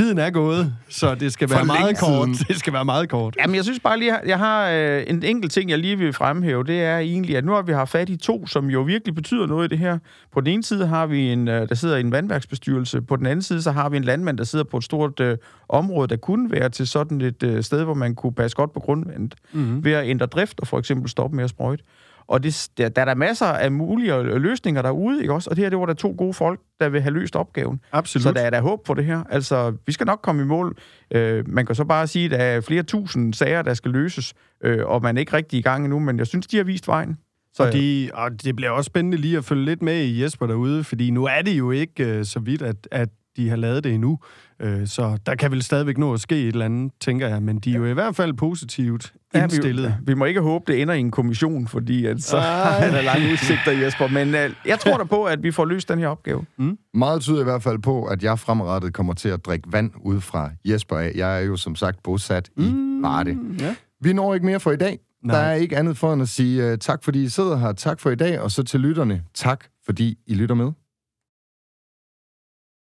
Tiden 0.00 0.18
er 0.18 0.30
gået, 0.30 0.74
så 0.88 1.14
det 1.14 1.32
skal 1.32 1.50
være 1.50 1.64
meget 1.64 1.98
kort. 1.98 2.28
Det 2.48 2.56
skal 2.56 2.72
være 2.72 2.84
meget 2.84 3.08
kort. 3.08 3.36
Jamen, 3.40 3.56
jeg 3.56 3.64
synes 3.64 3.80
bare 3.80 3.98
lige, 3.98 4.18
jeg 4.26 4.38
har 4.38 4.70
øh, 4.70 5.04
en 5.06 5.22
enkelt 5.22 5.52
ting, 5.52 5.70
jeg 5.70 5.78
lige 5.78 5.98
vil 5.98 6.12
fremhæve. 6.12 6.64
Det 6.64 6.82
er 6.82 6.98
egentlig, 6.98 7.36
at 7.36 7.44
nu 7.44 7.52
har 7.52 7.62
vi 7.62 7.72
haft 7.72 7.90
fat 7.90 8.08
i 8.08 8.16
to, 8.16 8.46
som 8.46 8.70
jo 8.70 8.80
virkelig 8.80 9.14
betyder 9.14 9.46
noget 9.46 9.64
i 9.64 9.68
det 9.68 9.78
her. 9.78 9.98
På 10.32 10.40
den 10.40 10.46
ene 10.46 10.62
side 10.62 10.86
har 10.86 11.06
vi 11.06 11.32
en, 11.32 11.48
øh, 11.48 11.68
der 11.68 11.74
sidder 11.74 11.96
i 11.96 12.00
en 12.00 12.12
vandværksbestyrelse. 12.12 13.02
På 13.02 13.16
den 13.16 13.26
anden 13.26 13.42
side, 13.42 13.62
så 13.62 13.70
har 13.70 13.88
vi 13.88 13.96
en 13.96 14.04
landmand, 14.04 14.38
der 14.38 14.44
sidder 14.44 14.64
på 14.64 14.76
et 14.76 14.84
stort 14.84 15.20
øh, 15.20 15.36
område, 15.68 16.08
der 16.08 16.16
kunne 16.16 16.50
være 16.50 16.68
til 16.68 16.86
sådan 16.86 17.20
et 17.20 17.42
øh, 17.42 17.62
sted, 17.62 17.84
hvor 17.84 17.94
man 17.94 18.14
kunne 18.14 18.32
passe 18.32 18.56
godt 18.56 18.72
på 18.72 18.80
grundvandet. 18.80 19.34
Mm-hmm. 19.52 19.84
Ved 19.84 19.92
at 19.92 20.08
ændre 20.08 20.26
drift 20.26 20.60
og 20.60 20.66
for 20.66 20.78
eksempel 20.78 21.10
stoppe 21.10 21.36
med 21.36 21.44
at 21.44 21.50
sprøjte. 21.50 21.84
Og 22.30 22.42
det, 22.42 22.68
der, 22.78 22.88
der 22.88 23.00
er 23.00 23.04
der 23.04 23.14
masser 23.14 23.46
af 23.46 23.72
mulige 23.72 24.22
løsninger 24.22 24.82
derude, 24.82 25.20
ikke 25.20 25.32
også? 25.32 25.50
Og 25.50 25.56
det 25.56 25.64
her, 25.64 25.70
det 25.70 25.78
var 25.78 25.86
der 25.86 25.94
to 25.94 26.14
gode 26.18 26.34
folk, 26.34 26.60
der 26.80 26.88
vil 26.88 27.00
have 27.00 27.12
løst 27.14 27.36
opgaven. 27.36 27.80
Absolut. 27.92 28.22
Så 28.22 28.32
der 28.32 28.40
er 28.40 28.50
der 28.50 28.60
håb 28.60 28.84
på 28.84 28.94
det 28.94 29.04
her. 29.04 29.24
Altså, 29.30 29.74
vi 29.86 29.92
skal 29.92 30.06
nok 30.06 30.20
komme 30.22 30.42
i 30.42 30.44
mål. 30.44 30.76
Øh, 31.10 31.48
man 31.48 31.66
kan 31.66 31.74
så 31.74 31.84
bare 31.84 32.06
sige, 32.06 32.24
at 32.24 32.30
der 32.30 32.36
er 32.36 32.60
flere 32.60 32.82
tusind 32.82 33.34
sager, 33.34 33.62
der 33.62 33.74
skal 33.74 33.90
løses, 33.90 34.34
øh, 34.64 34.86
og 34.86 35.02
man 35.02 35.16
er 35.16 35.20
ikke 35.20 35.32
rigtig 35.32 35.58
i 35.58 35.62
gang 35.62 35.84
endnu, 35.84 35.98
men 35.98 36.18
jeg 36.18 36.26
synes, 36.26 36.46
de 36.46 36.56
har 36.56 36.64
vist 36.64 36.88
vejen. 36.88 37.16
Så, 37.54 37.62
og, 37.62 37.72
de, 37.72 38.10
og 38.14 38.44
det 38.44 38.56
bliver 38.56 38.70
også 38.70 38.86
spændende 38.86 39.16
lige 39.16 39.36
at 39.36 39.44
følge 39.44 39.64
lidt 39.64 39.82
med 39.82 40.02
i 40.02 40.22
Jesper 40.22 40.46
derude, 40.46 40.84
fordi 40.84 41.10
nu 41.10 41.24
er 41.24 41.42
det 41.42 41.58
jo 41.58 41.70
ikke 41.70 42.04
øh, 42.04 42.24
så 42.24 42.40
vidt, 42.40 42.62
at, 42.62 42.88
at 42.90 43.08
de 43.36 43.48
har 43.48 43.56
lavet 43.56 43.84
det 43.84 43.94
endnu. 43.94 44.18
Øh, 44.60 44.86
så 44.86 45.18
der 45.26 45.34
kan 45.34 45.50
vel 45.50 45.62
stadigvæk 45.62 45.98
nå 45.98 46.14
at 46.14 46.20
ske 46.20 46.40
et 46.40 46.48
eller 46.48 46.64
andet, 46.64 46.92
tænker 47.00 47.28
jeg. 47.28 47.42
Men 47.42 47.58
de 47.58 47.72
er 47.72 47.78
jo 47.78 47.86
i 47.86 47.92
hvert 47.92 48.16
fald 48.16 48.32
positivt 48.32 49.12
indstillet. 49.34 49.82
Ja, 49.82 49.88
vi, 49.88 50.04
vi 50.06 50.14
må 50.14 50.24
ikke 50.24 50.40
håbe, 50.40 50.72
det 50.72 50.82
ender 50.82 50.94
i 50.94 51.00
en 51.00 51.10
kommission, 51.10 51.68
fordi 51.68 52.06
at 52.06 52.22
så 52.22 52.40
har 52.40 52.80
der 52.90 53.02
lange 53.02 53.32
udsigter, 53.32 53.72
Jesper. 53.72 54.08
Men 54.08 54.28
uh, 54.28 54.50
jeg 54.66 54.78
tror 54.80 54.96
da 54.98 55.04
på, 55.04 55.24
at 55.24 55.42
vi 55.42 55.50
får 55.50 55.64
løst 55.64 55.88
den 55.88 55.98
her 55.98 56.08
opgave. 56.08 56.44
Mm. 56.58 56.78
Meget 56.94 57.20
tyder 57.22 57.40
i 57.40 57.44
hvert 57.44 57.62
fald 57.62 57.78
på, 57.78 58.04
at 58.04 58.22
jeg 58.22 58.38
fremadrettet 58.38 58.92
kommer 58.92 59.14
til 59.14 59.28
at 59.28 59.46
drikke 59.46 59.72
vand 59.72 59.90
ud 60.04 60.20
fra 60.20 60.50
Jesper 60.64 60.96
af. 60.96 61.12
Jeg 61.14 61.36
er 61.36 61.40
jo 61.40 61.56
som 61.56 61.76
sagt 61.76 62.02
bosat 62.02 62.50
mm, 62.56 62.98
i 62.98 63.02
Varde. 63.02 63.38
Ja. 63.60 63.74
Vi 64.00 64.12
når 64.12 64.34
ikke 64.34 64.46
mere 64.46 64.60
for 64.60 64.70
i 64.70 64.76
dag. 64.76 64.98
Nej. 65.24 65.36
Der 65.36 65.42
er 65.42 65.54
ikke 65.54 65.76
andet 65.76 65.96
for 65.96 66.12
end 66.12 66.22
at 66.22 66.28
sige 66.28 66.72
uh, 66.72 66.78
tak, 66.78 67.04
fordi 67.04 67.22
I 67.22 67.28
sidder 67.28 67.56
her. 67.56 67.72
Tak 67.72 68.00
for 68.00 68.10
i 68.10 68.14
dag, 68.14 68.40
og 68.40 68.50
så 68.50 68.62
til 68.62 68.80
lytterne. 68.80 69.22
Tak, 69.34 69.64
fordi 69.86 70.18
I 70.26 70.34
lytter 70.34 70.54
med. 70.54 70.72